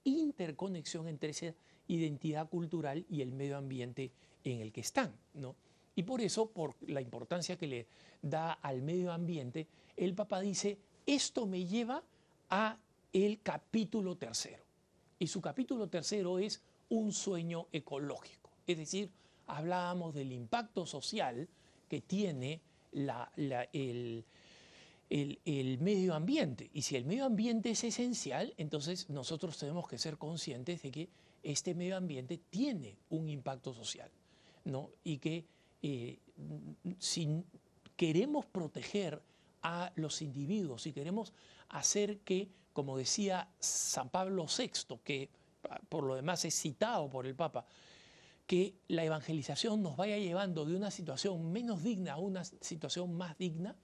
interconexión 0.04 1.08
entre 1.08 1.30
esa 1.30 1.54
identidad 1.88 2.50
cultural 2.50 3.06
y 3.08 3.22
el 3.22 3.34
medio 3.34 3.58
ambiente 3.58 4.12
en 4.44 4.62
el 4.62 4.72
que 4.72 4.82
están. 4.82 5.14
¿no? 5.36 5.56
Y 5.98 6.04
por 6.04 6.22
eso, 6.22 6.52
por 6.52 6.76
la 6.88 7.02
importancia 7.02 7.58
que 7.58 7.66
le 7.66 7.88
da 8.22 8.54
al 8.54 8.84
medio 8.84 9.12
ambiente, 9.12 9.68
el 9.96 10.14
Papa 10.14 10.40
dice, 10.40 10.78
esto 11.08 11.48
me 11.48 11.66
lleva 11.66 12.04
a 12.52 12.78
el 13.12 13.42
capítulo 13.42 14.16
tercero. 14.16 14.64
Y 15.18 15.26
su 15.26 15.42
capítulo 15.42 15.90
tercero 15.90 16.38
es 16.38 16.62
un 16.90 17.12
sueño 17.12 17.66
ecológico. 17.72 18.52
Es 18.68 18.78
decir, 18.78 19.10
hablábamos 19.48 20.14
del 20.14 20.32
impacto 20.34 20.86
social 20.86 21.50
que 21.90 22.02
tiene 22.02 22.62
el, 22.94 24.24
el, 25.10 25.78
medio 25.80 26.14
ambiente. 26.14 26.70
Y 26.74 26.84
si 26.84 26.96
el 26.96 27.06
medio 27.06 27.26
ambiente 27.26 27.72
es 27.72 27.84
esencial, 27.84 28.54
entonces 28.58 29.10
nosotros 29.10 29.58
tenemos 29.58 29.88
que 29.88 29.98
ser 29.98 30.20
conscientes 30.20 30.84
de 30.84 30.92
que 30.92 31.10
este 31.42 31.74
medio 31.74 31.98
ambiente 31.98 32.40
tiene 32.52 33.00
un 33.10 33.30
impacto 33.30 33.74
social. 33.74 34.12
¿no? 34.64 34.92
Y 35.04 35.18
que 35.18 35.57
si 35.82 37.44
queremos 37.96 38.46
proteger 38.46 39.22
a 39.62 39.92
los 39.96 40.22
individuos, 40.22 40.84
si 40.84 40.94
queremos 40.94 41.34
hacer 41.70 42.20
que, 42.20 42.50
como 42.74 42.98
decía 42.98 43.50
San 43.60 44.10
Pablo 44.10 44.46
VI, 44.46 45.00
que 45.04 45.30
por 45.90 46.04
lo 46.04 46.16
demás 46.16 46.46
es 46.46 46.56
citado 46.56 47.10
por 47.10 47.26
el 47.26 47.36
Papa, 47.36 47.66
que 48.46 48.76
la 48.88 49.04
evangelización 49.04 49.84
nos 49.84 49.98
vaya 49.98 50.18
llevando 50.18 50.66
de 50.66 50.76
una 50.76 50.90
situación 50.90 51.52
menos 51.52 51.84
digna 51.84 52.14
a 52.14 52.18
una 52.18 52.46
situación 52.46 53.14
más 53.14 53.38
digna, 53.38 53.76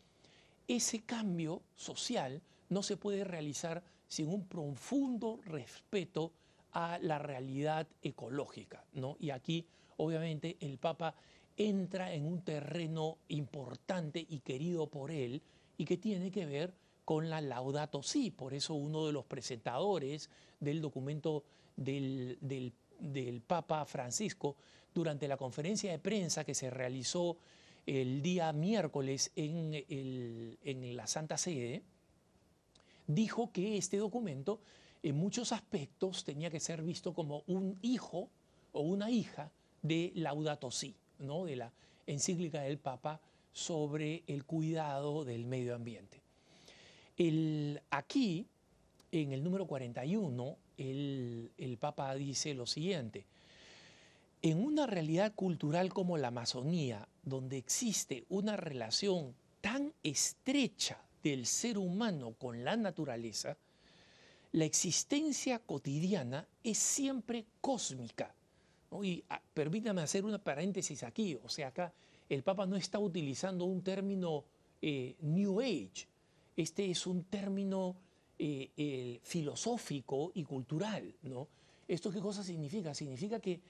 ese 0.68 1.04
cambio 1.04 1.64
social 1.76 2.42
no 2.70 2.82
se 2.84 2.96
puede 2.96 3.26
realizar 3.26 3.84
sin 4.08 4.30
un 4.30 4.48
profundo 4.48 5.40
respeto 5.44 6.32
a 6.72 6.98
la 7.02 7.20
realidad 7.20 7.88
ecológica. 8.02 8.86
¿no? 8.94 9.18
Y 9.20 9.32
aquí, 9.32 9.68
obviamente, 9.98 10.58
el 10.62 10.78
Papa 10.78 11.14
entra 11.58 12.14
en 12.14 12.26
un 12.26 12.42
terreno 12.42 13.18
importante 13.28 14.26
y 14.28 14.40
querido 14.40 14.88
por 14.88 15.12
él 15.12 15.42
y 15.78 15.86
que 15.86 15.98
tiene 15.98 16.32
que 16.32 16.46
ver 16.46 16.74
con 17.06 17.30
la 17.30 17.42
Laudato 17.42 18.04
Si. 18.04 18.32
Por 18.32 18.54
eso 18.54 18.74
uno 18.74 19.06
de 19.06 19.14
los 19.14 19.26
presentadores 19.26 20.30
del 20.60 20.82
documento 20.82 21.44
del, 21.76 22.38
del 23.00 23.42
Papa 23.42 23.86
Francisco 23.86 24.56
durante 24.94 25.28
la 25.28 25.38
conferencia 25.38 25.92
de 25.92 26.00
prensa 26.00 26.44
que 26.44 26.54
se 26.54 26.70
realizó 26.70 27.38
el 27.86 28.22
día 28.22 28.54
miércoles 28.54 29.32
en, 29.36 29.74
en 29.84 30.96
la 30.96 31.06
Santa 31.08 31.38
Sede, 31.38 31.84
dijo 33.08 33.52
que 33.52 33.78
este 33.78 33.98
documento 33.98 34.62
en 35.02 35.18
muchos 35.18 35.52
aspectos 35.52 36.24
tenía 36.24 36.50
que 36.50 36.62
ser 36.62 36.82
visto 36.82 37.14
como 37.14 37.44
un 37.48 37.78
hijo 37.82 38.30
o 38.72 38.82
una 38.82 39.12
hija 39.12 39.52
de 39.82 40.14
Laudato 40.16 40.72
Si, 40.72 40.96
de 41.20 41.56
la 41.56 41.72
encíclica 42.08 42.62
del 42.62 42.78
Papa 42.78 43.20
sobre 43.52 44.24
el 44.28 44.46
cuidado 44.46 45.24
del 45.24 45.46
medio 45.46 45.76
ambiente. 45.76 46.22
Aquí, 47.92 48.46
en 49.12 49.32
el 49.32 49.44
número 49.44 49.68
41, 49.68 50.58
el, 50.78 51.52
el 51.58 51.78
Papa 51.78 52.16
dice 52.16 52.54
lo 52.54 52.66
siguiente, 52.66 53.26
en 54.42 54.58
una 54.58 54.88
realidad 54.88 55.34
cultural 55.34 55.94
como 55.94 56.18
la 56.18 56.28
Amazonía, 56.30 57.08
donde 57.24 57.58
existe 57.58 58.26
una 58.30 58.58
relación 58.58 59.34
tan 59.62 59.94
estrecha 60.04 61.02
del 61.24 61.46
ser 61.46 61.78
humano 61.78 62.34
con 62.34 62.66
la 62.66 62.76
naturaleza, 62.76 63.56
la 64.52 64.66
existencia 64.66 65.60
cotidiana 65.60 66.46
es 66.64 66.78
siempre 66.78 67.46
cósmica. 67.62 68.36
Y 69.02 69.24
ah, 69.30 69.42
permítame 69.54 70.02
hacer 70.02 70.26
una 70.26 70.38
paréntesis 70.38 71.04
aquí, 71.04 71.40
o 71.42 71.48
sea, 71.48 71.70
acá 71.70 71.94
el 72.28 72.44
Papa 72.44 72.66
no 72.66 72.76
está 72.76 73.00
utilizando 73.00 73.66
un 73.66 73.82
término 73.82 74.44
eh, 74.82 75.16
New 75.22 75.62
Age, 75.62 76.08
este 76.58 76.92
es 76.92 77.08
un 77.08 77.24
término 77.24 77.96
eh, 78.38 79.20
filosófico 79.24 80.32
y 80.34 80.44
cultural. 80.44 81.16
¿no? 81.22 81.48
¿Esto 81.88 82.12
qué 82.12 82.20
cosa 82.20 82.44
significa? 82.44 82.94
Significa 82.94 83.40
que 83.40 83.62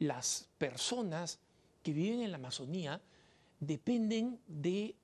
las 0.00 0.48
personas 0.58 1.38
que 1.82 1.92
viven 1.92 2.20
en 2.20 2.30
la 2.30 2.36
Amazonía 2.36 3.00
dependen 3.60 4.38
de 4.46 4.94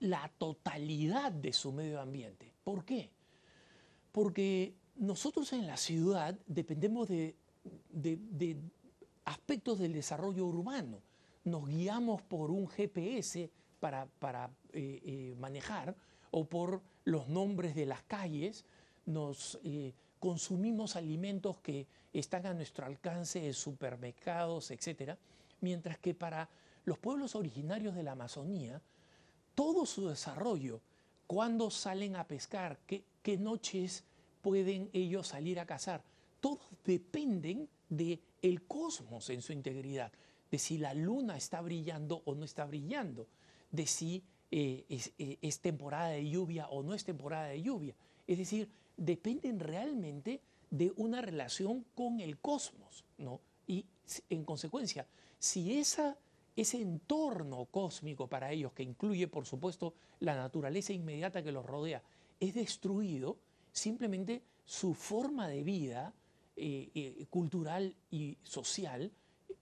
la 0.00 0.30
totalidad 0.38 1.32
de 1.32 1.52
su 1.52 1.72
medio 1.72 2.00
ambiente. 2.00 2.52
¿Por 2.62 2.84
qué? 2.84 3.10
Porque 4.12 4.74
nosotros 4.96 5.52
en 5.52 5.66
la 5.66 5.76
ciudad 5.76 6.38
dependemos 6.46 7.08
de, 7.08 7.34
aspectos 9.24 9.78
del 9.78 9.92
desarrollo 9.92 10.46
urbano. 10.46 11.00
Nos 11.44 11.68
guiamos 11.68 12.22
por 12.22 12.50
un 12.50 12.68
GPS 12.68 13.50
para, 13.80 14.50
eh, 14.72 15.00
eh, 15.04 15.34
manejar 15.38 15.94
o 16.30 16.46
por 16.46 16.80
los 17.04 17.28
nombres 17.28 17.74
de 17.74 17.86
las 17.86 18.02
calles, 18.02 18.64
nos 19.06 19.58
eh, 19.62 19.92
consumimos 20.18 20.96
alimentos 20.96 21.58
que 21.58 21.86
están 22.12 22.46
a 22.46 22.54
nuestro 22.54 22.86
alcance 22.86 23.46
en 23.46 23.52
supermercados, 23.52 24.70
etc. 24.70 25.18
Mientras 25.60 25.98
que 25.98 26.14
para 26.14 26.48
los 26.86 26.98
pueblos 26.98 27.34
originarios 27.34 27.94
de 27.94 28.02
la 28.02 28.12
Amazonía, 28.12 28.80
todo 29.54 29.84
su 29.84 30.08
desarrollo, 30.08 30.80
cuando 31.26 31.70
salen 31.70 32.16
a 32.16 32.26
pescar, 32.26 32.78
qué, 32.86 33.04
qué 33.22 33.36
noches 33.36 34.04
pueden 34.40 34.88
ellos 34.92 35.28
salir 35.28 35.60
a 35.60 35.66
cazar, 35.66 36.02
todos 36.44 36.60
dependen 36.84 37.70
del 37.88 38.20
el 38.42 38.66
cosmos 38.66 39.30
en 39.30 39.40
su 39.40 39.54
integridad, 39.54 40.12
de 40.50 40.58
si 40.58 40.76
la 40.76 40.92
luna 40.92 41.38
está 41.38 41.62
brillando 41.62 42.20
o 42.26 42.34
no 42.34 42.44
está 42.44 42.66
brillando, 42.66 43.28
de 43.70 43.86
si 43.86 44.22
eh, 44.50 44.84
eh, 44.90 45.38
es, 45.40 45.60
temporada 45.60 46.08
de 46.08 46.28
lluvia 46.28 46.68
o 46.68 46.82
no 46.82 46.92
es 46.92 47.02
temporada 47.02 47.46
de 47.46 47.62
lluvia. 47.62 47.96
Es 48.26 48.36
decir, 48.36 48.68
dependen 48.94 49.58
realmente 49.58 50.42
de 50.68 50.92
una 50.96 51.22
relación 51.22 51.86
con 51.94 52.20
el 52.20 52.36
cosmos, 52.36 53.06
¿no? 53.16 53.40
Y 53.66 53.86
en 54.28 54.44
consecuencia, 54.44 55.06
si 55.38 55.72
ese 55.78 56.14
entorno 56.78 57.64
cósmico 57.70 58.26
para 58.26 58.52
ellos, 58.52 58.74
que 58.74 58.82
incluye 58.82 59.28
por 59.28 59.46
supuesto 59.46 59.94
la 60.20 60.36
naturaleza 60.36 60.92
inmediata 60.92 61.42
que 61.42 61.52
los 61.52 61.64
rodea, 61.64 62.02
es 62.38 62.52
destruido, 62.52 63.38
simplemente 63.72 64.42
su 64.66 64.92
forma 64.92 65.48
de 65.48 65.62
vida 65.62 66.12
eh, 66.56 67.26
cultural 67.30 67.94
y 68.10 68.36
social 68.42 69.12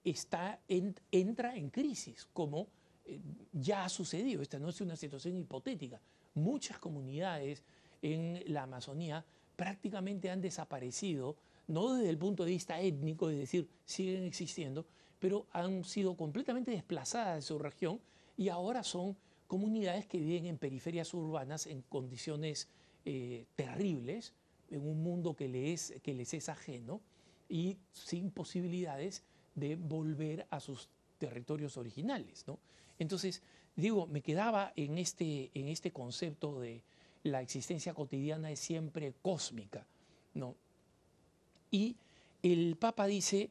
está 0.04 0.60
entra 0.68 1.56
en 1.56 1.70
crisis, 1.70 2.26
como 2.32 2.68
eh, 3.04 3.20
ya 3.52 3.84
ha 3.84 3.88
sucedido, 3.88 4.42
esta 4.42 4.58
no 4.58 4.68
es 4.68 4.80
una 4.80 4.96
situación 4.96 5.36
hipotética. 5.36 6.00
Muchas 6.34 6.78
comunidades 6.78 7.62
en 8.00 8.42
la 8.52 8.64
Amazonía 8.64 9.24
prácticamente 9.56 10.30
han 10.30 10.40
desaparecido, 10.40 11.36
no 11.68 11.94
desde 11.94 12.10
el 12.10 12.18
punto 12.18 12.44
de 12.44 12.50
vista 12.50 12.80
étnico, 12.80 13.30
es 13.30 13.38
decir, 13.38 13.68
siguen 13.84 14.24
existiendo, 14.24 14.86
pero 15.18 15.46
han 15.52 15.84
sido 15.84 16.16
completamente 16.16 16.72
desplazadas 16.72 17.36
de 17.36 17.42
su 17.42 17.58
región 17.58 18.00
y 18.36 18.48
ahora 18.48 18.82
son 18.82 19.16
comunidades 19.46 20.06
que 20.06 20.18
viven 20.18 20.46
en 20.46 20.58
periferias 20.58 21.14
urbanas 21.14 21.66
en 21.66 21.82
condiciones 21.82 22.68
eh, 23.04 23.46
terribles, 23.54 24.32
en 24.72 24.86
un 24.86 25.02
mundo 25.02 25.34
que 25.34 25.48
les, 25.48 25.94
que 26.02 26.14
les 26.14 26.34
es 26.34 26.48
ajeno 26.48 27.00
y 27.48 27.76
sin 27.92 28.30
posibilidades 28.30 29.22
de 29.54 29.76
volver 29.76 30.46
a 30.50 30.60
sus 30.60 30.88
territorios 31.18 31.76
originales. 31.76 32.44
¿no? 32.46 32.58
Entonces, 32.98 33.42
digo, 33.76 34.06
me 34.06 34.22
quedaba 34.22 34.72
en 34.76 34.98
este, 34.98 35.50
en 35.54 35.68
este 35.68 35.92
concepto 35.92 36.60
de 36.60 36.82
la 37.22 37.40
existencia 37.40 37.94
cotidiana 37.94 38.50
es 38.50 38.60
siempre 38.60 39.14
cósmica, 39.22 39.86
¿no? 40.34 40.56
Y 41.70 41.96
el 42.42 42.76
Papa 42.76 43.06
dice, 43.06 43.50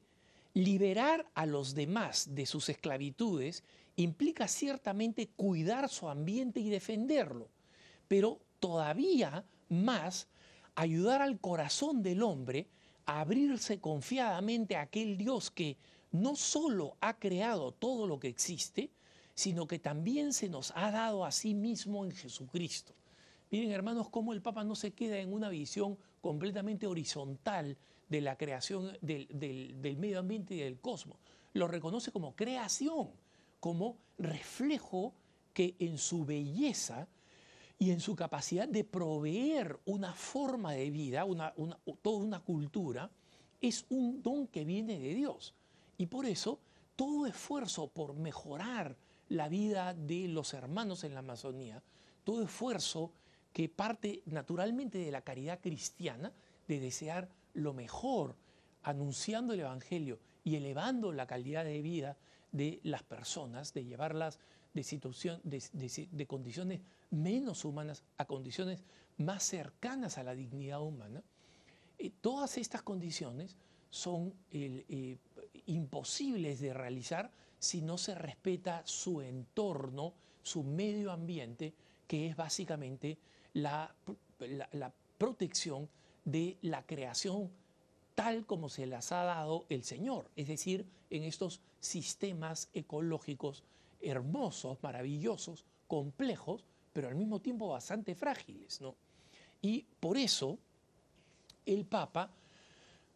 liberar 0.54 1.26
a 1.34 1.46
los 1.46 1.74
demás 1.74 2.36
de 2.36 2.46
sus 2.46 2.68
esclavitudes 2.70 3.64
implica 3.96 4.48
ciertamente 4.48 5.30
cuidar 5.30 5.90
su 5.90 6.10
ambiente 6.10 6.60
y 6.60 6.70
defenderlo, 6.70 7.48
pero 8.08 8.40
todavía 8.60 9.46
más 9.70 10.28
ayudar 10.76 11.22
al 11.22 11.40
corazón 11.40 12.02
del 12.02 12.24
hombre 12.24 12.68
a 13.06 13.22
abrirse 13.22 13.80
confiadamente 13.80 14.76
a 14.76 14.82
aquel 14.82 15.18
Dios 15.18 15.52
que 15.52 15.78
no 16.12 16.36
solo 16.36 16.98
ha 17.02 17.18
creado 17.18 17.72
todo 17.72 18.08
lo 18.08 18.20
que 18.20 18.28
existe, 18.28 18.92
sino 19.34 19.68
que 19.68 19.80
también 19.80 20.34
se 20.34 20.50
nos 20.50 20.72
ha 20.76 20.92
dado 20.92 21.26
a 21.26 21.32
sí 21.32 21.54
mismo 21.54 22.06
en 22.06 22.12
Jesucristo. 22.12 22.94
Miren, 23.50 23.72
hermanos, 23.72 24.10
cómo 24.10 24.34
el 24.34 24.42
Papa 24.42 24.64
no 24.64 24.76
se 24.76 24.92
queda 24.92 25.18
en 25.18 25.34
una 25.34 25.50
visión 25.50 25.98
completamente 26.22 26.88
horizontal 26.88 27.78
de 28.08 28.22
la 28.22 28.38
creación 28.38 28.98
del, 29.02 29.28
del 29.30 29.98
medio 29.98 30.20
ambiente 30.20 30.56
y 30.56 30.60
del 30.60 30.80
cosmos. 30.80 31.18
Lo 31.54 31.68
reconoce 31.68 32.12
como 32.12 32.36
creación, 32.36 33.12
como 33.60 33.98
reflejo 34.18 35.14
que 35.54 35.76
en 35.80 35.98
su 35.98 36.26
belleza 36.26 37.08
y 37.82 37.89
en 37.89 38.00
su 38.00 38.15
capacidad 38.15 38.67
de 38.67 38.84
proveer 38.84 39.80
una 39.86 40.13
forma 40.13 40.72
de 40.74 40.91
vida, 40.91 41.26
una, 41.26 41.52
toda 42.04 42.17
una 42.24 42.39
cultura, 42.39 43.10
es 43.60 43.88
un 43.89 44.22
don 44.22 44.46
que 44.46 44.65
viene 44.65 45.00
de 45.00 45.15
Dios. 45.15 45.56
Y 45.98 46.06
por 46.06 46.28
eso 46.28 46.60
todo 46.96 47.26
esfuerzo 47.26 47.88
por 47.88 48.13
mejorar 48.13 48.96
la 49.30 49.50
vida 49.50 49.96
de 49.96 50.28
los 50.28 50.54
hermanos 50.54 51.04
en 51.04 51.15
la 51.15 51.22
Amazonía, 51.22 51.82
todo 52.24 52.44
esfuerzo 52.44 53.13
que 53.52 53.67
parte 53.67 54.22
naturalmente 54.28 55.00
de 55.00 55.10
la 55.10 55.22
caridad 55.22 55.60
cristiana, 55.60 56.32
de 56.67 56.80
desear 56.80 57.30
lo 57.56 57.74
mejor, 57.74 58.36
anunciando 58.84 59.54
el 59.54 59.62
Evangelio 59.62 60.20
y 60.44 60.56
elevando 60.56 61.12
la 61.12 61.26
calidad 61.26 61.65
de 61.65 61.82
vida 61.82 62.15
de 62.52 62.80
las 62.84 63.02
personas, 63.02 63.74
de 63.74 63.86
llevarlas 63.86 64.38
de, 64.76 64.84
situación, 64.84 65.41
de, 65.44 66.28
condiciones 66.28 66.82
menos 67.12 67.65
humanas 67.65 68.04
a 68.17 68.26
condiciones 68.26 68.84
más 69.17 69.43
cercanas 69.43 70.17
a 70.17 70.24
la 70.24 70.34
dignidad 70.34 70.82
humana, 70.82 71.24
eh, 71.97 72.12
todas 72.21 72.58
estas 72.58 72.82
condiciones 72.82 73.58
son 73.89 74.34
eh, 74.52 75.17
imposibles 75.67 76.60
de 76.60 76.74
realizar 76.74 77.32
si 77.60 77.82
no 77.82 77.97
se 77.97 78.15
respeta 78.15 78.82
su 78.86 79.21
entorno, 79.21 80.13
su 80.41 80.63
medio 80.63 81.12
ambiente, 81.12 81.74
que 82.08 82.28
es 82.28 82.36
básicamente 82.36 83.19
la, 83.54 83.93
la 84.71 84.91
protección 85.17 85.88
de 86.26 86.58
la 86.62 86.84
creación 86.86 87.52
tal 88.15 88.45
como 88.45 88.69
se 88.69 88.86
las 88.86 89.12
ha 89.12 89.24
dado 89.24 89.65
el 89.69 89.84
Señor, 89.84 90.30
es 90.36 90.47
decir, 90.47 90.86
en 91.10 91.24
estos 91.24 91.62
sistemas 91.80 92.69
ecológicos 92.74 93.63
hermosos, 94.02 94.78
maravillosos, 94.82 95.65
complejos, 95.88 96.65
pero 96.94 97.08
al 97.08 97.16
mismo 97.16 97.40
tiempo 97.40 97.70
bastante 97.70 98.16
frágiles. 98.16 98.82
¿no? 98.82 98.96
Y 99.62 99.86
por 100.00 100.18
eso 100.18 100.58
el 101.66 101.86
Papa 101.86 102.30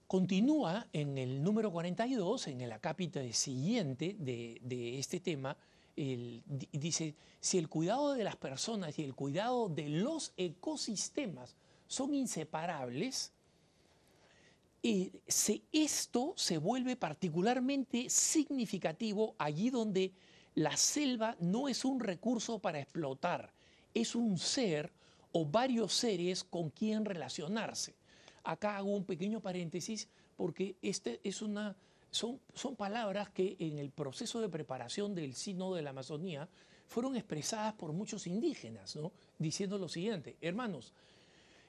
continúa 0.08 0.88
en 0.94 1.18
el 1.18 1.44
número 1.44 1.72
42, 1.72 2.48
en 2.48 2.62
el 2.62 2.72
acápite 2.72 3.34
siguiente 3.34 4.16
de, 4.20 5.00
este 5.00 5.20
tema, 5.20 5.58
dice, 5.96 7.16
si 7.40 7.58
el 7.58 7.70
cuidado 7.70 8.14
de 8.14 8.24
las 8.24 8.36
personas 8.36 8.98
y 9.00 9.04
el 9.04 9.16
cuidado 9.16 9.70
de 9.70 9.90
los 9.90 10.34
ecosistemas 10.38 11.56
son 11.88 12.14
inseparables, 12.14 13.32
eh, 14.84 15.12
esto 15.72 16.34
se 16.38 16.60
vuelve 16.60 16.96
particularmente 16.96 18.08
significativo 18.10 19.34
allí 19.40 19.72
donde 19.72 20.14
la 20.54 20.78
selva 20.78 21.36
no 21.40 21.68
es 21.68 21.84
un 21.84 22.00
recurso 22.00 22.60
para 22.60 22.80
explotar, 22.80 23.52
es 23.96 24.14
un 24.14 24.38
ser 24.38 24.92
o 25.32 25.46
varios 25.46 25.94
seres 25.94 26.44
con 26.44 26.70
quien 26.70 27.04
relacionarse. 27.04 27.96
Acá 28.44 28.78
hago 28.78 28.92
un 28.92 29.06
pequeño 29.06 29.40
paréntesis 29.40 30.08
porque 30.38 30.76
este 30.84 31.20
es 31.24 31.42
una, 31.42 31.76
son, 32.12 32.40
son 32.54 32.76
palabras 32.76 33.30
que 33.32 33.56
en 33.60 33.80
el 33.80 33.90
proceso 33.90 34.40
de 34.40 34.50
preparación 34.50 35.16
del 35.16 35.34
Sínodo 35.34 35.76
de 35.76 35.82
la 35.82 35.90
Amazonía 35.90 36.48
fueron 36.88 37.16
expresadas 37.16 37.74
por 37.74 37.92
muchos 37.94 38.28
indígenas, 38.28 38.96
¿no? 38.96 39.12
diciendo 39.40 39.78
lo 39.78 39.90
siguiente, 39.90 40.38
hermanos, 40.42 40.94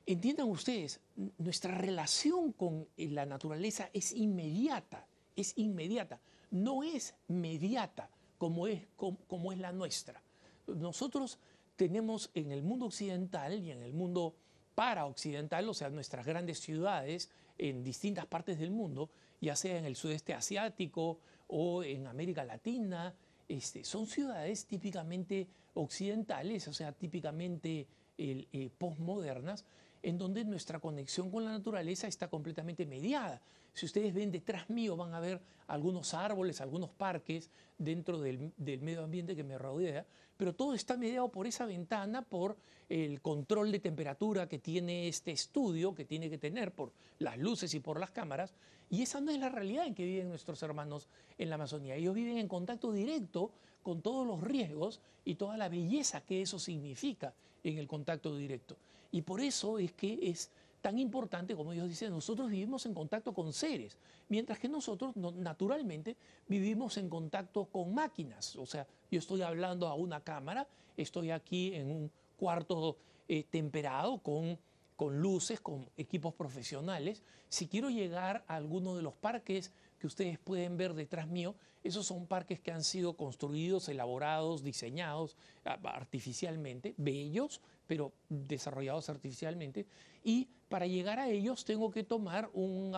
entiendan 0.05 0.49
ustedes, 0.49 1.01
nuestra 1.39 1.77
relación 1.77 2.53
con 2.53 2.87
la 2.97 3.25
naturaleza 3.25 3.89
es 3.93 4.13
inmediata, 4.13 5.07
es 5.35 5.55
inmediata, 5.57 6.21
no 6.51 6.83
es 6.83 7.15
mediata 7.29 8.11
como 8.39 8.67
es, 8.67 8.87
como, 8.97 9.53
es 9.53 9.59
la 9.59 9.73
nuestra. 9.73 10.23
Nosotros 10.67 11.39
tenemos 11.77 12.31
en 12.35 12.51
el 12.53 12.63
mundo 12.63 12.87
occidental 12.87 13.63
y 13.63 13.71
en 13.71 13.83
el 13.83 13.93
mundo 13.93 14.35
para-occidental, 14.75 15.69
o 15.69 15.75
sea, 15.75 15.91
nuestras 15.91 16.27
grandes 16.27 16.61
ciudades 16.61 17.31
en 17.59 17.83
distintas 17.85 18.27
partes 18.27 18.59
del 18.59 18.71
mundo, 18.71 19.11
ya 19.41 19.57
sea 19.57 19.79
en 19.79 19.85
el 19.85 19.97
sudeste 19.97 20.35
asiático 20.35 21.19
o 21.49 21.83
en 21.83 22.07
América 22.07 22.45
Latina, 22.45 23.15
este, 23.49 23.85
son 23.85 24.07
ciudades 24.07 24.67
típicamente 24.67 25.47
occidentales, 25.75 26.67
o 26.69 26.73
sea, 26.73 26.93
típicamente 26.93 27.87
eh, 28.19 28.71
postmodernas, 28.79 29.65
en 30.07 30.19
donde 30.19 30.45
nuestra 30.45 30.79
conexión 30.79 31.33
con 31.33 31.45
la 31.45 31.51
naturaleza 31.51 32.07
está 32.07 32.29
completamente 32.29 32.87
mediada. 32.87 33.43
Si 33.75 33.87
ustedes 33.87 34.15
ven 34.15 34.31
detrás 34.31 34.71
mío 34.71 34.97
van 34.97 35.13
a 35.15 35.19
ver 35.19 35.41
algunos 35.67 36.15
árboles, 36.15 36.61
algunos 36.61 36.91
parques 36.91 37.51
dentro 37.77 38.21
del, 38.21 38.53
medio 38.57 39.03
ambiente 39.03 39.35
que 39.35 39.43
me 39.43 39.59
rodea, 39.59 40.07
pero 40.37 40.55
todo 40.55 40.75
está 40.75 40.97
mediado 40.97 41.29
por 41.29 41.49
esa 41.49 41.67
ventana, 41.67 42.23
por 42.23 42.57
el 42.89 43.21
control 43.21 43.73
de 43.73 43.81
temperatura 43.81 44.49
que 44.49 44.61
tiene 44.61 45.09
este 45.09 45.33
estudio, 45.33 45.93
que 45.93 46.05
tiene 46.05 46.31
que 46.31 46.39
tener 46.39 46.71
por 46.71 46.93
las 47.19 47.37
luces 47.37 47.75
y 47.75 47.81
por 47.81 47.99
las 47.99 48.13
cámaras, 48.13 48.55
y 48.89 49.03
esa 49.03 49.21
no 49.21 49.33
es 49.33 49.41
la 49.41 49.49
realidad 49.49 49.89
en 49.89 49.97
que 49.97 50.05
viven 50.05 50.29
nuestros 50.29 50.63
hermanos 50.63 51.09
en 51.37 51.49
la 51.49 51.57
Amazonía. 51.57 51.97
Ellos 51.97 52.15
viven 52.15 52.39
en 52.39 52.47
contacto 52.47 52.93
directo 52.93 53.51
con 53.83 54.03
todos 54.03 54.25
los 54.25 54.41
riesgos 54.41 55.01
y 55.25 55.35
toda 55.35 55.57
la 55.57 55.69
belleza 55.69 56.21
que 56.21 56.43
eso 56.43 56.61
significa 56.61 57.35
en 57.65 57.79
el 57.79 57.89
contacto 57.89 58.37
directo. 58.37 58.77
Y 59.11 59.23
por 59.23 59.41
eso 59.41 59.79
es 59.79 59.93
que 59.93 60.19
es 60.23 60.51
tan 60.81 60.99
importante, 60.99 61.57
como 61.57 61.73
ellos 61.73 61.89
dicen, 61.89 62.11
nosotros 62.11 62.49
vivimos 62.49 62.87
en 62.87 62.95
contacto 62.95 63.35
con 63.35 63.53
seres, 63.53 63.99
mientras 64.29 64.59
que 64.59 64.69
nosotros 64.69 65.17
naturalmente 65.17 66.17
vivimos 66.47 66.97
en 66.97 67.09
contacto 67.09 67.65
con 67.65 67.93
máquinas. 67.93 68.55
O 68.57 68.67
sea, 68.67 68.87
yo 69.11 69.19
estoy 69.19 69.43
hablando 69.43 69.89
a 69.89 69.95
una 69.95 70.21
cámara, 70.21 70.69
estoy 70.97 71.31
aquí 71.31 71.75
en 71.75 71.91
un 71.91 72.11
cuarto 72.37 72.99
eh, 73.27 73.43
temperado 73.51 74.19
con, 74.19 74.59
con 74.95 75.21
luces, 75.21 75.61
con 75.61 75.91
equipos 75.97 76.35
profesionales. 76.35 77.23
Si 77.49 77.67
quiero 77.67 77.91
llegar 77.91 78.45
a 78.47 78.55
alguno 78.55 78.95
de 78.95 79.03
los 79.03 79.15
parques 79.15 79.73
que 79.99 80.07
ustedes 80.07 80.39
pueden 80.39 80.77
ver 80.77 80.95
detrás 80.95 81.27
mío, 81.27 81.57
esos 81.83 82.07
son 82.07 82.27
parques 82.27 82.61
que 82.61 82.73
han 82.73 82.85
sido 82.85 83.17
construidos, 83.17 83.89
elaborados, 83.89 84.63
diseñados 84.63 85.37
artificialmente, 85.65 86.95
bellos, 86.97 87.61
pero 87.87 88.13
desarrollados 88.29 89.09
artificialmente, 89.09 89.87
y 90.25 90.49
para 90.69 90.87
llegar 90.87 91.19
a 91.19 91.29
ellos 91.29 91.65
tengo 91.65 91.91
que 91.91 92.03
tomar 92.03 92.51
un, 92.53 92.95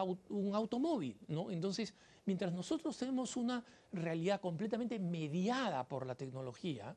automóvil, 0.55 1.19
¿no? 1.29 1.51
Entonces, 1.51 1.95
mientras 2.25 2.53
nosotros 2.53 2.97
tenemos 2.97 3.37
una 3.37 3.65
realidad 3.93 4.41
completamente 4.41 4.99
mediada 4.99 5.87
por 5.87 6.07
la 6.07 6.15
tecnología, 6.15 6.97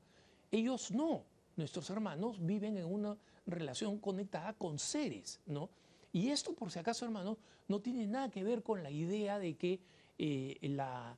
ellos 0.49 0.91
no. 0.91 1.23
Nuestros 1.57 1.89
hermanos 1.89 2.43
viven 2.45 2.77
en 2.77 2.85
una 2.85 3.17
relación 3.45 3.99
conectada 3.99 4.53
con 4.53 4.79
seres, 4.79 5.41
¿no? 5.45 5.69
Y 6.13 6.29
esto, 6.29 6.53
por 6.53 6.71
si 6.71 6.79
acaso, 6.79 7.05
hermanos, 7.05 7.37
no 7.67 7.79
tiene 7.81 8.07
nada 8.07 8.29
que 8.29 8.43
ver 8.43 8.63
con 8.63 8.83
la 8.83 8.91
idea 8.91 9.39
de 9.39 9.55
que 9.55 9.79
eh, 10.17 10.57
la, 10.61 11.17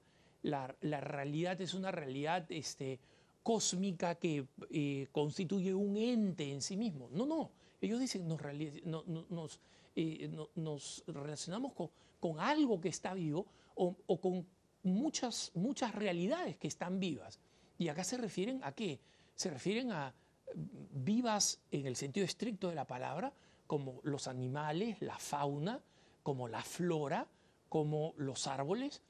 realidad 0.82 1.60
es 1.62 1.74
una 1.74 1.92
realidad 1.92 2.46
este, 2.50 3.00
cósmica 3.44 4.16
que 4.16 4.48
eh, 4.72 5.08
constituye 5.12 5.74
un 5.74 5.98
ente 5.98 6.52
en 6.52 6.62
sí 6.62 6.78
mismo. 6.78 7.10
No, 7.12 7.26
no. 7.26 7.52
Ellos 7.82 8.00
dicen, 8.00 8.28
nos, 8.28 8.42
nos, 9.30 9.60
eh, 9.96 10.32
nos 10.56 11.04
relacionamos 11.06 11.74
con, 11.74 12.40
algo 12.40 12.80
que 12.80 12.88
está 12.88 13.14
vivo 13.14 13.46
o, 13.76 13.96
o, 14.08 14.22
con 14.22 14.48
muchas, 14.84 15.52
muchas 15.54 15.94
realidades 15.94 16.56
que 16.58 16.70
están 16.70 17.00
vivas. 17.00 17.40
Y 17.78 17.90
acá 17.90 18.06
se 18.06 18.18
refieren 18.18 18.62
a 18.64 18.72
qué? 18.72 19.02
Se 19.36 19.50
refieren 19.50 19.92
a 19.92 20.14
vivas 20.56 21.60
en 21.72 21.86
el 21.86 21.96
sentido 21.96 22.26
estricto 22.26 22.70
de 22.70 22.76
la 22.76 22.88
palabra, 22.88 23.34
como 23.68 24.00
los 24.04 24.28
animales, 24.28 25.02
la 25.02 25.18
fauna, 25.18 25.82
como 26.22 26.48
la 26.48 26.62
flora, 26.62 27.28
como 27.70 28.14
los 28.18 28.48
árboles, 28.48 29.02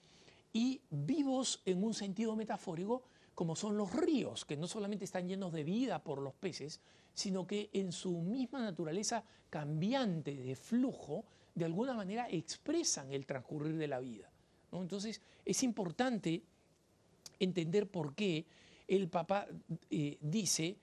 y 0.53 0.81
vivos 0.89 1.61
en 1.65 1.83
un 1.83 1.93
sentido 1.93 2.35
metafórico, 2.35 3.03
como 3.35 3.55
son 3.55 3.77
los 3.77 3.93
ríos, 3.93 4.45
que 4.45 4.57
no 4.57 4.67
solamente 4.67 5.05
están 5.05 5.27
llenos 5.27 5.51
de 5.53 5.63
vida 5.63 6.03
por 6.03 6.21
los 6.21 6.33
peces, 6.33 6.81
sino 7.13 7.45
que 7.45 7.69
en 7.73 7.91
su 7.91 8.21
misma 8.21 8.61
naturaleza 8.61 9.23
cambiante 9.49 10.35
de 10.35 10.55
flujo, 10.55 11.25
de 11.55 11.65
alguna 11.65 11.93
manera 11.93 12.27
expresan 12.29 13.11
el 13.13 13.25
transcurrir 13.25 13.77
de 13.77 13.87
la 13.87 13.99
vida. 13.99 14.31
Entonces 14.71 15.21
es 15.45 15.63
importante 15.63 16.43
entender 17.39 17.87
por 17.87 18.15
qué 18.15 18.45
el 18.87 19.07
Papa 19.09 19.47
eh, 19.89 20.17
dice 20.21 20.77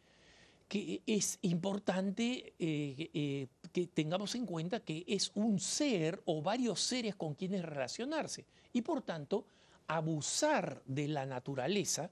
que 0.68 1.02
es 1.04 1.38
importante 1.42 2.54
eh, 2.58 3.10
eh, 3.12 3.48
que 3.72 3.88
tengamos 3.88 4.36
en 4.36 4.46
cuenta 4.46 4.80
que 4.80 5.04
es 5.08 5.32
un 5.34 5.58
ser 5.58 6.22
o 6.26 6.42
varios 6.42 6.80
seres 6.80 7.16
con 7.16 7.34
quienes 7.34 7.64
relacionarse. 7.64 8.46
Y 8.72 8.82
por 8.82 9.02
tanto, 9.02 9.44
abusar 9.88 10.80
de 10.86 11.08
la 11.08 11.26
naturaleza 11.26 12.10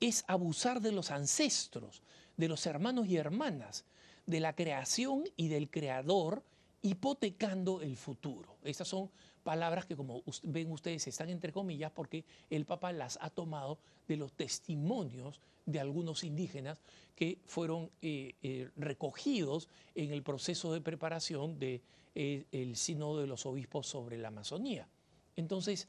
es 0.00 0.24
abusar 0.26 0.80
de 0.80 0.92
los 0.92 1.10
ancestros, 1.10 2.02
de 2.36 2.48
los 2.48 2.66
hermanos 2.66 3.06
y 3.06 3.16
hermanas, 3.16 3.84
de 4.26 4.40
la 4.40 4.54
creación 4.54 5.24
y 5.36 5.48
del 5.48 5.70
creador 5.70 6.42
hipotecando 6.82 7.80
el 7.80 7.96
futuro. 7.96 8.56
Estas 8.62 8.88
son 8.88 9.10
palabras 9.42 9.86
que 9.86 9.96
como 9.96 10.22
ven 10.42 10.70
ustedes 10.72 11.06
están 11.06 11.30
entre 11.30 11.52
comillas 11.52 11.92
porque 11.92 12.24
el 12.50 12.64
Papa 12.64 12.92
las 12.92 13.18
ha 13.22 13.30
tomado 13.30 13.78
de 14.08 14.16
los 14.16 14.32
testimonios 14.32 15.40
de 15.66 15.80
algunos 15.80 16.24
indígenas 16.24 16.80
que 17.14 17.38
fueron 17.46 17.90
eh, 18.02 18.34
eh, 18.42 18.70
recogidos 18.76 19.68
en 19.94 20.12
el 20.12 20.22
proceso 20.22 20.72
de 20.72 20.80
preparación 20.80 21.58
del 21.58 21.80
de, 22.14 22.46
eh, 22.52 22.72
Sínodo 22.74 23.20
de 23.20 23.26
los 23.26 23.46
Obispos 23.46 23.86
sobre 23.86 24.16
la 24.18 24.28
Amazonía. 24.28 24.88
Entonces, 25.34 25.88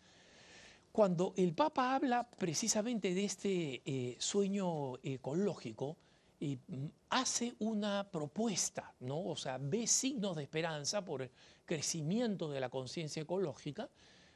cuando 0.92 1.34
el 1.38 1.54
Papa 1.54 1.96
habla 1.96 2.30
precisamente 2.30 3.14
de 3.14 3.26
este 3.26 4.18
sueño 4.20 4.98
ecológico, 5.04 5.98
mm, 6.40 6.86
hace 7.10 7.56
una 7.60 8.10
propuesta, 8.12 8.94
¿no? 9.00 9.24
O 9.26 9.36
sea, 9.36 9.58
ve 9.60 9.88
signos 9.88 10.36
de 10.36 10.44
esperanza 10.44 11.06
por 11.06 11.22
el 11.22 11.32
crecimiento 11.66 12.50
de 12.50 12.60
la 12.60 12.70
conciencia 12.70 13.22
ecológica, 13.22 13.90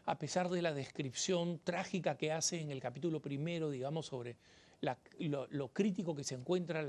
a 0.05 0.17
pesar 0.17 0.49
de 0.49 0.61
la 0.61 0.73
descripción 0.73 1.59
trágica 1.63 2.17
que 2.17 2.31
hace 2.31 2.59
en 2.59 2.71
el 2.71 2.79
capítulo 2.79 3.21
primero, 3.21 3.69
digamos, 3.69 4.07
sobre 4.07 4.37
lo, 4.81 5.67
crítico 5.69 6.15
que 6.15 6.23
se 6.23 6.35
encuentra 6.35 6.81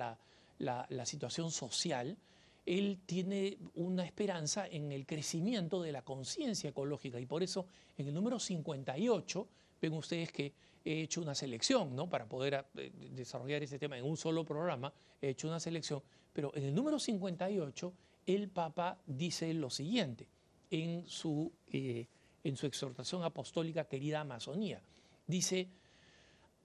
la, 0.58 1.06
situación 1.06 1.50
social, 1.50 2.16
él 2.64 3.00
tiene 3.06 3.58
una 3.74 4.04
esperanza 4.04 4.66
en 4.66 4.92
el 4.92 5.06
crecimiento 5.06 5.82
de 5.82 5.92
la 5.92 6.02
conciencia 6.02 6.70
ecológica 6.70 7.18
y 7.20 7.26
por 7.26 7.42
eso 7.42 7.66
en 7.96 8.08
el 8.08 8.14
número 8.14 8.38
58 8.38 9.48
ven 9.80 9.92
ustedes 9.94 10.30
que 10.32 10.52
he 10.84 11.02
hecho 11.02 11.20
una 11.20 11.34
selección, 11.34 11.94
¿no? 11.94 12.08
Para 12.08 12.26
poder 12.26 12.66
eh, 12.76 12.90
desarrollar 13.10 13.62
este 13.62 13.78
tema 13.78 13.98
en 13.98 14.04
un 14.04 14.16
solo 14.16 14.44
programa, 14.44 14.92
he 15.20 15.30
hecho 15.30 15.48
una 15.48 15.60
selección, 15.60 16.02
pero 16.32 16.52
en 16.54 16.64
el 16.64 16.74
número 16.74 16.98
58 16.98 17.92
el 18.26 18.48
Papa 18.48 18.98
dice 19.06 19.52
lo 19.54 19.70
siguiente 19.70 20.26
en 20.70 21.06
su, 21.06 21.52
eh, 21.72 22.06
en 22.44 22.56
su 22.56 22.66
exhortación 22.66 23.22
apostólica 23.24 23.84
querida 23.84 24.20
Amazonía. 24.20 24.80
Dice, 25.26 25.68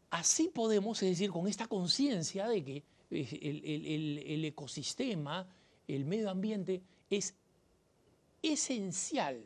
Así 0.10 0.50
podemos, 0.54 1.02
es 1.04 1.10
decir, 1.10 1.32
con 1.32 1.48
esta 1.48 1.68
conciencia 1.68 2.48
de 2.48 2.64
que 2.64 2.84
eh, 3.12 4.24
el, 4.26 4.46
ecosistema, 4.46 5.48
el 5.88 6.06
medio 6.06 6.30
ambiente 6.30 6.82
es 7.10 7.36
esencial 8.42 9.44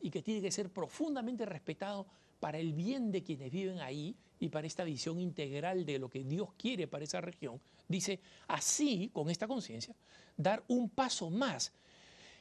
y 0.00 0.10
que 0.10 0.22
tiene 0.22 0.42
que 0.42 0.50
ser 0.50 0.70
profundamente 0.70 1.46
respetado 1.46 2.06
para 2.40 2.58
el 2.58 2.72
bien 2.72 3.10
de 3.10 3.22
quienes 3.22 3.50
viven 3.50 3.80
ahí 3.80 4.16
y 4.38 4.48
para 4.48 4.66
esta 4.66 4.84
visión 4.84 5.20
integral 5.20 5.86
de 5.86 5.98
lo 5.98 6.10
que 6.10 6.24
Dios 6.24 6.50
quiere 6.58 6.86
para 6.86 7.04
esa 7.04 7.20
región, 7.20 7.60
dice, 7.88 8.20
así, 8.48 9.10
con 9.12 9.30
esta 9.30 9.48
conciencia, 9.48 9.94
dar 10.36 10.62
un 10.68 10.90
paso 10.90 11.30
más 11.30 11.72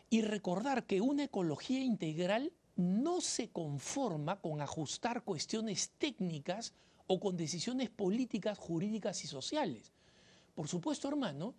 y 0.10 0.22
recordar 0.22 0.86
que 0.86 1.00
una 1.00 1.26
ecología 1.26 1.82
integral 1.82 2.52
no 2.76 3.22
se 3.22 3.50
conforma 3.50 4.42
con 4.42 4.62
ajustar 4.62 5.24
cuestiones 5.24 5.92
técnicas 5.98 6.74
o 7.08 7.20
con 7.20 7.38
decisiones 7.38 7.90
políticas, 7.90 8.58
jurídicas 8.58 9.24
y 9.24 9.28
sociales. 9.28 9.92
Por 10.56 10.68
supuesto, 10.68 11.08
hermano, 11.08 11.54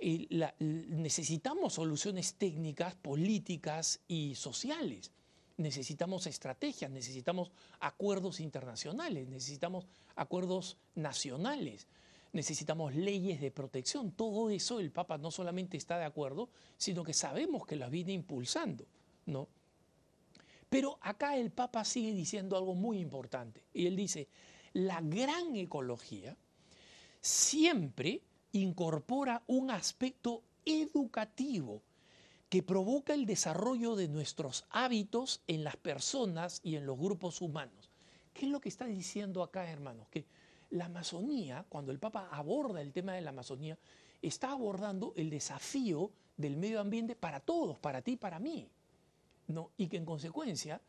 necesitamos 0.00 1.74
soluciones 1.74 2.34
técnicas, 2.34 2.94
políticas 2.94 4.00
y 4.06 4.34
sociales. 4.34 5.12
Necesitamos 5.56 6.26
estrategias, 6.26 6.90
necesitamos 6.90 7.50
acuerdos 7.80 8.38
internacionales, 8.38 9.28
necesitamos 9.28 9.86
acuerdos 10.14 10.76
nacionales, 10.94 11.88
necesitamos 12.32 12.94
leyes 12.94 13.40
de 13.40 13.50
protección. 13.50 14.12
Todo 14.12 14.50
eso 14.50 14.78
el 14.78 14.92
Papa 14.92 15.18
no 15.18 15.32
solamente 15.32 15.76
está 15.76 15.98
de 15.98 16.04
acuerdo, 16.04 16.48
sino 16.76 17.02
que 17.02 17.12
sabemos 17.12 17.66
que 17.66 17.74
las 17.74 17.90
viene 17.90 18.12
impulsando, 18.12 18.86
¿no? 19.26 19.48
Pero 20.68 20.98
acá 21.00 21.36
el 21.36 21.50
Papa 21.50 21.84
sigue 21.84 22.12
diciendo 22.12 22.56
algo 22.56 22.74
muy 22.74 22.98
importante. 23.00 23.64
Y 23.72 23.86
él 23.86 23.96
dice, 23.96 24.28
la 24.74 25.00
gran 25.00 25.56
ecología 25.56 26.36
siempre 27.20 28.22
incorpora 28.52 29.42
un 29.46 29.70
aspecto 29.70 30.42
educativo 30.64 31.82
que 32.48 32.62
provoca 32.62 33.12
el 33.14 33.26
desarrollo 33.26 33.94
de 33.94 34.08
nuestros 34.08 34.64
hábitos 34.70 35.42
en 35.46 35.64
las 35.64 35.76
personas 35.76 36.60
y 36.62 36.76
en 36.76 36.86
los 36.86 36.98
grupos 36.98 37.42
humanos. 37.42 37.90
¿Qué 38.32 38.46
es 38.46 38.52
lo 38.52 38.60
que 38.60 38.68
está 38.68 38.86
diciendo 38.86 39.42
acá, 39.42 39.70
hermanos? 39.70 40.08
Que 40.08 40.24
la 40.70 40.86
Amazonía, 40.86 41.66
cuando 41.68 41.92
el 41.92 41.98
Papa 41.98 42.28
aborda 42.30 42.80
el 42.80 42.92
tema 42.92 43.12
de 43.12 43.20
la 43.20 43.30
Amazonía, 43.30 43.78
está 44.22 44.52
abordando 44.52 45.12
el 45.16 45.30
desafío 45.30 46.10
del 46.36 46.56
medio 46.56 46.80
ambiente 46.80 47.14
para 47.14 47.40
todos, 47.40 47.78
para 47.78 48.00
ti 48.00 48.16
para 48.16 48.38
mí. 48.38 48.68
¿no? 49.48 49.70
Y 49.76 49.88
que 49.88 49.96
en 49.96 50.04
consecuencia 50.04 50.80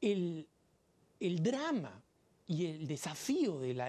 el, 0.00 0.46
el 1.20 1.42
drama 1.42 2.02
y 2.46 2.66
el 2.66 2.86
desafío 2.86 3.58
del 3.58 3.82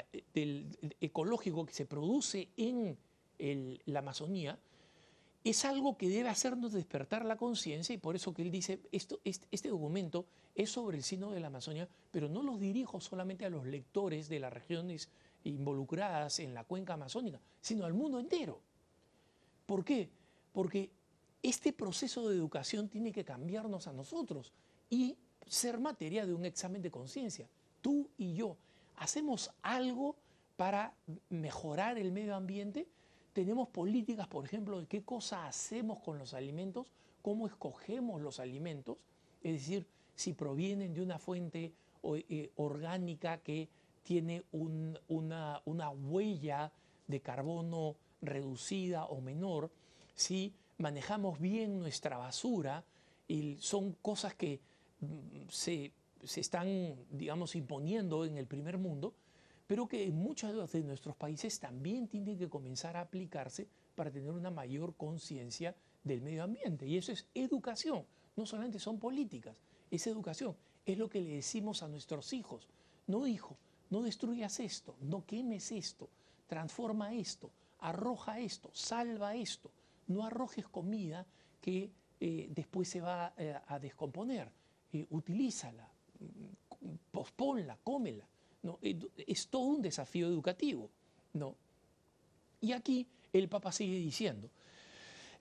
ecológico 1.01 1.65
que 1.65 1.73
se 1.73 1.85
produce 1.85 2.49
en 2.57 2.97
la 3.85 3.99
Amazonía 3.99 4.57
es 5.45 5.63
algo 5.63 5.95
que 5.95 6.09
debe 6.09 6.27
hacernos 6.27 6.73
despertar 6.73 7.23
la 7.23 7.37
conciencia 7.37 7.93
y 7.93 7.99
por 7.99 8.15
eso 8.15 8.33
que 8.33 8.41
él 8.41 8.49
dice, 8.49 8.81
esto, 8.91 9.19
este, 9.23 9.69
documento 9.69 10.25
es 10.55 10.71
sobre 10.71 10.97
el 10.97 11.03
sino 11.03 11.29
de 11.29 11.39
la 11.39 11.47
Amazonía, 11.47 11.87
pero 12.09 12.27
no 12.27 12.41
los 12.41 12.59
dirijo 12.59 12.99
solamente 12.99 13.45
a 13.45 13.51
los 13.51 13.63
lectores 13.67 14.27
de 14.27 14.39
las 14.39 14.51
regiones 14.51 15.07
involucradas 15.43 16.39
en 16.39 16.55
la 16.55 16.63
cuenca 16.63 16.95
amazónica, 16.95 17.39
sino 17.61 17.85
al 17.85 17.93
mundo 17.93 18.19
entero. 18.19 18.59
¿Por 19.67 19.85
qué? 19.85 20.09
Porque 20.51 20.89
este 21.43 21.73
proceso 21.73 22.27
de 22.27 22.35
educación 22.35 22.89
tiene 22.89 23.11
que 23.11 23.23
cambiarnos 23.23 23.85
a 23.87 23.93
nosotros 23.93 24.51
y 24.89 25.15
ser 25.45 25.79
materia 25.79 26.25
de 26.25 26.33
un 26.33 26.45
examen 26.45 26.81
de 26.81 26.89
conciencia 26.89 27.47
y 28.17 28.33
yo 28.33 28.57
hacemos 28.97 29.51
algo 29.61 30.15
para 30.55 30.93
mejorar 31.29 31.97
el 31.97 32.11
medio 32.11 32.35
ambiente, 32.35 32.87
tenemos 33.33 33.67
políticas, 33.67 34.27
por 34.27 34.45
ejemplo, 34.45 34.79
de 34.79 34.87
qué 34.87 35.03
cosa 35.03 35.47
hacemos 35.47 35.99
con 35.99 36.17
los 36.17 36.33
alimentos, 36.33 36.87
cómo 37.21 37.47
escogemos 37.47 38.21
los 38.21 38.39
alimentos, 38.39 38.97
es 39.43 39.53
decir, 39.53 39.85
si 40.15 40.33
provienen 40.33 40.93
de 40.93 41.01
una 41.01 41.19
fuente 41.19 41.73
eh, 42.03 42.51
orgánica 42.55 43.39
que 43.39 43.67
tiene 44.03 44.43
una, 44.51 45.61
una 45.65 45.89
huella 45.89 46.71
de 47.07 47.19
carbono 47.19 47.95
reducida 48.21 49.05
o 49.05 49.19
menor, 49.19 49.71
si 50.13 50.53
manejamos 50.77 51.39
bien 51.39 51.79
nuestra 51.79 52.17
basura, 52.17 52.85
y 53.27 53.57
son 53.59 53.93
cosas 54.01 54.35
que 54.35 54.59
mm, 55.01 55.49
se 55.49 55.91
se 56.25 56.41
están, 56.41 56.95
digamos, 57.11 57.55
imponiendo 57.55 58.25
en 58.25 58.37
el 58.37 58.47
primer 58.47 58.77
mundo, 58.77 59.13
pero 59.67 59.87
que 59.87 60.03
en 60.03 60.15
muchos 60.15 60.71
de 60.71 60.83
nuestros 60.83 61.15
países 61.15 61.59
también 61.59 62.07
tienen 62.07 62.37
que 62.37 62.49
comenzar 62.49 62.97
a 62.97 63.01
aplicarse 63.01 63.67
para 63.95 64.11
tener 64.11 64.31
una 64.31 64.51
mayor 64.51 64.95
conciencia 64.95 65.75
del 66.03 66.21
medio 66.21 66.43
ambiente. 66.43 66.85
Y 66.85 66.97
eso 66.97 67.11
es 67.11 67.27
educación, 67.33 68.05
no 68.35 68.45
solamente 68.45 68.79
son 68.79 68.99
políticas, 68.99 69.55
es 69.89 70.05
educación. 70.07 70.55
Es 70.85 70.97
lo 70.97 71.09
que 71.09 71.21
le 71.21 71.35
decimos 71.35 71.81
a 71.81 71.87
nuestros 71.87 72.31
hijos. 72.33 72.69
No, 73.07 73.25
hijo, 73.25 73.57
no 73.89 74.01
destruyas 74.01 74.59
esto, 74.59 74.95
no 75.01 75.25
quemes 75.25 75.71
esto, 75.71 76.09
transforma 76.47 77.13
esto, 77.13 77.51
arroja 77.79 78.39
esto, 78.39 78.69
salva 78.73 79.35
esto. 79.35 79.71
No 80.07 80.23
arrojes 80.23 80.67
comida 80.67 81.25
que 81.59 81.91
eh, 82.19 82.47
después 82.51 82.87
se 82.87 83.01
va 83.01 83.33
eh, 83.37 83.55
a 83.67 83.79
descomponer. 83.79 84.51
Eh, 84.93 85.07
utilízala, 85.09 85.91
posponla, 87.11 87.77
cómela. 87.83 88.27
¿no? 88.63 88.79
Es 88.81 89.47
todo 89.47 89.63
un 89.63 89.81
desafío 89.81 90.27
educativo. 90.27 90.89
¿no? 91.33 91.55
Y 92.61 92.71
aquí 92.71 93.07
el 93.33 93.49
Papa 93.49 93.71
sigue 93.71 93.97
diciendo, 93.97 94.49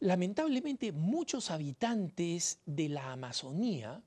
lamentablemente 0.01 0.93
muchos 0.93 1.51
habitantes 1.51 2.59
de 2.67 2.89
la 2.89 3.13
Amazonía 3.13 4.03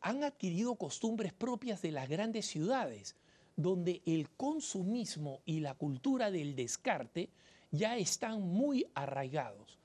han 0.00 0.24
adquirido 0.24 0.76
costumbres 0.76 1.32
propias 1.32 1.82
de 1.82 1.92
las 1.92 2.08
grandes 2.08 2.46
ciudades, 2.46 3.16
donde 3.56 4.02
el 4.06 4.28
consumismo 4.30 5.40
y 5.44 5.60
la 5.60 5.74
cultura 5.74 6.30
del 6.30 6.54
descarte 6.54 7.30
ya 7.70 7.96
están 7.96 8.40
muy 8.40 8.86
arraigados. 8.94 9.78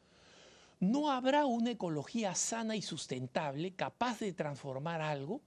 No 0.80 1.12
habrá 1.12 1.46
una 1.46 1.72
ecología 1.72 2.36
sana 2.36 2.76
y 2.76 2.82
sustentable 2.82 3.72
capaz 3.72 4.20
de 4.20 4.34
transformar 4.34 5.02
algo 5.02 5.42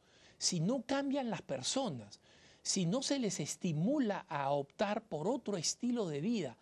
si 0.45 0.61
no 0.61 0.83
cambian 0.83 1.31
las 1.31 1.41
personas, 1.41 2.21
si 2.63 2.85
no 2.85 3.03
se 3.03 3.19
les 3.19 3.41
estimula 3.41 4.27
a 4.29 4.51
optar 4.51 5.03
por 5.03 5.27
otro 5.27 5.57
estilo 5.57 6.07
de 6.07 6.21
vida 6.21 6.57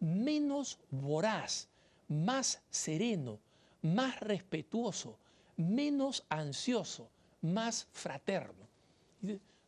menos 0.00 0.78
voraz, 0.90 1.68
más 2.08 2.62
sereno, 2.70 3.38
más 3.82 4.20
respetuoso, 4.20 5.18
menos 5.56 6.24
ansioso, 6.30 7.10
más 7.42 7.88
fraterno. 7.92 8.66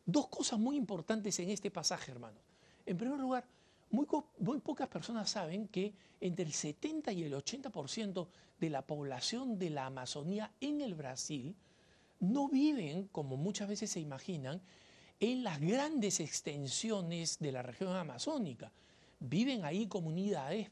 Dos 0.03 0.27
cosas 0.29 0.57
muy 0.57 0.75
importantes 0.75 1.39
en 1.39 1.51
este 1.51 1.69
pasaje, 1.69 2.11
hermanos. 2.11 2.41
En 2.87 2.97
primer 2.97 3.19
lugar, 3.19 3.45
muy, 3.91 4.59
pocas 4.59 4.87
personas 4.87 5.29
saben 5.29 5.67
que 5.67 5.93
entre 6.19 6.45
el 6.45 6.53
70 6.53 7.11
y 7.11 7.23
el 7.23 7.33
80% 7.33 8.27
de 8.59 8.69
la 8.71 8.81
población 8.81 9.59
de 9.59 9.69
la 9.69 9.85
Amazonía 9.85 10.51
en 10.59 10.81
el 10.81 10.95
Brasil 10.95 11.55
no 12.19 12.47
viven, 12.49 13.07
como 13.07 13.37
muchas 13.37 13.67
veces 13.67 13.91
se 13.91 13.99
imaginan, 13.99 14.61
en 15.19 15.43
las 15.43 15.59
grandes 15.59 16.19
extensiones 16.19 17.39
de 17.39 17.51
la 17.51 17.61
región 17.61 17.95
amazónica. 17.95 18.71
Viven 19.19 19.65
ahí 19.65 19.87
comunidades 19.87 20.69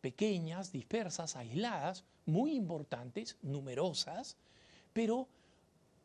pequeñas, 0.00 0.72
dispersas, 0.72 1.36
aisladas, 1.36 2.04
muy 2.26 2.54
importantes, 2.54 3.36
numerosas, 3.42 4.36
pero 4.92 5.28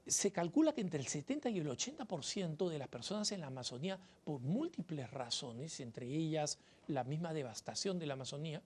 se 0.08 0.32
calcula 0.32 0.74
que 0.74 0.82
entre 0.82 1.00
el 1.00 1.08
70 1.08 1.50
y 1.50 1.60
el 1.60 1.68
80% 1.68 2.70
de 2.70 2.80
las 2.80 2.88
personas 2.88 3.32
en 3.32 3.42
la 3.42 3.48
Amazonía, 3.48 4.00
por 4.24 4.40
múltiples 4.40 5.10
razones, 5.12 5.80
entre 5.80 6.08
ellas 6.08 6.58
la 6.88 7.04
misma 7.04 7.34
devastación 7.34 8.00
de 8.00 8.08
la 8.08 8.14
Amazonía, 8.14 8.62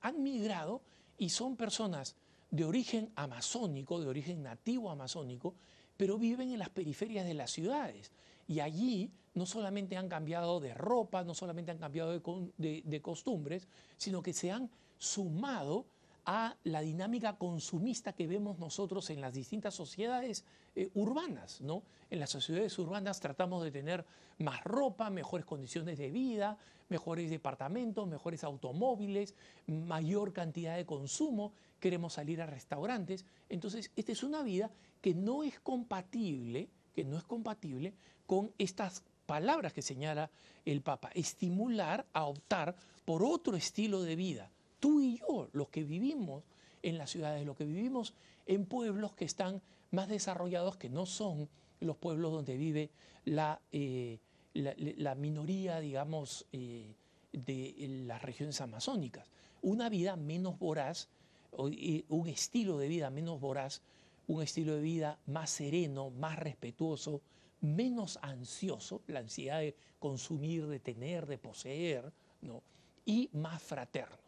han 0.00 0.22
migrado 0.22 0.82
y 1.18 1.30
son 1.30 1.56
personas 1.56 2.14
de 2.56 2.64
origen 2.64 3.12
amazónico, 3.14 4.00
de 4.00 4.08
origen 4.08 4.42
nativo 4.42 4.90
amazónico, 4.90 5.54
pero 5.96 6.18
viven 6.18 6.50
en 6.50 6.58
las 6.58 6.70
periferias 6.70 7.26
de 7.26 7.34
las 7.34 7.50
ciudades. 7.50 8.10
Y 8.48 8.60
allí 8.60 9.12
no 9.34 9.44
solamente 9.44 9.96
han 9.96 10.08
cambiado 10.08 10.60
de 10.60 10.72
ropa, 10.72 11.22
no 11.22 11.34
solamente 11.34 11.70
han 11.70 11.78
cambiado 11.78 12.10
de, 12.56 13.02
costumbres, 13.02 13.68
sino 13.98 14.22
que 14.22 14.32
se 14.32 14.50
han 14.50 14.70
sumado 14.96 15.86
a 16.26 16.56
la 16.64 16.80
dinámica 16.80 17.38
consumista 17.38 18.12
que 18.12 18.26
vemos 18.26 18.58
nosotros 18.58 19.10
en 19.10 19.20
las 19.20 19.32
distintas 19.32 19.74
sociedades 19.74 20.44
eh, 20.74 20.90
urbanas. 20.94 21.60
¿no? 21.60 21.84
En 22.10 22.18
las 22.18 22.30
sociedades 22.30 22.76
urbanas 22.80 23.20
tratamos 23.20 23.62
de 23.62 23.70
tener 23.70 24.04
más 24.38 24.62
ropa, 24.64 25.08
mejores 25.08 25.46
condiciones 25.46 25.98
de 25.98 26.10
vida, 26.10 26.58
mejores 26.88 27.30
departamentos, 27.30 28.08
mejores 28.08 28.42
automóviles, 28.42 29.34
mayor 29.68 30.32
cantidad 30.32 30.76
de 30.76 30.84
consumo, 30.84 31.52
queremos 31.78 32.14
salir 32.14 32.42
a 32.42 32.46
restaurantes. 32.46 33.24
Entonces, 33.48 33.92
esta 33.94 34.12
es 34.12 34.24
una 34.24 34.42
vida 34.42 34.70
que 35.00 35.14
no 35.14 35.44
es 35.44 35.60
compatible, 35.60 36.68
que 36.92 37.04
no 37.04 37.16
es 37.16 37.24
compatible 37.24 37.94
con 38.26 38.52
estas 38.58 39.04
palabras 39.26 39.72
que 39.72 39.82
señala 39.82 40.30
el 40.64 40.82
Papa, 40.82 41.10
estimular 41.14 42.04
a 42.12 42.24
optar 42.24 42.74
por 43.04 43.22
otro 43.22 43.56
estilo 43.56 44.02
de 44.02 44.16
vida 44.16 44.50
tú 44.86 45.00
y 45.00 45.18
yo, 45.18 45.48
los 45.52 45.68
que 45.68 45.82
vivimos 45.82 46.44
en 46.80 46.96
las 46.96 47.10
ciudades, 47.10 47.44
los 47.44 47.56
que 47.56 47.64
vivimos 47.64 48.14
en 48.46 48.66
pueblos 48.66 49.16
que 49.16 49.24
están 49.24 49.60
más 49.90 50.08
desarrollados, 50.08 50.76
que 50.76 50.88
no 50.88 51.06
son 51.06 51.48
los 51.80 51.96
pueblos 51.96 52.30
donde 52.30 52.56
vive 52.56 52.90
la, 53.24 53.60
eh, 53.72 54.20
la, 54.54 55.16
minoría, 55.16 55.80
digamos, 55.80 56.46
eh, 56.52 56.94
de 57.32 57.74
las 58.06 58.22
regiones 58.22 58.60
amazónicas. 58.60 59.28
Una 59.60 59.88
vida 59.88 60.14
menos 60.14 60.56
voraz, 60.56 61.08
un 61.50 62.28
estilo 62.28 62.78
de 62.78 62.86
vida 62.86 63.10
menos 63.10 63.40
voraz, 63.40 63.82
un 64.28 64.40
estilo 64.40 64.76
de 64.76 64.82
vida 64.82 65.18
más 65.26 65.50
sereno, 65.50 66.10
más 66.10 66.38
respetuoso, 66.38 67.22
menos 67.60 68.20
ansioso, 68.22 69.02
la 69.08 69.18
ansiedad 69.18 69.58
de 69.58 69.74
consumir, 69.98 70.68
de 70.68 70.78
tener, 70.78 71.26
de 71.26 71.38
poseer, 71.38 72.12
¿no? 72.40 72.62
y 73.04 73.28
más 73.32 73.60
fraterno. 73.60 74.25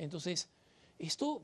Entonces, 0.00 0.48
esto 0.98 1.42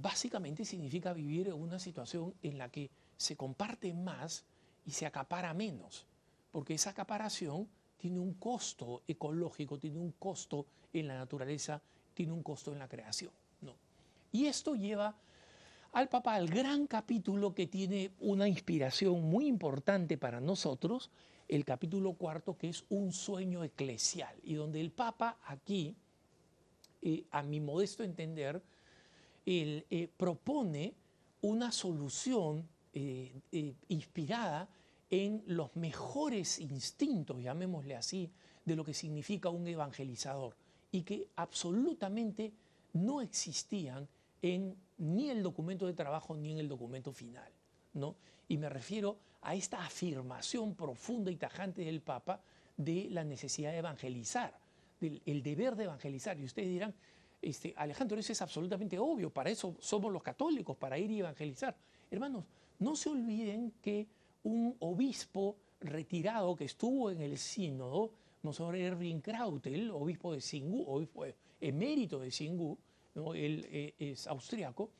básicamente 0.00 0.64
significa 0.64 1.12
vivir 1.12 1.52
una 1.52 1.78
situación 1.78 2.32
en 2.42 2.56
la 2.56 2.70
que 2.70 2.90
se 3.18 3.36
comparte 3.36 3.92
más 3.92 4.46
y 4.86 4.92
se 4.92 5.04
acapara 5.04 5.52
menos, 5.52 6.06
porque 6.50 6.72
esa 6.72 6.90
acaparación 6.90 7.68
tiene 7.98 8.18
un 8.18 8.32
costo 8.32 9.02
ecológico, 9.06 9.78
tiene 9.78 9.98
un 9.98 10.12
costo 10.12 10.64
en 10.94 11.08
la 11.08 11.18
naturaleza, 11.18 11.82
tiene 12.14 12.32
un 12.32 12.42
costo 12.42 12.72
en 12.72 12.78
la 12.78 12.88
creación. 12.88 13.32
¿no? 13.60 13.74
Y 14.32 14.46
esto 14.46 14.74
lleva 14.74 15.14
al 15.92 16.08
Papa 16.08 16.34
al 16.34 16.48
gran 16.48 16.86
capítulo 16.86 17.54
que 17.54 17.66
tiene 17.66 18.12
una 18.20 18.48
inspiración 18.48 19.22
muy 19.28 19.46
importante 19.46 20.16
para 20.16 20.40
nosotros, 20.40 21.10
el 21.48 21.66
capítulo 21.66 22.14
cuarto, 22.14 22.56
que 22.56 22.70
es 22.70 22.84
un 22.88 23.12
sueño 23.12 23.62
eclesial, 23.62 24.34
y 24.42 24.54
donde 24.54 24.80
el 24.80 24.90
Papa 24.90 25.36
aquí 25.44 25.96
eh, 27.02 27.24
a 27.30 27.42
mi 27.42 27.60
modesto 27.60 28.02
entender, 28.02 28.62
eh, 29.46 30.08
propone 30.16 30.94
una 31.42 31.72
solución 31.72 32.68
eh, 32.92 33.40
inspirada 33.88 34.68
en 35.08 35.42
los 35.46 35.74
mejores 35.76 36.58
instintos, 36.58 37.42
llamémosle 37.42 37.96
así, 37.96 38.30
de 38.64 38.76
lo 38.76 38.84
que 38.84 38.94
significa 38.94 39.48
un 39.48 39.66
evangelizador 39.66 40.54
y 40.92 41.02
que 41.02 41.28
absolutamente 41.36 42.52
no 42.92 43.20
existían 43.20 44.06
en 44.42 44.76
ni 44.98 45.30
el 45.30 45.42
documento 45.42 45.86
de 45.86 45.94
trabajo 45.94 46.36
ni 46.36 46.52
en 46.52 46.58
el 46.58 46.68
documento 46.68 47.12
final. 47.12 47.50
¿no? 47.94 48.16
Y 48.48 48.58
me 48.58 48.68
refiero 48.68 49.18
a 49.42 49.54
esta 49.54 49.84
afirmación 49.84 50.74
profunda 50.74 51.30
y 51.30 51.36
tajante 51.36 51.82
del 51.82 52.02
Papa 52.02 52.42
de 52.76 53.08
la 53.10 53.24
necesidad 53.24 53.72
de 53.72 53.78
evangelizar 53.78 54.58
el 55.00 55.42
deber 55.42 55.76
de 55.76 55.84
evangelizar. 55.84 56.38
Y 56.38 56.44
ustedes 56.44 56.68
dirán, 56.68 56.94
este, 57.42 57.72
Alejandro, 57.76 58.18
eso 58.18 58.32
es 58.32 58.42
absolutamente 58.42 58.98
obvio, 58.98 59.30
para 59.30 59.50
eso 59.50 59.76
somos 59.80 60.12
los 60.12 60.22
católicos, 60.22 60.76
para 60.76 60.98
ir 60.98 61.10
y 61.10 61.20
evangelizar. 61.20 61.74
Hermanos, 62.10 62.44
no 62.78 62.96
se 62.96 63.08
olviden 63.08 63.72
que 63.82 64.06
un 64.42 64.76
obispo 64.80 65.56
retirado 65.80 66.54
que 66.56 66.64
estuvo 66.64 67.10
en 67.10 67.20
el 67.20 67.38
sínodo, 67.38 68.12
Monseñor 68.42 68.76
Erwin 68.76 69.20
Krautel, 69.20 69.90
obispo 69.90 70.32
de 70.32 70.40
Singú, 70.40 70.84
obispo 70.86 71.24
emérito 71.60 72.18
de 72.18 72.30
Singú, 72.30 72.76
él 73.34 73.66
eh, 73.70 73.94
es 73.98 74.26
austriaco, 74.26 74.90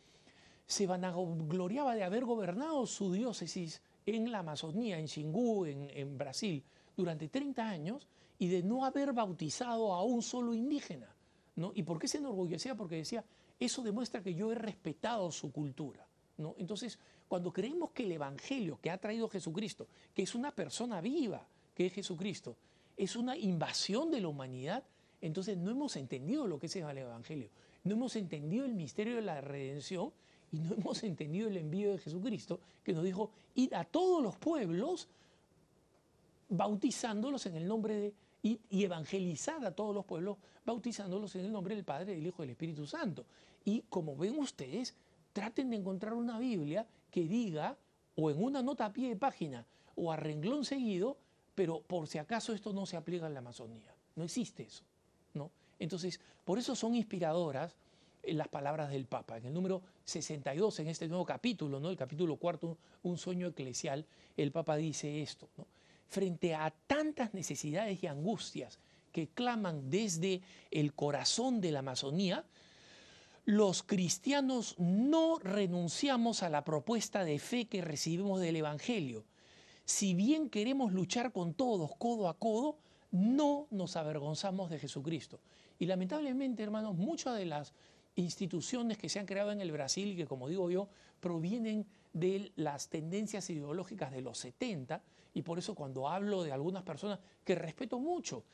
se 0.67 0.87
vanagloriaba 0.87 1.95
de 1.95 2.05
haber 2.05 2.25
gobernado 2.25 2.87
su 2.87 3.13
diócesis 3.13 3.83
en 4.07 4.31
la 4.31 4.41
Amazonía, 4.41 4.99
en 4.99 5.09
Singú, 5.09 5.65
en, 5.67 5.91
en 5.91 6.17
Brasil, 6.17 6.63
durante 6.97 7.29
30 7.29 7.69
años 7.69 8.09
y 8.41 8.49
de 8.49 8.63
no 8.63 8.87
haber 8.87 9.13
bautizado 9.13 9.93
a 9.93 10.03
un 10.03 10.23
solo 10.23 10.55
indígena. 10.55 11.15
¿no? 11.57 11.73
¿Y 11.75 11.83
por 11.83 11.99
qué 11.99 12.09
se 12.09 12.19
enorgullecía? 12.19 12.75
Porque 12.75 12.97
decía, 12.97 13.23
eso 13.61 13.83
demuestra 13.83 14.23
que 14.23 14.35
yo 14.35 14.51
he 14.51 14.55
respetado 14.55 15.31
su 15.31 15.53
cultura. 15.53 16.07
¿no? 16.39 16.55
Entonces, 16.57 16.99
cuando 17.29 17.53
creemos 17.53 17.91
que 17.91 18.03
el 18.05 18.13
Evangelio 18.13 18.79
que 18.81 18.91
ha 18.91 18.97
traído 18.97 19.29
Jesucristo, 19.29 19.87
que 20.15 20.23
es 20.23 20.35
una 20.35 20.53
persona 20.53 21.03
viva, 21.03 21.47
que 21.75 21.87
es 21.87 21.93
Jesucristo, 21.93 22.57
es 22.97 23.15
una 23.15 23.37
invasión 23.37 24.11
de 24.11 24.23
la 24.23 24.29
humanidad, 24.29 24.85
entonces 25.21 25.59
no 25.59 25.71
hemos 25.71 25.97
entendido 25.97 26.47
lo 26.47 26.59
que 26.59 26.67
es 26.67 26.77
el 26.77 26.97
Evangelio, 26.97 27.51
no 27.85 27.93
hemos 27.93 28.17
entendido 28.17 28.65
el 28.65 28.73
misterio 28.73 29.17
de 29.17 29.23
la 29.23 29.43
redención 29.43 30.13
y 30.51 30.61
no 30.61 30.77
hemos 30.77 31.03
entendido 31.05 31.47
el 31.47 31.59
envío 31.59 31.93
de 31.93 31.99
Jesucristo, 31.99 32.59
que 32.83 32.95
nos 32.95 33.05
dijo, 33.05 33.33
ir 33.55 33.77
a 33.77 33.85
todos 33.85 34.23
los 34.23 34.35
pueblos 34.37 35.09
bautizándolos 36.49 37.45
en 37.45 37.57
el 37.57 37.69
nombre 37.69 37.95
de 37.97 38.15
y, 38.43 38.61
evangelizar 38.71 39.65
a 39.65 39.75
todos 39.75 39.95
los 39.95 40.05
pueblos, 40.05 40.39
bautizándolos 40.65 41.35
en 41.37 41.47
el 41.47 41.53
nombre 41.53 41.75
del 41.75 41.85
Padre, 41.85 42.15
del 42.15 42.27
Hijo 42.27 42.43
y 42.43 42.47
del 42.47 42.51
Espíritu 42.53 42.87
Santo. 42.87 43.27
Y 43.65 43.83
como 43.89 44.17
ven 44.17 44.39
ustedes, 44.39 44.95
traten 45.33 45.71
de 45.71 45.77
encontrar 45.77 46.15
una 46.15 46.39
Biblia 46.39 46.87
que 47.11 47.25
diga, 47.25 47.77
o 48.17 48.31
en 48.31 48.43
una 48.43 48.63
nota 48.63 48.87
a 48.87 48.93
pie 48.93 49.09
de 49.09 49.17
página, 49.17 49.67
o 49.95 50.11
a 50.11 50.17
renglón 50.17 50.65
seguido, 50.65 51.19
pero 51.55 51.83
por 51.83 52.07
si 52.07 52.19
acaso 52.19 52.53
esto 52.53 52.73
no 52.73 52.87
se 52.87 52.97
aplica 52.97 53.27
en 53.27 53.35
la 53.35 53.41
Amazonía. 53.41 53.95
No 54.17 54.25
existe 54.25 54.63
eso. 54.63 54.85
¿no? 55.35 55.51
Entonces, 55.79 56.21
por 56.45 56.59
eso 56.59 56.75
son 56.75 56.95
inspiradoras 56.95 57.77
eh, 58.23 58.35
las 58.35 58.49
palabras 58.49 58.91
del 58.91 59.07
Papa. 59.07 59.37
En 59.37 59.47
el 59.47 59.55
número 59.55 59.83
62, 60.05 60.81
en 60.81 60.89
este 60.89 61.09
nuevo 61.09 61.25
capítulo, 61.25 61.81
¿no? 61.81 61.91
el 61.91 61.97
capítulo 61.97 62.37
cuarto, 62.37 62.79
Un 63.03 63.19
sueño 63.19 63.49
eclesial, 63.49 64.07
el 64.37 64.53
Papa 64.53 64.77
dice 64.77 65.23
esto. 65.23 65.49
Frente 66.11 66.55
a 66.55 66.71
tantas 66.89 67.33
necesidades 67.35 68.03
y 68.03 68.09
angustias 68.09 68.81
que 69.13 69.29
claman 69.29 69.91
desde 69.91 70.43
el 70.73 70.93
corazón 70.93 71.61
de 71.61 71.71
la 71.71 71.79
Amazonía, 71.79 72.45
los 73.45 73.83
cristianos 73.83 74.75
no 74.79 75.39
renunciamos 75.39 76.43
a 76.43 76.51
la 76.51 76.65
propuesta 76.65 77.25
de 77.25 77.39
fe 77.39 77.67
que 77.67 77.81
recibimos 77.81 78.41
del 78.41 78.57
Evangelio. 78.57 79.25
Si 79.85 80.15
bien 80.15 80.51
queremos 80.51 80.93
luchar 80.93 81.33
con 81.33 81.55
todos 81.55 81.91
codo 81.97 82.29
a 82.29 82.39
codo, 82.39 82.79
no 83.13 83.67
nos 83.71 83.97
avergonzamos 83.97 84.69
de 84.69 84.79
Jesucristo. 84.79 85.41
Y 85.79 85.87
lamentablemente, 85.87 86.63
hermanos, 86.63 86.97
muchas 86.97 87.37
de 87.37 87.47
las 87.47 87.73
instituciones 88.17 88.99
que 88.99 89.09
se 89.09 89.21
han 89.21 89.27
creado 89.27 89.53
en 89.53 89.61
el 89.61 89.73
Brasil 89.73 90.17
que, 90.17 90.27
como 90.27 90.49
digo 90.49 90.71
yo, 90.71 90.89
provienen 91.21 91.87
de 92.13 92.53
las 92.57 92.89
tendencias 92.89 93.49
ideológicas 93.51 94.11
de 94.11 94.21
los 94.21 94.39
70, 94.39 95.03
y 95.35 95.43
por 95.43 95.59
eso 95.59 95.75
cuando 95.75 96.09
hablo 96.09 96.43
de 96.43 96.53
algunas 96.53 96.83
personas 96.83 97.19
que 97.45 97.55
respeto 97.55 97.99
mucho, 97.99 98.45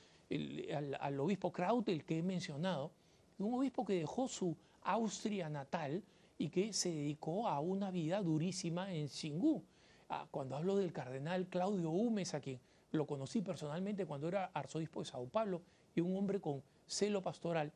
al, 1.00 1.20
obispo 1.20 1.52
Krautel 1.52 2.04
que 2.04 2.18
he 2.18 2.22
mencionado, 2.22 2.92
un 3.38 3.54
obispo 3.54 3.84
que 3.84 3.94
dejó 3.94 4.28
su 4.28 4.56
Austria 4.82 5.48
natal 5.48 6.02
y 6.38 6.48
que 6.48 6.72
se 6.72 6.90
dedicó 6.90 7.48
a 7.48 7.60
una 7.60 7.90
vida 7.90 8.22
durísima 8.22 8.92
en 8.92 9.08
Xingú. 9.08 9.62
Ah, 10.08 10.26
cuando 10.30 10.56
hablo 10.56 10.76
del 10.76 10.92
cardenal 10.92 11.48
Claudio 11.48 11.90
Humes, 11.90 12.34
a 12.34 12.40
quien 12.40 12.60
lo 12.92 13.06
conocí 13.06 13.42
personalmente 13.42 14.06
cuando 14.06 14.28
era 14.28 14.50
arzobispo 14.54 15.00
de 15.00 15.06
Sao 15.06 15.26
Paulo, 15.28 15.62
y 15.94 16.00
un 16.00 16.16
hombre 16.16 16.40
con 16.40 16.62
celo 16.86 17.22
pastoral. 17.22 17.72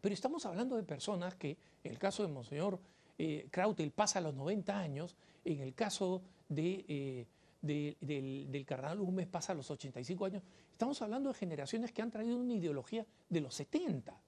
Pero 0.00 0.12
estamos 0.14 0.46
hablando 0.46 0.76
de 0.76 0.82
personas 0.82 1.34
que, 1.34 1.56
en 1.82 1.92
el 1.92 1.98
caso 1.98 2.22
de 2.22 2.28
Monseñor 2.28 2.78
eh, 3.18 3.48
Krautel, 3.50 3.90
pasa 3.90 4.18
a 4.18 4.22
los 4.22 4.34
90 4.34 4.78
años, 4.78 5.16
en 5.44 5.60
el 5.60 5.74
caso 5.74 6.22
de, 6.48 6.84
eh, 6.86 7.26
del, 7.66 7.96
del, 8.50 8.64
cardenal 8.64 8.98
Gómez 8.98 9.26
pasa 9.26 9.52
a 9.52 9.54
los 9.56 9.70
85 9.70 10.24
años. 10.24 10.42
Estamos 10.72 11.00
hablando 11.02 11.30
de 11.30 11.34
generaciones 11.34 11.92
que 11.92 12.02
han 12.02 12.10
traído 12.10 12.36
una 12.36 12.54
ideología 12.54 13.06
de 13.28 13.40
los 13.40 13.54
70. 13.54 14.18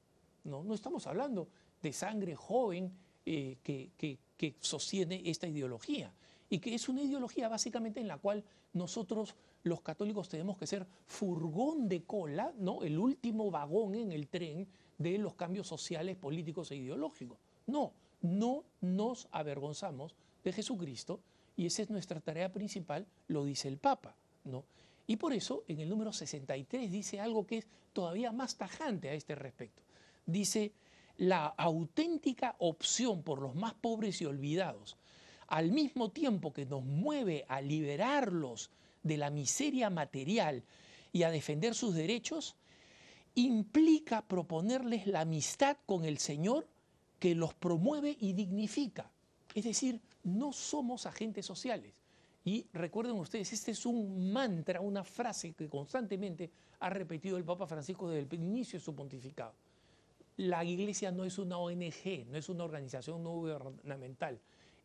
No, 0.44 0.62
no 0.62 0.74
estamos 0.74 1.06
hablando 1.06 1.48
de 1.82 1.92
sangre 1.92 2.34
joven 2.34 2.92
eh, 3.24 3.58
que, 3.62 3.90
que, 3.96 4.18
que 4.36 4.54
sostiene 4.60 5.22
esta 5.24 5.46
ideología 5.46 6.12
y 6.50 6.58
que 6.58 6.74
es 6.74 6.88
una 6.88 7.02
ideología 7.02 7.48
básicamente 7.48 8.00
en 8.00 8.08
la 8.08 8.18
cual 8.18 8.42
nosotros 8.72 9.34
los 9.62 9.80
católicos 9.82 10.28
tenemos 10.28 10.56
que 10.56 10.66
ser 10.66 10.86
furgón 11.06 11.88
de 11.88 12.04
cola, 12.04 12.52
¿no? 12.58 12.82
el 12.82 12.98
último 12.98 13.50
vagón 13.50 13.94
en 13.94 14.12
el 14.12 14.28
tren 14.28 14.66
de 14.96 15.18
los 15.18 15.34
cambios 15.34 15.66
sociales, 15.66 16.16
políticos 16.16 16.70
e 16.70 16.76
ideológicos. 16.76 17.38
No, 17.66 17.92
no 18.22 18.64
nos 18.80 19.28
avergonzamos 19.30 20.14
de 20.42 20.52
Jesucristo 20.52 21.20
y 21.58 21.66
esa 21.66 21.82
es 21.82 21.90
nuestra 21.90 22.20
tarea 22.20 22.52
principal, 22.52 23.04
lo 23.26 23.44
dice 23.44 23.66
el 23.66 23.78
Papa. 23.78 24.14
¿no? 24.44 24.64
Y 25.08 25.16
por 25.16 25.32
eso 25.32 25.64
en 25.66 25.80
el 25.80 25.88
número 25.88 26.12
63 26.12 26.88
dice 26.88 27.18
algo 27.18 27.44
que 27.48 27.58
es 27.58 27.66
todavía 27.92 28.30
más 28.30 28.56
tajante 28.56 29.08
a 29.08 29.14
este 29.14 29.34
respecto. 29.34 29.82
Dice, 30.24 30.72
la 31.16 31.46
auténtica 31.46 32.54
opción 32.60 33.24
por 33.24 33.42
los 33.42 33.56
más 33.56 33.74
pobres 33.74 34.22
y 34.22 34.26
olvidados, 34.26 34.96
al 35.48 35.72
mismo 35.72 36.12
tiempo 36.12 36.52
que 36.52 36.64
nos 36.64 36.84
mueve 36.84 37.44
a 37.48 37.60
liberarlos 37.60 38.70
de 39.02 39.16
la 39.16 39.30
miseria 39.30 39.90
material 39.90 40.62
y 41.12 41.24
a 41.24 41.30
defender 41.32 41.74
sus 41.74 41.92
derechos, 41.92 42.54
implica 43.34 44.22
proponerles 44.22 45.08
la 45.08 45.22
amistad 45.22 45.76
con 45.86 46.04
el 46.04 46.18
Señor 46.18 46.68
que 47.18 47.34
los 47.34 47.52
promueve 47.52 48.16
y 48.20 48.34
dignifica. 48.34 49.10
Es 49.54 49.64
decir, 49.64 50.00
no 50.24 50.52
somos 50.52 51.06
agentes 51.06 51.46
sociales. 51.46 52.02
Y 52.44 52.66
recuerden 52.72 53.16
ustedes, 53.16 53.52
este 53.52 53.72
es 53.72 53.84
un 53.84 54.32
mantra, 54.32 54.80
una 54.80 55.04
frase 55.04 55.52
que 55.52 55.68
constantemente 55.68 56.50
ha 56.80 56.90
repetido 56.90 57.36
el 57.36 57.44
Papa 57.44 57.66
Francisco 57.66 58.08
desde 58.08 58.36
el 58.36 58.42
inicio 58.42 58.78
de 58.78 58.84
su 58.84 58.94
pontificado. 58.94 59.52
La 60.36 60.64
iglesia 60.64 61.10
no 61.10 61.24
es 61.24 61.38
una 61.38 61.58
ONG, 61.58 62.26
no 62.30 62.38
es 62.38 62.48
una 62.48 62.64
organización 62.64 63.22
no 63.24 63.30
gubernamental, 63.30 64.40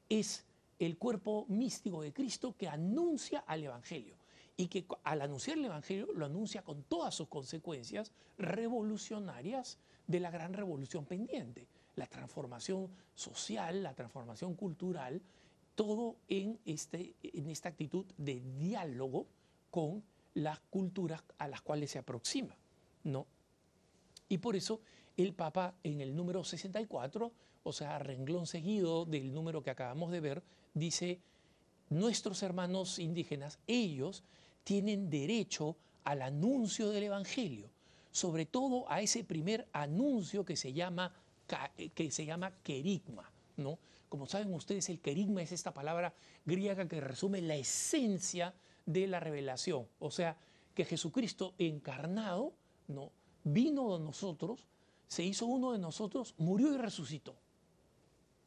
es 0.10 0.44
el 0.80 0.98
cuerpo 0.98 1.46
místico 1.48 2.02
de 2.02 2.12
Cristo 2.12 2.56
que 2.58 2.68
anuncia 2.68 3.44
al 3.46 3.64
Evangelio 3.64 4.16
y 4.58 4.68
que 4.68 4.86
al 5.04 5.22
anunciar 5.22 5.58
el 5.58 5.66
Evangelio 5.66 6.08
lo 6.14 6.26
anuncia 6.26 6.64
con 6.64 6.84
todas 6.84 7.16
sus 7.16 7.28
consecuencias 7.28 8.12
revolucionarias 8.38 9.78
de 10.08 10.20
la 10.20 10.32
gran 10.32 10.54
revolución 10.54 11.06
pendiente, 11.06 11.68
la 11.96 12.08
transformación 12.08 12.90
social, 13.16 13.84
la 13.84 13.94
transformación 13.94 14.56
cultural, 14.56 15.22
todo 15.76 16.18
en, 16.28 16.60
este, 16.66 17.16
en 17.22 17.50
esta 17.50 17.70
actitud 17.70 18.06
de 18.18 18.40
diálogo 18.40 19.28
con 19.72 20.04
las 20.34 20.60
culturas 20.60 21.24
a 21.38 21.48
las 21.48 21.62
cuales 21.62 21.92
se 21.92 22.00
aproxima. 22.00 22.56
¿no? 23.04 23.28
Y 24.30 24.38
por 24.38 24.56
eso 24.56 24.82
el 25.18 25.34
Papa 25.34 25.76
en 25.84 26.02
el 26.02 26.16
número 26.16 26.44
64, 26.44 27.32
o 27.64 27.74
sea, 27.74 28.00
renglón 28.00 28.48
seguido 28.48 29.06
del 29.06 29.34
número 29.34 29.62
que 29.64 29.70
acabamos 29.70 30.12
de 30.12 30.20
ver, 30.20 30.44
dice, 30.74 31.22
nuestros 31.90 32.42
hermanos 32.44 33.00
indígenas, 33.00 33.60
ellos 33.68 34.24
tienen 34.64 35.10
derecho 35.10 35.78
al 36.04 36.22
anuncio 36.22 36.90
del 36.90 37.04
Evangelio, 37.04 37.70
sobre 38.12 38.46
todo 38.46 38.90
a 38.92 39.02
ese 39.02 39.24
primer 39.24 39.68
anuncio 39.72 40.46
que 40.46 40.56
se 40.56 40.74
llama, 40.74 41.14
que 41.94 42.12
se 42.12 42.26
llama 42.26 42.52
querigma. 42.64 43.32
¿no? 43.58 43.80
Como 44.10 44.28
saben 44.28 44.54
ustedes, 44.54 44.90
el 44.90 45.00
querigma 45.00 45.42
es 45.42 45.52
esta 45.52 45.74
palabra 45.74 46.14
griega 46.46 46.88
que 46.88 47.02
resume 47.02 47.42
la 47.42 47.56
esencia 47.56 48.54
de 48.86 49.08
la 49.08 49.20
revelación, 49.20 49.88
o 50.00 50.12
sea, 50.12 50.38
que 50.76 50.86
Jesucristo 50.86 51.54
encarnado 51.58 52.54
¿no? 52.88 53.12
vino 53.44 53.98
de 53.98 54.04
nosotros, 54.04 54.66
se 55.08 55.24
hizo 55.24 55.46
uno 55.46 55.72
de 55.72 55.80
nosotros, 55.80 56.34
murió 56.38 56.74
y 56.74 56.78
resucitó 56.78 57.36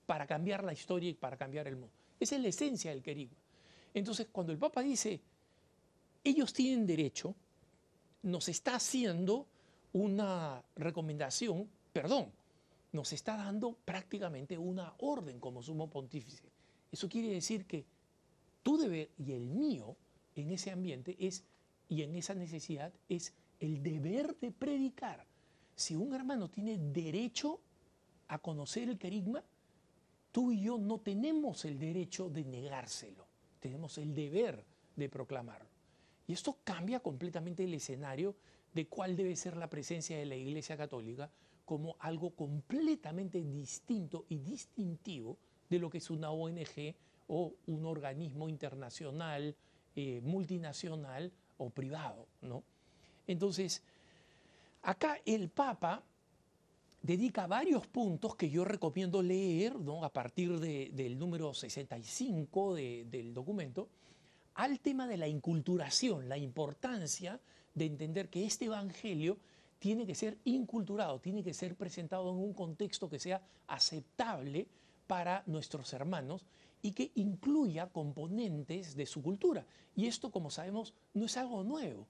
para 0.04 0.26
cambiar 0.26 0.64
la 0.64 0.72
historia 0.72 1.10
y 1.10 1.14
para 1.14 1.36
cambiar 1.36 1.68
el 1.68 1.76
mundo. 1.76 1.94
Esa 2.18 2.36
es 2.36 2.42
la 2.42 2.48
esencia 2.48 2.90
del 2.90 3.02
querigma. 3.02 3.36
Entonces, 3.94 4.28
cuando 4.30 4.52
el 4.52 4.58
Papa 4.58 4.82
dice 4.82 5.20
ellos 6.22 6.52
tienen 6.52 6.86
derecho, 6.86 7.34
nos 8.22 8.48
está 8.48 8.74
haciendo 8.74 9.46
una 9.92 10.62
recomendación, 10.74 11.68
perdón, 11.92 12.32
nos 12.96 13.12
está 13.12 13.36
dando 13.36 13.74
prácticamente 13.84 14.56
una 14.56 14.94
orden 14.98 15.38
como 15.38 15.62
sumo 15.62 15.88
pontífice. 15.90 16.50
Eso 16.90 17.08
quiere 17.08 17.28
decir 17.28 17.66
que 17.66 17.84
tu 18.62 18.78
deber 18.78 19.10
y 19.18 19.32
el 19.32 19.50
mío 19.50 19.96
en 20.34 20.50
ese 20.50 20.70
ambiente 20.70 21.14
es, 21.20 21.44
y 21.88 22.02
en 22.02 22.14
esa 22.14 22.34
necesidad, 22.34 22.92
es 23.08 23.34
el 23.60 23.82
deber 23.82 24.36
de 24.38 24.50
predicar. 24.50 25.26
Si 25.74 25.94
un 25.94 26.14
hermano 26.14 26.48
tiene 26.48 26.78
derecho 26.78 27.60
a 28.28 28.38
conocer 28.38 28.88
el 28.88 28.98
querigma, 28.98 29.44
tú 30.32 30.50
y 30.50 30.62
yo 30.62 30.78
no 30.78 30.98
tenemos 30.98 31.66
el 31.66 31.78
derecho 31.78 32.30
de 32.30 32.44
negárselo, 32.44 33.26
tenemos 33.60 33.98
el 33.98 34.14
deber 34.14 34.64
de 34.96 35.08
proclamarlo. 35.10 35.68
Y 36.26 36.32
esto 36.32 36.58
cambia 36.64 37.00
completamente 37.00 37.64
el 37.64 37.74
escenario 37.74 38.34
de 38.72 38.88
cuál 38.88 39.16
debe 39.16 39.36
ser 39.36 39.56
la 39.58 39.68
presencia 39.68 40.16
de 40.16 40.26
la 40.26 40.34
Iglesia 40.34 40.78
Católica 40.78 41.30
como 41.66 41.96
algo 41.98 42.30
completamente 42.30 43.42
distinto 43.42 44.24
y 44.30 44.38
distintivo 44.38 45.36
de 45.68 45.78
lo 45.78 45.90
que 45.90 45.98
es 45.98 46.08
una 46.08 46.30
ONG 46.30 46.94
o 47.26 47.52
un 47.66 47.84
organismo 47.84 48.48
internacional, 48.48 49.54
eh, 49.96 50.20
multinacional 50.22 51.32
o 51.58 51.68
privado. 51.68 52.28
¿no? 52.40 52.62
Entonces, 53.26 53.82
acá 54.82 55.20
el 55.26 55.48
Papa 55.48 56.02
dedica 57.02 57.48
varios 57.48 57.86
puntos 57.88 58.36
que 58.36 58.48
yo 58.48 58.64
recomiendo 58.64 59.20
leer 59.20 59.76
¿no? 59.76 60.04
a 60.04 60.12
partir 60.12 60.58
del 60.60 61.18
número 61.18 61.52
65 61.52 62.74
del 62.74 63.34
documento, 63.34 63.88
al 64.54 64.78
tema 64.80 65.06
de 65.06 65.16
la 65.16 65.28
inculturación, 65.28 66.28
la 66.28 66.38
importancia 66.38 67.40
de 67.74 67.86
entender 67.86 68.28
que 68.28 68.46
este 68.46 68.66
Evangelio 68.66 69.36
tiene 69.78 70.06
que 70.06 70.14
ser 70.14 70.38
inculturado, 70.44 71.20
tiene 71.20 71.42
que 71.42 71.54
ser 71.54 71.76
presentado 71.76 72.30
en 72.30 72.36
un 72.36 72.54
contexto 72.54 73.08
que 73.08 73.18
sea 73.18 73.42
aceptable 73.66 74.66
para 75.06 75.42
nuestros 75.46 75.92
hermanos 75.92 76.46
y 76.82 76.92
que 76.92 77.10
incluya 77.14 77.88
componentes 77.88 78.94
de 78.96 79.06
su 79.06 79.22
cultura. 79.22 79.66
Y 79.94 80.06
esto, 80.06 80.30
como 80.30 80.50
sabemos, 80.50 80.94
no 81.14 81.26
es 81.26 81.36
algo 81.36 81.64
nuevo. 81.64 82.06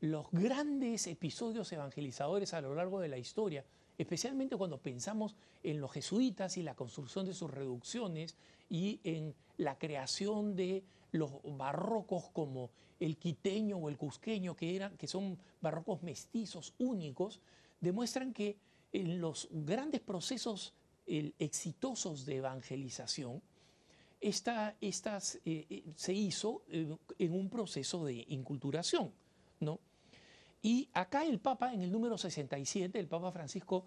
Los 0.00 0.30
grandes 0.30 1.06
episodios 1.06 1.72
evangelizadores 1.72 2.54
a 2.54 2.60
lo 2.60 2.74
largo 2.74 3.00
de 3.00 3.08
la 3.08 3.18
historia, 3.18 3.64
especialmente 3.98 4.56
cuando 4.56 4.78
pensamos 4.78 5.36
en 5.62 5.80
los 5.80 5.92
jesuitas 5.92 6.56
y 6.56 6.62
la 6.62 6.74
construcción 6.74 7.26
de 7.26 7.34
sus 7.34 7.50
reducciones 7.50 8.36
y 8.68 9.00
en 9.04 9.34
la 9.58 9.78
creación 9.78 10.56
de 10.56 10.84
los 11.12 11.30
barrocos 11.44 12.28
como 12.32 12.70
el 12.98 13.16
quiteño 13.16 13.78
o 13.78 13.88
el 13.88 13.96
cusqueño, 13.96 14.54
que, 14.54 14.76
eran, 14.76 14.96
que 14.96 15.06
son 15.06 15.38
barrocos 15.60 16.02
mestizos 16.02 16.74
únicos, 16.78 17.40
demuestran 17.80 18.32
que 18.32 18.58
en 18.92 19.20
los 19.20 19.48
grandes 19.50 20.00
procesos 20.00 20.74
exitosos 21.06 22.24
de 22.24 22.36
evangelización, 22.36 23.42
esta, 24.20 24.76
estas, 24.80 25.36
eh, 25.44 25.66
eh, 25.70 25.84
se 25.96 26.12
hizo 26.12 26.62
eh, 26.68 26.94
en 27.18 27.32
un 27.32 27.48
proceso 27.48 28.04
de 28.04 28.24
inculturación. 28.28 29.10
¿no? 29.60 29.80
Y 30.62 30.88
acá 30.92 31.24
el 31.24 31.40
Papa, 31.40 31.72
en 31.72 31.80
el 31.80 31.90
número 31.90 32.18
67, 32.18 32.98
el 32.98 33.08
Papa 33.08 33.32
Francisco 33.32 33.86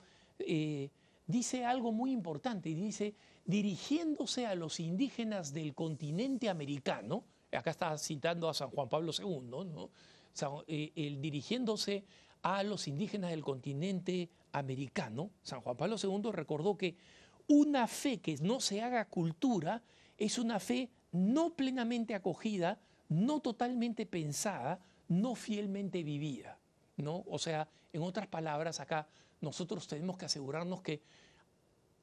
dice 1.28 1.66
algo 1.66 1.92
muy 1.92 2.12
importante 2.12 2.70
y 2.70 2.76
dice, 2.76 3.16
dirigiéndose 3.46 4.46
a 4.46 4.56
los 4.56 4.80
indígenas 4.80 5.54
del 5.54 5.74
continente 5.74 6.50
americano, 6.50 7.24
acá 7.52 7.72
está 7.72 7.98
citando 7.98 8.50
a 8.50 8.54
San 8.54 8.70
Juan 8.70 8.90
Pablo 8.90 9.12
II. 9.18 9.90
Eh, 10.68 10.92
el 10.96 11.22
dirigiéndose 11.22 12.04
a 12.42 12.64
los 12.64 12.88
indígenas 12.88 13.30
del 13.32 13.44
continente 13.44 14.30
americano, 14.52 15.32
San 15.42 15.62
Juan 15.62 15.78
Pablo 15.78 15.96
II 16.02 16.32
recordó 16.32 16.78
que 16.78 16.98
una 17.48 17.88
fe 17.88 18.20
que 18.20 18.38
no 18.38 18.60
se 18.60 18.82
haga 18.82 19.06
cultura 19.06 19.84
es 20.18 20.38
una 20.38 20.60
fe 20.60 20.90
no 21.12 21.56
plenamente 21.56 22.16
acogida, 22.16 22.80
no 23.10 23.40
totalmente 23.40 24.06
pensada, 24.06 24.80
no 25.08 25.36
fielmente 25.36 26.04
vivida. 26.04 26.58
¿no? 26.98 27.24
O 27.28 27.38
sea, 27.38 27.68
en 27.92 28.02
otras 28.02 28.28
palabras, 28.28 28.80
acá 28.80 29.08
nosotros 29.44 29.88
tenemos 29.88 30.18
que 30.18 30.26
asegurarnos 30.26 30.82
que 30.82 31.02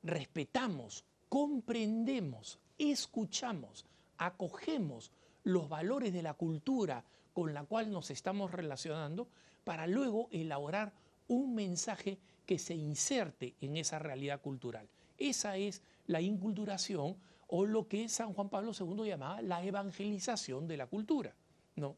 respetamos, 0.03 1.05
comprendemos, 1.29 2.59
escuchamos, 2.79 3.87
acogemos 4.19 5.11
los 5.45 5.69
valores 5.69 6.13
de 6.13 6.23
la 6.23 6.35
cultura 6.35 7.05
con 7.33 7.55
la 7.55 7.65
cual 7.65 7.91
nos 7.91 8.11
estamos 8.11 8.51
relacionando 8.51 9.27
para 9.65 9.87
luego 9.87 10.29
elaborar 10.31 10.93
un 11.29 11.55
mensaje 11.55 12.19
que 12.45 12.59
se 12.59 12.75
inserte 12.75 13.55
en 13.63 13.79
esa 13.79 13.99
realidad 13.99 14.43
cultural. 14.43 14.87
Esa 15.17 15.57
es 15.57 15.81
la 16.09 16.21
inculturación 16.21 17.17
o 17.47 17.65
lo 17.65 17.89
que 17.89 18.11
San 18.11 18.35
Juan 18.35 18.51
Pablo 18.51 18.73
II 18.79 19.09
llamaba 19.09 19.41
la 19.41 19.65
evangelización 19.65 20.69
de 20.69 20.77
la 20.77 20.87
cultura. 20.87 21.35
¿no? 21.77 21.97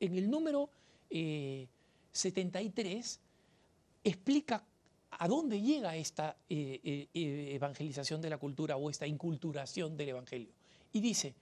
En 0.00 0.16
el 0.16 0.28
número 0.28 0.70
73 1.08 3.16
eh, 3.16 3.23
explica 4.04 4.62
a 5.10 5.28
dónde 5.28 5.60
llega 5.60 5.96
esta 5.96 6.36
eh, 6.48 7.08
eh, 7.14 7.52
evangelización 7.54 8.20
de 8.20 8.30
la 8.30 8.38
cultura 8.38 8.76
o 8.76 8.90
esta 8.90 9.06
inculturación 9.06 9.96
del 9.96 10.10
Evangelio. 10.10 10.52
Y 10.92 11.00
dice, 11.00 11.34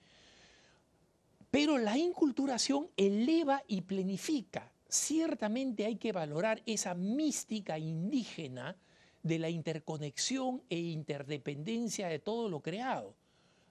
pero 1.51 1.77
la 1.77 1.99
inculturación 1.99 2.89
eleva 2.97 3.63
y 3.67 3.83
plenifica. 3.83 4.73
Ciertamente 4.89 5.85
hay 5.85 5.97
que 5.97 6.13
valorar 6.13 6.63
esa 6.67 6.95
mística 6.95 7.79
indígena 7.79 8.77
de 9.23 9.39
la 9.39 9.49
interconexión 9.49 10.63
e 10.69 10.79
interdependencia 10.79 12.09
de 12.09 12.19
todo 12.19 12.49
lo 12.49 12.61
creado. 12.61 13.15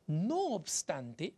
No 0.08 0.54
obstante, 0.54 1.34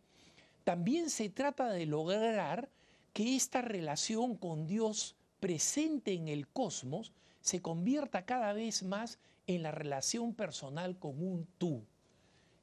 también 0.64 1.10
se 1.10 1.28
trata 1.28 1.70
de 1.70 1.86
lograr 1.86 2.68
que 3.12 3.36
esta 3.36 3.60
relación 3.60 4.36
con 4.36 4.66
Dios 4.66 5.16
presente 5.40 6.12
en 6.12 6.28
el 6.28 6.48
cosmos 6.48 7.12
se 7.44 7.60
convierta 7.60 8.24
cada 8.24 8.52
vez 8.54 8.82
más 8.82 9.18
en 9.46 9.62
la 9.62 9.70
relación 9.70 10.34
personal 10.34 10.98
con 10.98 11.22
un 11.22 11.46
tú. 11.58 11.84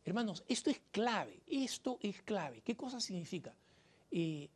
Hermanos, 0.04 0.44
esto 0.48 0.72
es 0.72 0.82
clave, 0.92 1.44
esto 1.48 2.00
es 2.02 2.22
clave. 2.24 2.62
¿Qué 2.62 2.76
cosa 2.76 3.00
significa? 3.00 3.56
Eh, 4.10 4.50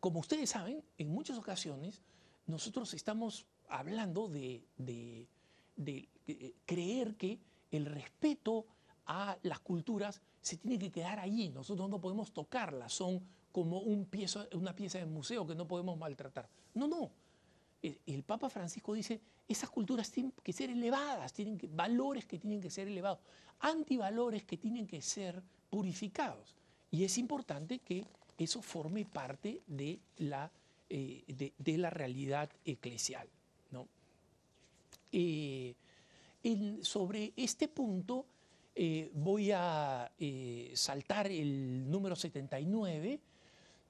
como 0.00 0.20
ustedes 0.20 0.50
saben, 0.50 0.82
en 0.96 1.10
muchas 1.10 1.36
ocasiones 1.36 2.02
nosotros 2.46 2.94
estamos 2.94 3.46
hablando 3.68 4.28
de 4.28 4.64
de 5.78 6.08
eh, 6.26 6.54
creer 6.66 7.16
que 7.16 7.38
el 7.70 7.86
respeto 7.86 8.66
a 9.06 9.38
las 9.42 9.60
culturas 9.60 10.20
se 10.42 10.56
tiene 10.56 10.78
que 10.78 10.90
quedar 10.90 11.18
allí. 11.18 11.48
Nosotros 11.48 11.88
no 11.88 12.00
podemos 12.00 12.32
tocarlas, 12.32 12.92
son 12.92 13.22
como 13.52 13.80
un 13.80 14.08
una 14.52 14.74
pieza 14.74 14.98
de 14.98 15.06
museo 15.06 15.46
que 15.46 15.54
no 15.54 15.66
podemos 15.66 15.96
maltratar. 15.96 16.48
No, 16.74 16.86
no. 16.86 17.10
El, 17.82 18.22
Papa 18.24 18.50
Francisco 18.50 18.92
dice, 18.94 19.20
esas 19.46 19.70
culturas 19.70 20.10
tienen 20.10 20.32
que 20.42 20.52
ser 20.52 20.70
elevadas, 20.70 21.32
tienen 21.32 21.60
valores 21.70 22.26
que 22.26 22.38
tienen 22.38 22.60
que 22.60 22.70
ser 22.70 22.88
elevados, 22.88 23.20
antivalores 23.60 24.42
que 24.44 24.56
tienen 24.56 24.86
que 24.86 25.00
ser 25.00 25.40
purificados. 25.70 26.56
Y 26.90 27.04
es 27.04 27.18
importante 27.18 27.78
que 27.78 28.04
eso 28.36 28.62
forme 28.62 29.04
parte 29.04 29.62
de 29.66 30.00
la, 30.18 30.50
eh, 30.88 31.52
de 31.56 31.78
la 31.78 31.90
realidad 31.90 32.50
eclesial. 32.64 33.28
Eh, 35.10 35.74
sobre 36.82 37.32
este 37.34 37.66
punto 37.66 38.26
eh, 38.74 39.10
voy 39.14 39.50
a 39.52 40.10
saltar 40.74 41.28
el 41.28 41.90
número 41.90 42.14
79, 42.14 43.20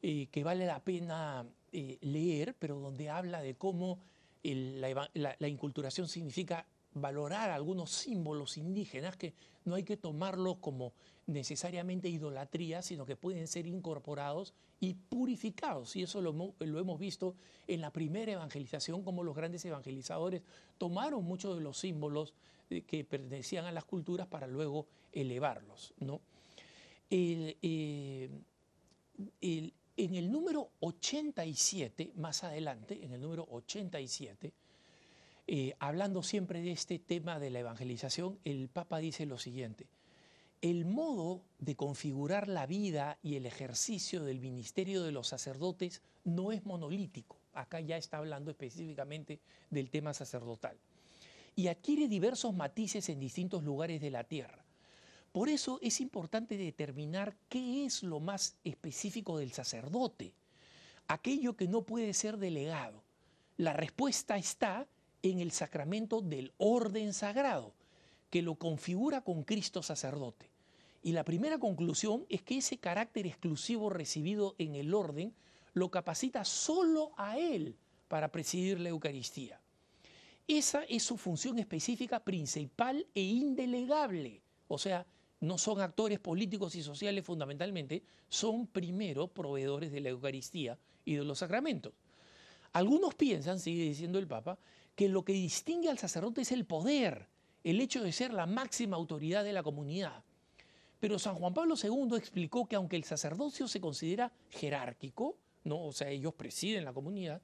que 0.01 0.45
vale 0.45 0.65
la 0.65 0.79
pena 0.79 1.45
leer, 1.73 2.55
pero 2.59 2.79
donde 2.79 3.11
habla 3.11 3.41
de 3.43 3.55
cómo 3.55 3.99
la, 4.43 5.49
inculturación 5.49 6.09
significa 6.09 6.67
valorar 6.95 7.51
algunos 7.51 7.91
símbolos 7.91 8.57
indígenas 8.57 9.17
que 9.17 9.35
no 9.65 9.75
hay 9.75 9.85
que 9.85 9.97
tomarlos 9.97 10.57
como 10.59 10.93
necesariamente 11.27 12.09
idolatría, 12.09 12.81
sino 12.83 13.05
que 13.05 13.17
pueden 13.17 13.47
ser 13.47 13.67
incorporados 13.67 14.55
y 14.81 14.95
purificados. 14.95 15.95
Y 15.97 16.03
eso 16.03 16.23
lo, 16.23 16.55
hemos 16.61 16.99
visto 16.99 17.35
en 17.67 17.81
la 17.81 17.93
primera 17.93 18.33
evangelización, 18.33 19.03
como 19.03 19.23
los 19.23 19.37
grandes 19.37 19.65
evangelizadores 19.65 20.43
tomaron 20.79 21.25
muchos 21.25 21.57
de 21.57 21.63
los 21.63 21.79
símbolos 21.79 22.33
eh, 22.71 22.83
que 22.83 23.05
pertenecían 23.05 23.67
a 23.67 23.73
las 23.73 23.85
culturas 23.85 24.27
para 24.27 24.47
luego 24.47 24.87
elevarlos. 25.13 25.93
¿no? 26.01 26.21
Eh, 27.11 28.31
en 29.99 30.15
el 30.15 30.31
número 30.31 30.71
87, 30.79 32.13
más 32.15 32.45
adelante, 32.45 33.05
en 33.05 33.13
el 33.13 33.21
número 33.21 33.47
87, 33.51 34.53
eh, 35.49 35.75
hablando 35.81 36.23
siempre 36.23 36.63
de 36.63 36.71
este 36.71 37.01
tema 37.01 37.41
de 37.41 37.51
la 37.51 37.59
evangelización, 37.59 38.39
el 38.45 38.69
Papa 38.69 38.99
dice 38.99 39.27
lo 39.27 39.39
siguiente, 39.39 39.89
el 40.63 40.85
modo 40.85 41.43
de 41.59 41.75
configurar 41.75 42.47
la 42.47 42.67
vida 42.67 43.19
y 43.23 43.35
el 43.35 43.45
ejercicio 43.45 44.23
del 44.23 44.39
ministerio 44.41 45.03
de 45.03 45.11
los 45.11 45.27
sacerdotes 45.27 46.01
no 46.25 46.53
es 46.53 46.65
monolítico. 46.65 47.41
Acá 47.53 47.81
ya 47.81 47.97
está 47.97 48.19
hablando 48.19 48.53
específicamente 48.53 49.41
del 49.69 49.91
tema 49.91 50.15
sacerdotal. 50.15 50.77
Y 51.57 51.67
adquiere 51.67 52.07
diversos 52.07 52.55
matices 52.55 53.09
en 53.09 53.19
distintos 53.19 53.65
lugares 53.65 54.01
de 54.01 54.11
la 54.11 54.23
tierra. 54.23 54.65
Por 55.33 55.49
eso 55.49 55.79
es 55.83 56.01
importante 56.01 56.57
determinar 56.57 57.37
qué 57.49 57.85
es 57.85 58.03
lo 58.03 58.21
más 58.21 58.57
específico 58.65 59.39
del 59.39 59.53
sacerdote, 59.53 60.33
aquello 61.07 61.57
que 61.57 61.69
no 61.69 61.83
puede 61.83 62.15
ser 62.15 62.39
delegado. 62.39 63.03
La 63.57 63.73
respuesta 63.73 64.37
está 64.37 64.87
en 65.23 65.41
el 65.41 65.53
sacramento 65.53 66.21
del 66.21 66.53
orden 66.59 67.13
sagrado, 67.13 67.73
que 68.31 68.43
lo 68.43 68.55
configura 68.55 69.21
con 69.23 69.43
Cristo 69.43 69.83
sacerdote. 69.83 70.51
Y 71.03 71.13
la 71.13 71.25
primera 71.25 71.59
conclusión 71.59 72.25
es 72.29 72.43
que 72.43 72.59
ese 72.59 72.79
carácter 72.79 73.27
exclusivo 73.27 73.91
recibido 73.91 74.55
en 74.59 74.75
el 74.75 74.95
orden 74.95 75.33
lo 75.75 75.91
capacita 75.91 76.45
solo 76.45 77.13
a 77.17 77.39
Él 77.39 77.77
para 78.09 78.29
presidir 78.29 78.81
la 78.81 78.89
Eucaristía. 78.89 79.61
Esa 80.47 80.83
es 80.85 81.03
su 81.03 81.17
función 81.17 81.59
específica 81.59 82.21
principal 82.21 83.07
e 83.15 83.23
indelegable. 83.23 84.41
O 84.67 84.79
sea, 84.79 85.07
no 85.41 85.59
son 85.59 85.81
actores 85.81 86.19
políticos 86.19 86.75
y 86.75 86.83
sociales 86.83 87.25
fundamentalmente, 87.25 88.03
son 88.29 88.67
primero 88.67 89.29
proveedores 89.29 89.93
de 89.93 90.01
la 90.01 90.09
Eucaristía 90.09 90.79
y 91.05 91.15
de 91.15 91.25
los 91.25 91.39
sacramentos. 91.39 91.93
Algunos 92.73 93.15
piensan, 93.15 93.61
sigue 93.61 93.85
diciendo 93.85 94.19
el 94.19 94.27
Papa, 94.27 94.59
que 94.95 95.09
lo 95.09 95.25
que 95.25 95.33
distingue 95.33 95.89
al 95.89 95.99
sacerdote 95.99 96.43
es 96.43 96.53
el 96.53 96.65
poder, 96.65 97.29
el 97.65 97.81
hecho 97.81 98.03
de 98.03 98.13
ser 98.13 98.33
la 98.33 98.47
máxima 98.47 98.97
autoridad 98.97 99.45
de 99.45 99.53
la 99.53 99.63
comunidad. 99.63 100.25
Pero 101.01 101.19
San 101.19 101.37
Juan 101.37 101.55
Pablo 101.55 101.77
II 101.81 102.17
explicó 102.17 102.67
que 102.67 102.77
aunque 102.77 102.97
el 102.97 103.05
sacerdocio 103.05 103.69
se 103.69 103.81
considera 103.81 104.33
jerárquico, 104.51 105.37
¿no? 105.65 105.85
o 105.85 105.93
sea, 105.93 106.11
ellos 106.11 106.35
presiden 106.35 106.85
la 106.85 106.93
comunidad, 106.93 107.41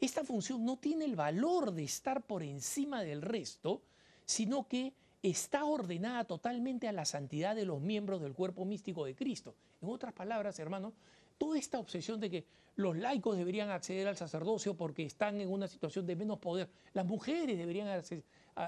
esta 0.00 0.24
función 0.24 0.64
no 0.64 0.76
tiene 0.76 1.06
el 1.06 1.16
valor 1.16 1.72
de 1.72 1.84
estar 1.84 2.24
por 2.26 2.42
encima 2.42 3.02
del 3.02 3.22
resto, 3.22 3.82
sino 4.26 4.68
que 4.68 4.92
está 5.22 5.64
ordenada 5.64 6.24
totalmente 6.24 6.88
a 6.88 6.92
la 6.92 7.04
santidad 7.04 7.56
de 7.56 7.64
los 7.64 7.80
miembros 7.80 8.20
del 8.20 8.34
cuerpo 8.34 8.64
místico 8.64 9.04
de 9.04 9.14
Cristo. 9.14 9.54
En 9.80 9.88
otras 9.88 10.12
palabras, 10.12 10.58
hermanos, 10.58 10.94
toda 11.38 11.58
esta 11.58 11.78
obsesión 11.78 12.20
de 12.20 12.30
que 12.30 12.46
los 12.76 12.96
laicos 12.96 13.36
deberían 13.36 13.70
acceder 13.70 14.06
al 14.06 14.16
sacerdocio 14.16 14.76
porque 14.76 15.04
están 15.04 15.40
en 15.40 15.50
una 15.50 15.66
situación 15.66 16.06
de 16.06 16.14
menos 16.14 16.38
poder, 16.38 16.68
las 16.92 17.04
mujeres 17.04 17.58
deberían 17.58 17.88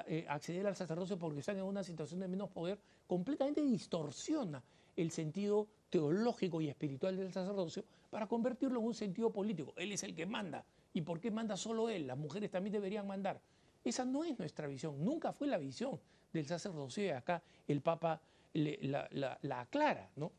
eh, 0.07 0.27
acceder 0.29 0.67
al 0.67 0.75
sacerdocio 0.75 1.17
porque 1.17 1.41
están 1.41 1.59
en 1.59 1.65
una 1.65 1.85
situación 1.85 2.19
de 2.19 2.27
menos 2.27 2.51
poder, 2.51 2.81
completamente 3.07 3.63
distorsiona 3.63 4.63
el 4.97 5.13
sentido 5.13 5.69
teológico 5.91 6.61
y 6.61 6.69
espiritual 6.69 7.17
del 7.17 7.33
sacerdocio 7.33 7.85
para 8.11 8.27
convertirlo 8.27 8.81
en 8.81 8.87
un 8.87 8.95
sentido 8.95 9.33
político. 9.33 9.73
Él 9.77 9.93
es 9.93 10.03
el 10.03 10.15
que 10.15 10.27
manda. 10.27 10.65
¿Y 10.93 11.03
por 11.03 11.21
qué 11.21 11.31
manda 11.31 11.57
solo 11.57 11.89
él? 11.89 12.09
Las 12.09 12.19
mujeres 12.19 12.51
también 12.51 12.73
deberían 12.73 13.07
mandar. 13.07 13.41
Esa 13.85 14.05
no 14.05 14.25
es 14.25 14.39
nuestra 14.39 14.67
visión, 14.67 15.03
nunca 15.05 15.33
fue 15.33 15.49
la 15.49 15.59
visión 15.59 15.99
del 16.33 16.47
sacerdocio 16.47 17.05
y 17.05 17.09
acá 17.11 17.43
el 17.67 17.81
Papa 17.81 18.21
la, 18.53 19.39
la 19.43 19.61
aclara. 19.61 20.11
¿no? 20.17 20.33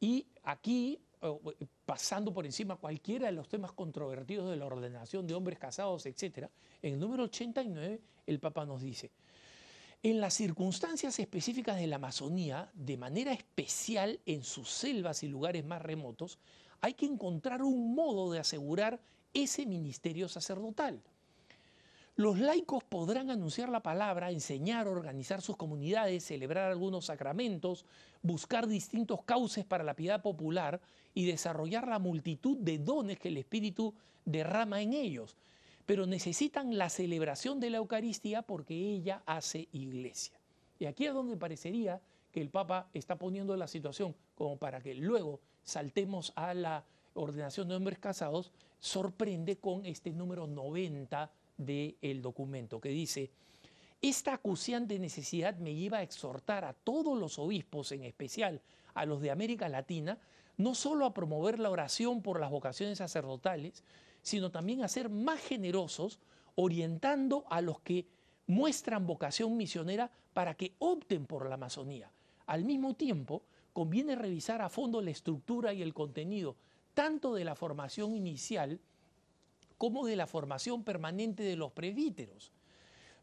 Y 0.00 0.26
aquí 0.42 1.00
pasando 1.84 2.32
por 2.32 2.46
encima 2.46 2.76
cualquiera 2.76 3.26
de 3.26 3.32
los 3.32 3.48
temas 3.48 3.72
controvertidos 3.72 4.50
de 4.50 4.56
la 4.56 4.66
ordenación 4.66 5.26
de 5.26 5.34
hombres 5.34 5.58
casados, 5.58 6.06
etc., 6.06 6.48
en 6.82 6.94
el 6.94 7.00
número 7.00 7.24
89 7.24 8.00
el 8.26 8.40
Papa 8.40 8.66
nos 8.66 8.82
dice, 8.82 9.10
en 10.02 10.20
las 10.20 10.34
circunstancias 10.34 11.18
específicas 11.18 11.76
de 11.76 11.86
la 11.86 11.96
Amazonía, 11.96 12.70
de 12.74 12.96
manera 12.96 13.32
especial 13.32 14.20
en 14.26 14.44
sus 14.44 14.70
selvas 14.70 15.22
y 15.22 15.28
lugares 15.28 15.64
más 15.64 15.82
remotos, 15.82 16.38
hay 16.80 16.94
que 16.94 17.06
encontrar 17.06 17.62
un 17.62 17.94
modo 17.94 18.30
de 18.30 18.38
asegurar 18.38 19.00
ese 19.32 19.66
ministerio 19.66 20.28
sacerdotal. 20.28 21.02
Los 22.18 22.38
laicos 22.38 22.82
podrán 22.82 23.30
anunciar 23.30 23.68
la 23.68 23.82
palabra, 23.82 24.30
enseñar, 24.30 24.88
organizar 24.88 25.42
sus 25.42 25.58
comunidades, 25.58 26.24
celebrar 26.24 26.70
algunos 26.70 27.04
sacramentos, 27.04 27.84
buscar 28.22 28.66
distintos 28.66 29.22
cauces 29.24 29.66
para 29.66 29.84
la 29.84 29.92
piedad 29.92 30.22
popular 30.22 30.80
y 31.12 31.26
desarrollar 31.26 31.86
la 31.86 31.98
multitud 31.98 32.56
de 32.56 32.78
dones 32.78 33.18
que 33.18 33.28
el 33.28 33.36
Espíritu 33.36 33.92
derrama 34.24 34.80
en 34.80 34.94
ellos. 34.94 35.36
Pero 35.84 36.06
necesitan 36.06 36.78
la 36.78 36.88
celebración 36.88 37.60
de 37.60 37.68
la 37.68 37.76
Eucaristía 37.76 38.40
porque 38.40 38.74
ella 38.74 39.22
hace 39.26 39.68
iglesia. 39.72 40.40
Y 40.78 40.86
aquí 40.86 41.04
es 41.04 41.12
donde 41.12 41.36
parecería 41.36 42.00
que 42.32 42.40
el 42.40 42.48
Papa 42.48 42.88
está 42.94 43.16
poniendo 43.16 43.54
la 43.58 43.68
situación 43.68 44.14
como 44.36 44.56
para 44.56 44.80
que 44.80 44.94
luego 44.94 45.40
saltemos 45.64 46.32
a 46.34 46.54
la 46.54 46.82
ordenación 47.12 47.68
de 47.68 47.76
hombres 47.76 47.98
casados, 47.98 48.52
sorprende 48.80 49.56
con 49.56 49.84
este 49.84 50.12
número 50.12 50.46
90 50.46 51.30
del 51.56 52.22
documento, 52.22 52.80
que 52.80 52.90
dice, 52.90 53.30
esta 54.02 54.34
acuciante 54.34 54.98
necesidad 54.98 55.56
me 55.56 55.74
lleva 55.74 55.98
a 55.98 56.02
exhortar 56.02 56.64
a 56.64 56.74
todos 56.74 57.18
los 57.18 57.38
obispos, 57.38 57.92
en 57.92 58.04
especial 58.04 58.60
a 58.94 59.06
los 59.06 59.20
de 59.20 59.30
América 59.30 59.68
Latina, 59.68 60.18
no 60.56 60.74
solo 60.74 61.06
a 61.06 61.14
promover 61.14 61.58
la 61.58 61.70
oración 61.70 62.22
por 62.22 62.40
las 62.40 62.50
vocaciones 62.50 62.98
sacerdotales, 62.98 63.82
sino 64.22 64.50
también 64.50 64.82
a 64.82 64.88
ser 64.88 65.08
más 65.08 65.40
generosos, 65.40 66.18
orientando 66.54 67.44
a 67.50 67.60
los 67.60 67.80
que 67.80 68.06
muestran 68.46 69.06
vocación 69.06 69.56
misionera 69.56 70.10
para 70.32 70.54
que 70.54 70.74
opten 70.78 71.26
por 71.26 71.48
la 71.48 71.54
Amazonía. 71.54 72.10
Al 72.46 72.64
mismo 72.64 72.94
tiempo, 72.94 73.42
conviene 73.72 74.16
revisar 74.16 74.62
a 74.62 74.68
fondo 74.68 75.02
la 75.02 75.10
estructura 75.10 75.74
y 75.74 75.82
el 75.82 75.92
contenido, 75.92 76.56
tanto 76.94 77.34
de 77.34 77.44
la 77.44 77.54
formación 77.54 78.14
inicial 78.14 78.80
como 79.78 80.06
de 80.06 80.16
la 80.16 80.26
formación 80.26 80.84
permanente 80.84 81.42
de 81.42 81.56
los 81.56 81.72
presbíteros, 81.72 82.52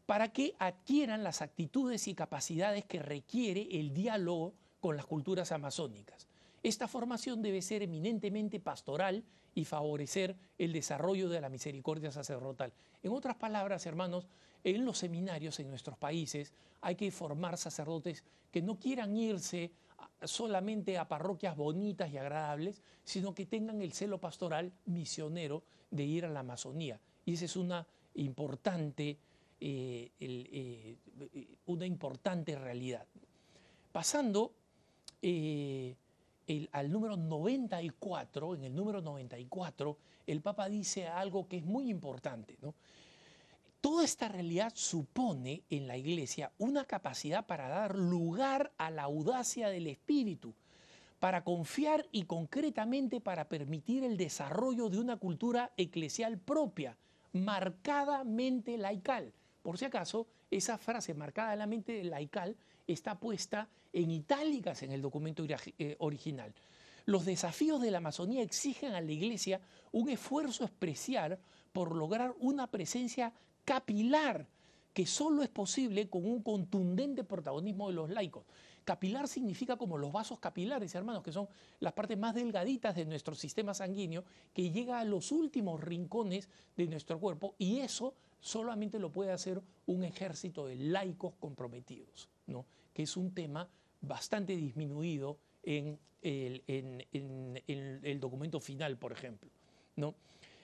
para 0.06 0.32
que 0.32 0.54
adquieran 0.58 1.24
las 1.24 1.42
actitudes 1.42 2.08
y 2.08 2.14
capacidades 2.14 2.84
que 2.84 3.00
requiere 3.00 3.68
el 3.80 3.94
diálogo 3.94 4.52
con 4.80 4.96
las 4.96 5.06
culturas 5.06 5.50
amazónicas. 5.52 6.28
Esta 6.62 6.88
formación 6.88 7.42
debe 7.42 7.62
ser 7.62 7.82
eminentemente 7.82 8.60
pastoral 8.60 9.24
y 9.54 9.64
favorecer 9.64 10.36
el 10.58 10.72
desarrollo 10.72 11.28
de 11.28 11.40
la 11.40 11.48
misericordia 11.48 12.10
sacerdotal. 12.10 12.72
En 13.02 13.12
otras 13.12 13.36
palabras, 13.36 13.86
hermanos, 13.86 14.26
en 14.64 14.84
los 14.84 14.98
seminarios 14.98 15.60
en 15.60 15.68
nuestros 15.68 15.96
países 15.96 16.52
hay 16.80 16.96
que 16.96 17.10
formar 17.10 17.56
sacerdotes 17.56 18.24
que 18.50 18.62
no 18.62 18.78
quieran 18.78 19.16
irse 19.16 19.72
solamente 20.22 20.98
a 20.98 21.08
parroquias 21.08 21.56
bonitas 21.56 22.10
y 22.10 22.18
agradables, 22.18 22.82
sino 23.04 23.34
que 23.34 23.46
tengan 23.46 23.82
el 23.82 23.92
celo 23.92 24.18
pastoral 24.18 24.72
misionero 24.86 25.62
de 25.90 26.04
ir 26.04 26.24
a 26.24 26.30
la 26.30 26.40
Amazonía. 26.40 27.00
Y 27.24 27.34
esa 27.34 27.44
es 27.44 27.56
una 27.56 27.86
importante, 28.14 29.18
eh, 29.60 30.10
eh, 30.20 30.96
una 31.66 31.86
importante 31.86 32.56
realidad. 32.56 33.06
Pasando 33.92 34.52
eh, 35.22 35.94
al 36.72 36.92
número 36.92 37.16
94, 37.16 38.54
en 38.56 38.64
el 38.64 38.74
número 38.74 39.00
94, 39.00 39.96
el 40.26 40.40
Papa 40.40 40.68
dice 40.68 41.06
algo 41.06 41.48
que 41.48 41.58
es 41.58 41.64
muy 41.64 41.90
importante. 41.90 42.58
Toda 43.84 44.02
esta 44.02 44.28
realidad 44.28 44.72
supone 44.74 45.62
en 45.68 45.86
la 45.86 45.98
Iglesia 45.98 46.50
una 46.56 46.86
capacidad 46.86 47.44
para 47.44 47.68
dar 47.68 47.94
lugar 47.94 48.72
a 48.78 48.90
la 48.90 49.02
audacia 49.02 49.68
del 49.68 49.88
Espíritu, 49.88 50.54
para 51.20 51.44
confiar 51.44 52.06
y 52.10 52.22
concretamente 52.22 53.20
para 53.20 53.46
permitir 53.46 54.02
el 54.02 54.16
desarrollo 54.16 54.88
de 54.88 54.98
una 54.98 55.18
cultura 55.18 55.70
eclesial 55.76 56.38
propia, 56.38 56.96
marcadamente 57.34 58.78
laical. 58.78 59.34
Por 59.62 59.76
si 59.76 59.84
acaso, 59.84 60.28
esa 60.50 60.78
frase 60.78 61.12
marcadamente 61.12 62.02
laical 62.04 62.56
está 62.86 63.20
puesta 63.20 63.68
en 63.92 64.10
itálicas 64.10 64.82
en 64.82 64.92
el 64.92 65.02
documento 65.02 65.44
eh, 65.78 65.96
original. 65.98 66.54
Los 67.04 67.26
desafíos 67.26 67.82
de 67.82 67.90
la 67.90 67.98
Amazonía 67.98 68.42
exigen 68.42 68.94
a 68.94 69.02
la 69.02 69.12
Iglesia 69.12 69.60
un 69.92 70.08
esfuerzo 70.08 70.64
especial 70.64 71.38
por 71.74 71.94
lograr 71.94 72.34
una 72.38 72.70
presencia 72.70 73.34
capilar 73.64 74.46
que 74.92 75.06
solo 75.06 75.42
es 75.42 75.48
posible 75.48 76.08
con 76.08 76.24
un 76.24 76.42
contundente 76.42 77.24
protagonismo 77.24 77.88
de 77.88 77.94
los 77.94 78.10
laicos. 78.10 78.44
Capilar 78.84 79.26
significa 79.26 79.76
como 79.76 79.98
los 79.98 80.12
vasos 80.12 80.38
capilares, 80.38 80.94
hermanos, 80.94 81.22
que 81.22 81.32
son 81.32 81.48
las 81.80 81.94
partes 81.94 82.18
más 82.18 82.34
delgaditas 82.34 82.94
de 82.94 83.04
nuestro 83.04 83.34
sistema 83.34 83.74
sanguíneo, 83.74 84.24
que 84.52 84.70
llega 84.70 85.00
a 85.00 85.04
los 85.04 85.32
últimos 85.32 85.82
rincones 85.82 86.48
de 86.76 86.86
nuestro 86.86 87.18
cuerpo 87.18 87.54
y 87.58 87.80
eso 87.80 88.14
solamente 88.40 88.98
lo 88.98 89.10
puede 89.10 89.32
hacer 89.32 89.62
un 89.86 90.04
ejército 90.04 90.66
de 90.66 90.76
laicos 90.76 91.34
comprometidos, 91.40 92.28
¿no? 92.46 92.66
que 92.92 93.04
es 93.04 93.16
un 93.16 93.32
tema 93.32 93.68
bastante 94.02 94.54
disminuido 94.54 95.38
en 95.62 95.98
el, 96.22 96.62
documento 98.20 98.60
final, 98.60 98.98
por 98.98 99.12
ejemplo. 99.12 99.50
¿no? 99.96 100.14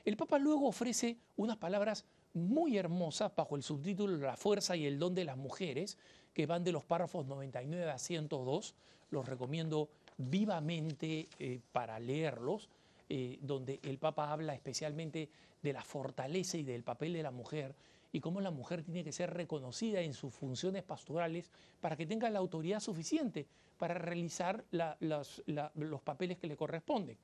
El 0.05 0.16
Papa 0.18 0.38
luego 0.38 0.68
ofrece 0.68 1.16
unas 1.36 1.57
palabras 1.57 2.05
muy 2.35 2.76
hermosas 2.76 3.33
bajo 3.35 3.57
el 3.57 3.62
subtítulo 3.62 4.16
La 4.16 4.37
fuerza 4.37 4.76
y 4.76 4.87
el 4.87 4.99
don 4.99 5.14
de 5.14 5.24
las 5.24 5.37
mujeres, 5.37 5.99
que 6.33 6.47
van 6.47 6.64
de 6.64 6.72
los 6.72 6.85
párrafos 6.85 7.26
99 7.26 7.91
a 7.91 7.99
102. 7.99 8.74
Los 9.11 9.28
recomiendo 9.28 9.89
vivamente 10.16 11.28
eh, 11.39 11.61
para 11.72 11.99
leerlos, 11.99 12.68
eh, 13.09 13.39
donde 13.43 13.81
el 13.83 13.99
Papa 13.99 14.33
habla 14.33 14.55
especialmente 14.55 15.28
de 15.62 15.72
la 15.72 15.83
fortaleza 15.83 16.57
y 16.57 16.62
del 16.62 16.85
papel 16.85 17.12
de 17.12 17.22
la 17.22 17.31
mujer 17.31 17.74
y 18.12 18.20
cómo 18.20 18.41
la 18.41 18.51
mujer 18.51 18.83
tiene 18.83 19.05
que 19.05 19.12
ser 19.12 19.33
reconocida 19.33 20.01
en 20.01 20.14
sus 20.14 20.35
funciones 20.35 20.83
pastorales 20.83 21.51
para 21.81 21.97
que 21.97 22.07
tenga 22.07 22.31
la 22.31 22.39
autoridad 22.39 22.81
suficiente 22.81 23.47
para 23.78 23.95
realizar 23.95 24.64
los 24.70 26.03
papeles 26.03 26.39
que 26.39 26.49
le 26.49 26.57
corresponden. 26.57 27.16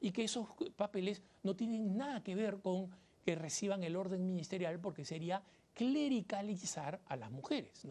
Y 0.00 0.12
que 0.12 0.24
esos 0.24 0.48
papeles 0.76 1.22
no 1.42 1.56
tienen 1.56 1.96
nada 1.96 2.22
que 2.22 2.34
ver 2.34 2.58
con 2.60 2.88
que 3.28 3.34
reciban 3.34 3.84
el 3.84 3.94
orden 3.94 4.26
ministerial 4.26 4.80
porque 4.80 5.04
sería 5.04 5.42
clericalizar 5.74 6.98
a 7.08 7.14
las 7.14 7.30
mujeres. 7.30 7.86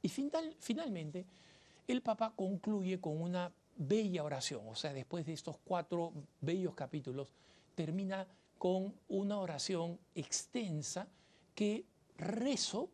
Y 0.00 0.08
finalmente, 0.08 1.26
el 1.88 2.02
Papa 2.02 2.32
concluye 2.36 3.00
con 3.00 3.20
una 3.20 3.52
bella 3.76 4.22
oración, 4.22 4.62
o 4.68 4.76
sea, 4.76 4.92
después 4.92 5.26
de 5.26 5.32
estos 5.32 5.56
cuatro 5.64 6.12
bellos 6.40 6.76
capítulos, 6.76 7.32
termina 7.74 8.28
con 8.58 8.94
una 9.08 9.40
oración 9.40 9.98
extensa 10.14 11.08
que 11.56 11.84
rezo 12.16 12.88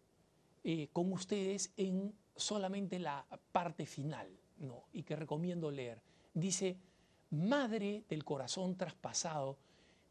eh, 0.64 0.88
con 0.94 1.12
ustedes 1.12 1.74
en 1.76 2.14
solamente 2.34 2.98
la 3.00 3.26
parte 3.52 3.84
final, 3.84 4.28
¿no? 4.60 4.84
y 4.94 5.02
que 5.02 5.14
recomiendo 5.14 5.70
leer. 5.70 6.00
Dice, 6.32 6.78
Madre 7.28 8.04
del 8.08 8.24
corazón 8.24 8.76
traspasado, 8.76 9.58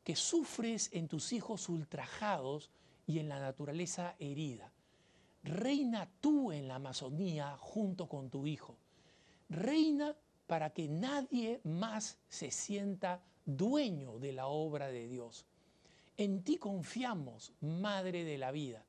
que 0.04 0.16
sufres 0.16 0.90
en 0.94 1.08
tus 1.08 1.34
hijos 1.34 1.70
ultrajados 1.70 2.72
y 3.06 3.20
en 3.20 3.30
la 3.30 3.40
naturaleza 3.40 4.16
herida. 4.20 4.72
Reina 5.44 6.10
tú 6.20 6.52
en 6.52 6.68
la 6.68 6.76
Amazonía 6.76 7.58
junto 7.58 8.08
con 8.08 8.30
tu 8.30 8.46
hijo. 8.46 8.78
Reina 9.50 10.16
para 10.48 10.72
que 10.72 10.88
nadie 10.88 11.62
más 11.64 12.20
se 12.30 12.52
sienta 12.52 13.24
dueño 13.46 14.20
de 14.20 14.34
la 14.34 14.48
obra 14.48 14.88
de 14.88 15.08
Dios. 15.08 15.46
En 16.18 16.44
ti 16.44 16.58
confiamos, 16.58 17.54
Madre 17.62 18.24
de 18.24 18.38
la 18.38 18.52
vida. 18.52 18.86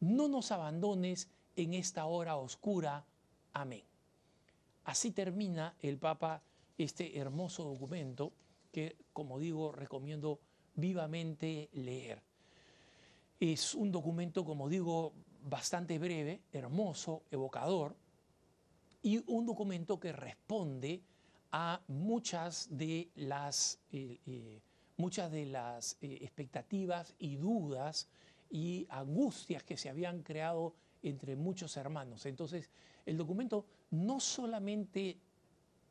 No 0.00 0.28
nos 0.28 0.52
abandones 0.52 1.28
en 1.56 1.74
esta 1.74 2.06
hora 2.06 2.36
oscura. 2.36 3.04
Amén. 3.52 3.82
Así 4.84 5.10
termina 5.10 5.74
el 5.80 5.98
Papa 5.98 6.42
este 6.78 7.18
hermoso 7.18 7.64
documento 7.64 8.32
que, 8.70 8.96
como 9.12 9.38
digo, 9.38 9.72
recomiendo 9.72 10.40
vivamente 10.78 11.68
leer. 11.72 12.22
Es 13.40 13.74
un 13.74 13.90
documento, 13.90 14.44
como 14.44 14.68
digo, 14.68 15.12
bastante 15.42 15.98
breve, 15.98 16.40
hermoso, 16.52 17.22
evocador, 17.30 17.94
y 19.02 19.22
un 19.30 19.46
documento 19.46 19.98
que 19.98 20.12
responde 20.12 21.02
a 21.52 21.80
muchas 21.88 22.68
de 22.70 23.10
las 23.14 23.78
eh, 23.92 24.18
eh, 24.26 24.60
muchas 24.98 25.30
de 25.30 25.46
las 25.46 25.96
eh, 26.00 26.18
expectativas 26.20 27.14
y 27.18 27.36
dudas 27.36 28.08
y 28.50 28.86
angustias 28.90 29.62
que 29.62 29.76
se 29.76 29.88
habían 29.88 30.22
creado 30.22 30.74
entre 31.02 31.36
muchos 31.36 31.76
hermanos. 31.76 32.26
Entonces, 32.26 32.70
el 33.06 33.16
documento 33.16 33.64
no 33.92 34.18
solamente 34.20 35.16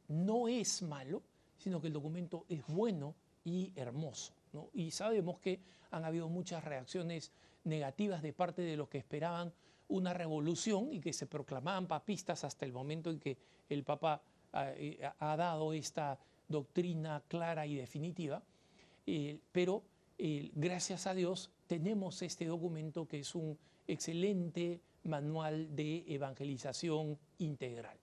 no 0.10 0.48
es 0.48 0.82
malo, 0.82 1.24
sino 1.58 1.82
que 1.82 1.88
el 1.88 1.94
documento 1.94 2.46
es 2.50 2.66
bueno 2.68 3.16
y 3.46 3.72
hermoso. 3.76 4.37
Y 4.74 4.92
sabemos 4.92 5.40
que 5.40 5.60
han 5.92 6.06
habido 6.06 6.30
muchas 6.30 6.64
reacciones 6.64 7.32
negativas 7.64 8.22
de 8.22 8.34
parte 8.34 8.62
de 8.62 8.78
los 8.78 8.90
que 8.90 8.98
esperaban 8.98 9.54
una 9.90 10.14
revolución 10.14 10.94
y 10.94 11.00
que 11.00 11.14
se 11.14 11.28
proclamaban 11.28 11.88
papistas 11.88 12.44
hasta 12.44 12.66
el 12.66 12.74
momento 12.74 13.10
en 13.10 13.20
que 13.20 13.38
el 13.70 13.84
Papa 13.84 14.22
ha 14.52 14.72
eh, 14.74 15.00
dado 15.20 15.74
esta 15.74 16.20
doctrina 16.48 17.24
clara 17.28 17.66
y 17.66 17.76
definitiva. 17.76 18.42
Eh, 19.06 19.40
pero 19.52 19.84
eh, 20.18 20.52
gracias 20.54 21.08
a 21.08 21.14
Dios 21.14 21.52
tenemos 21.68 22.22
este 22.22 22.46
documento 22.46 23.08
que 23.08 23.20
es 23.20 23.36
un 23.36 23.58
excelente 23.88 24.82
manual 25.04 25.76
de 25.76 26.04
evangelización 26.08 27.18
integral. 27.38 27.98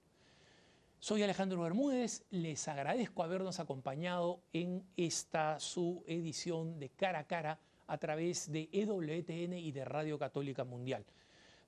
Soy 1.05 1.22
Alejandro 1.22 1.61
Bermúdez, 1.61 2.24
les 2.30 2.66
agradezco 2.66 3.22
habernos 3.22 3.61
acompañado 3.61 4.40
en 4.55 4.82
esta 4.96 5.61
su 5.61 6.02
edición 6.07 6.78
de 6.78 6.88
cara 6.88 7.18
a 7.18 7.26
cara 7.26 7.61
a 7.86 7.98
través 7.98 8.50
de 8.50 8.70
EWTN 8.72 9.52
y 9.52 9.70
de 9.70 9.84
Radio 9.84 10.18
Católica 10.18 10.64
Mundial. 10.64 11.05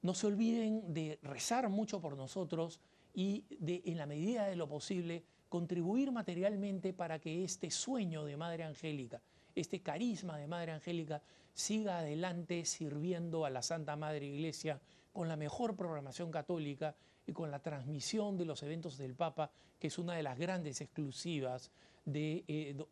No 0.00 0.14
se 0.14 0.26
olviden 0.26 0.94
de 0.94 1.18
rezar 1.20 1.68
mucho 1.68 2.00
por 2.00 2.16
nosotros 2.16 2.80
y 3.12 3.44
de, 3.50 3.82
en 3.84 3.98
la 3.98 4.06
medida 4.06 4.46
de 4.46 4.56
lo 4.56 4.70
posible, 4.70 5.22
contribuir 5.50 6.12
materialmente 6.12 6.94
para 6.94 7.18
que 7.18 7.44
este 7.44 7.70
sueño 7.70 8.24
de 8.24 8.38
Madre 8.38 8.64
Angélica, 8.64 9.20
este 9.54 9.82
carisma 9.82 10.38
de 10.38 10.46
Madre 10.46 10.72
Angélica 10.72 11.20
siga 11.52 11.98
adelante 11.98 12.64
sirviendo 12.64 13.44
a 13.44 13.50
la 13.50 13.60
Santa 13.60 13.96
Madre 13.96 14.24
Iglesia 14.24 14.80
con 15.12 15.28
la 15.28 15.36
mejor 15.36 15.76
programación 15.76 16.30
católica 16.30 16.96
y 17.26 17.32
con 17.32 17.50
la 17.50 17.60
transmisión 17.60 18.36
de 18.36 18.44
los 18.44 18.62
eventos 18.62 18.96
del 18.98 19.14
Papa, 19.14 19.50
que 19.78 19.88
es 19.88 19.98
una 19.98 20.14
de 20.14 20.22
las 20.22 20.38
grandes 20.38 20.80
exclusivas 20.80 21.70
de 22.04 22.44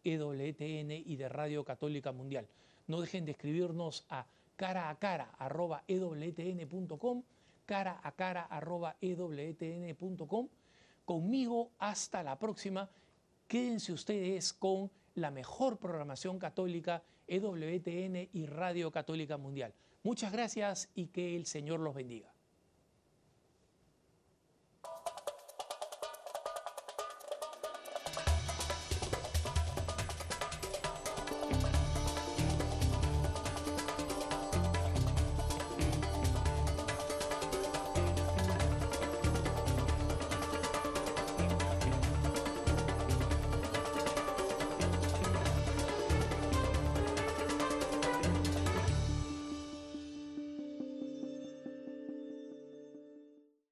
EWTN 0.03 0.91
y 0.91 1.17
de 1.17 1.29
Radio 1.29 1.65
Católica 1.65 2.13
Mundial. 2.13 2.49
No 2.87 3.01
dejen 3.01 3.25
de 3.25 3.33
escribirnos 3.33 4.05
a 4.09 4.27
cara 4.57 4.91
a 4.91 4.99
cara 4.99 5.31
arroba 5.39 5.85
ewtn.com, 5.87 7.23
cara 7.65 8.01
a 8.03 8.13
cara 8.13 8.43
arroba 8.43 8.97
ewtn.com. 9.01 10.49
Conmigo 11.05 11.71
hasta 11.79 12.23
la 12.23 12.39
próxima. 12.39 12.91
Quédense 13.47 13.93
ustedes 13.93 14.53
con 14.53 14.91
la 15.15 15.31
mejor 15.31 15.79
programación 15.79 16.39
católica, 16.39 17.03
EWTN 17.29 18.29
y 18.33 18.47
Radio 18.47 18.91
Católica 18.91 19.37
Mundial. 19.37 19.73
Muchas 20.03 20.33
gracias 20.33 20.91
y 20.95 21.07
que 21.07 21.37
el 21.37 21.47
Señor 21.47 21.81
los 21.81 21.95
bendiga. 21.95 22.34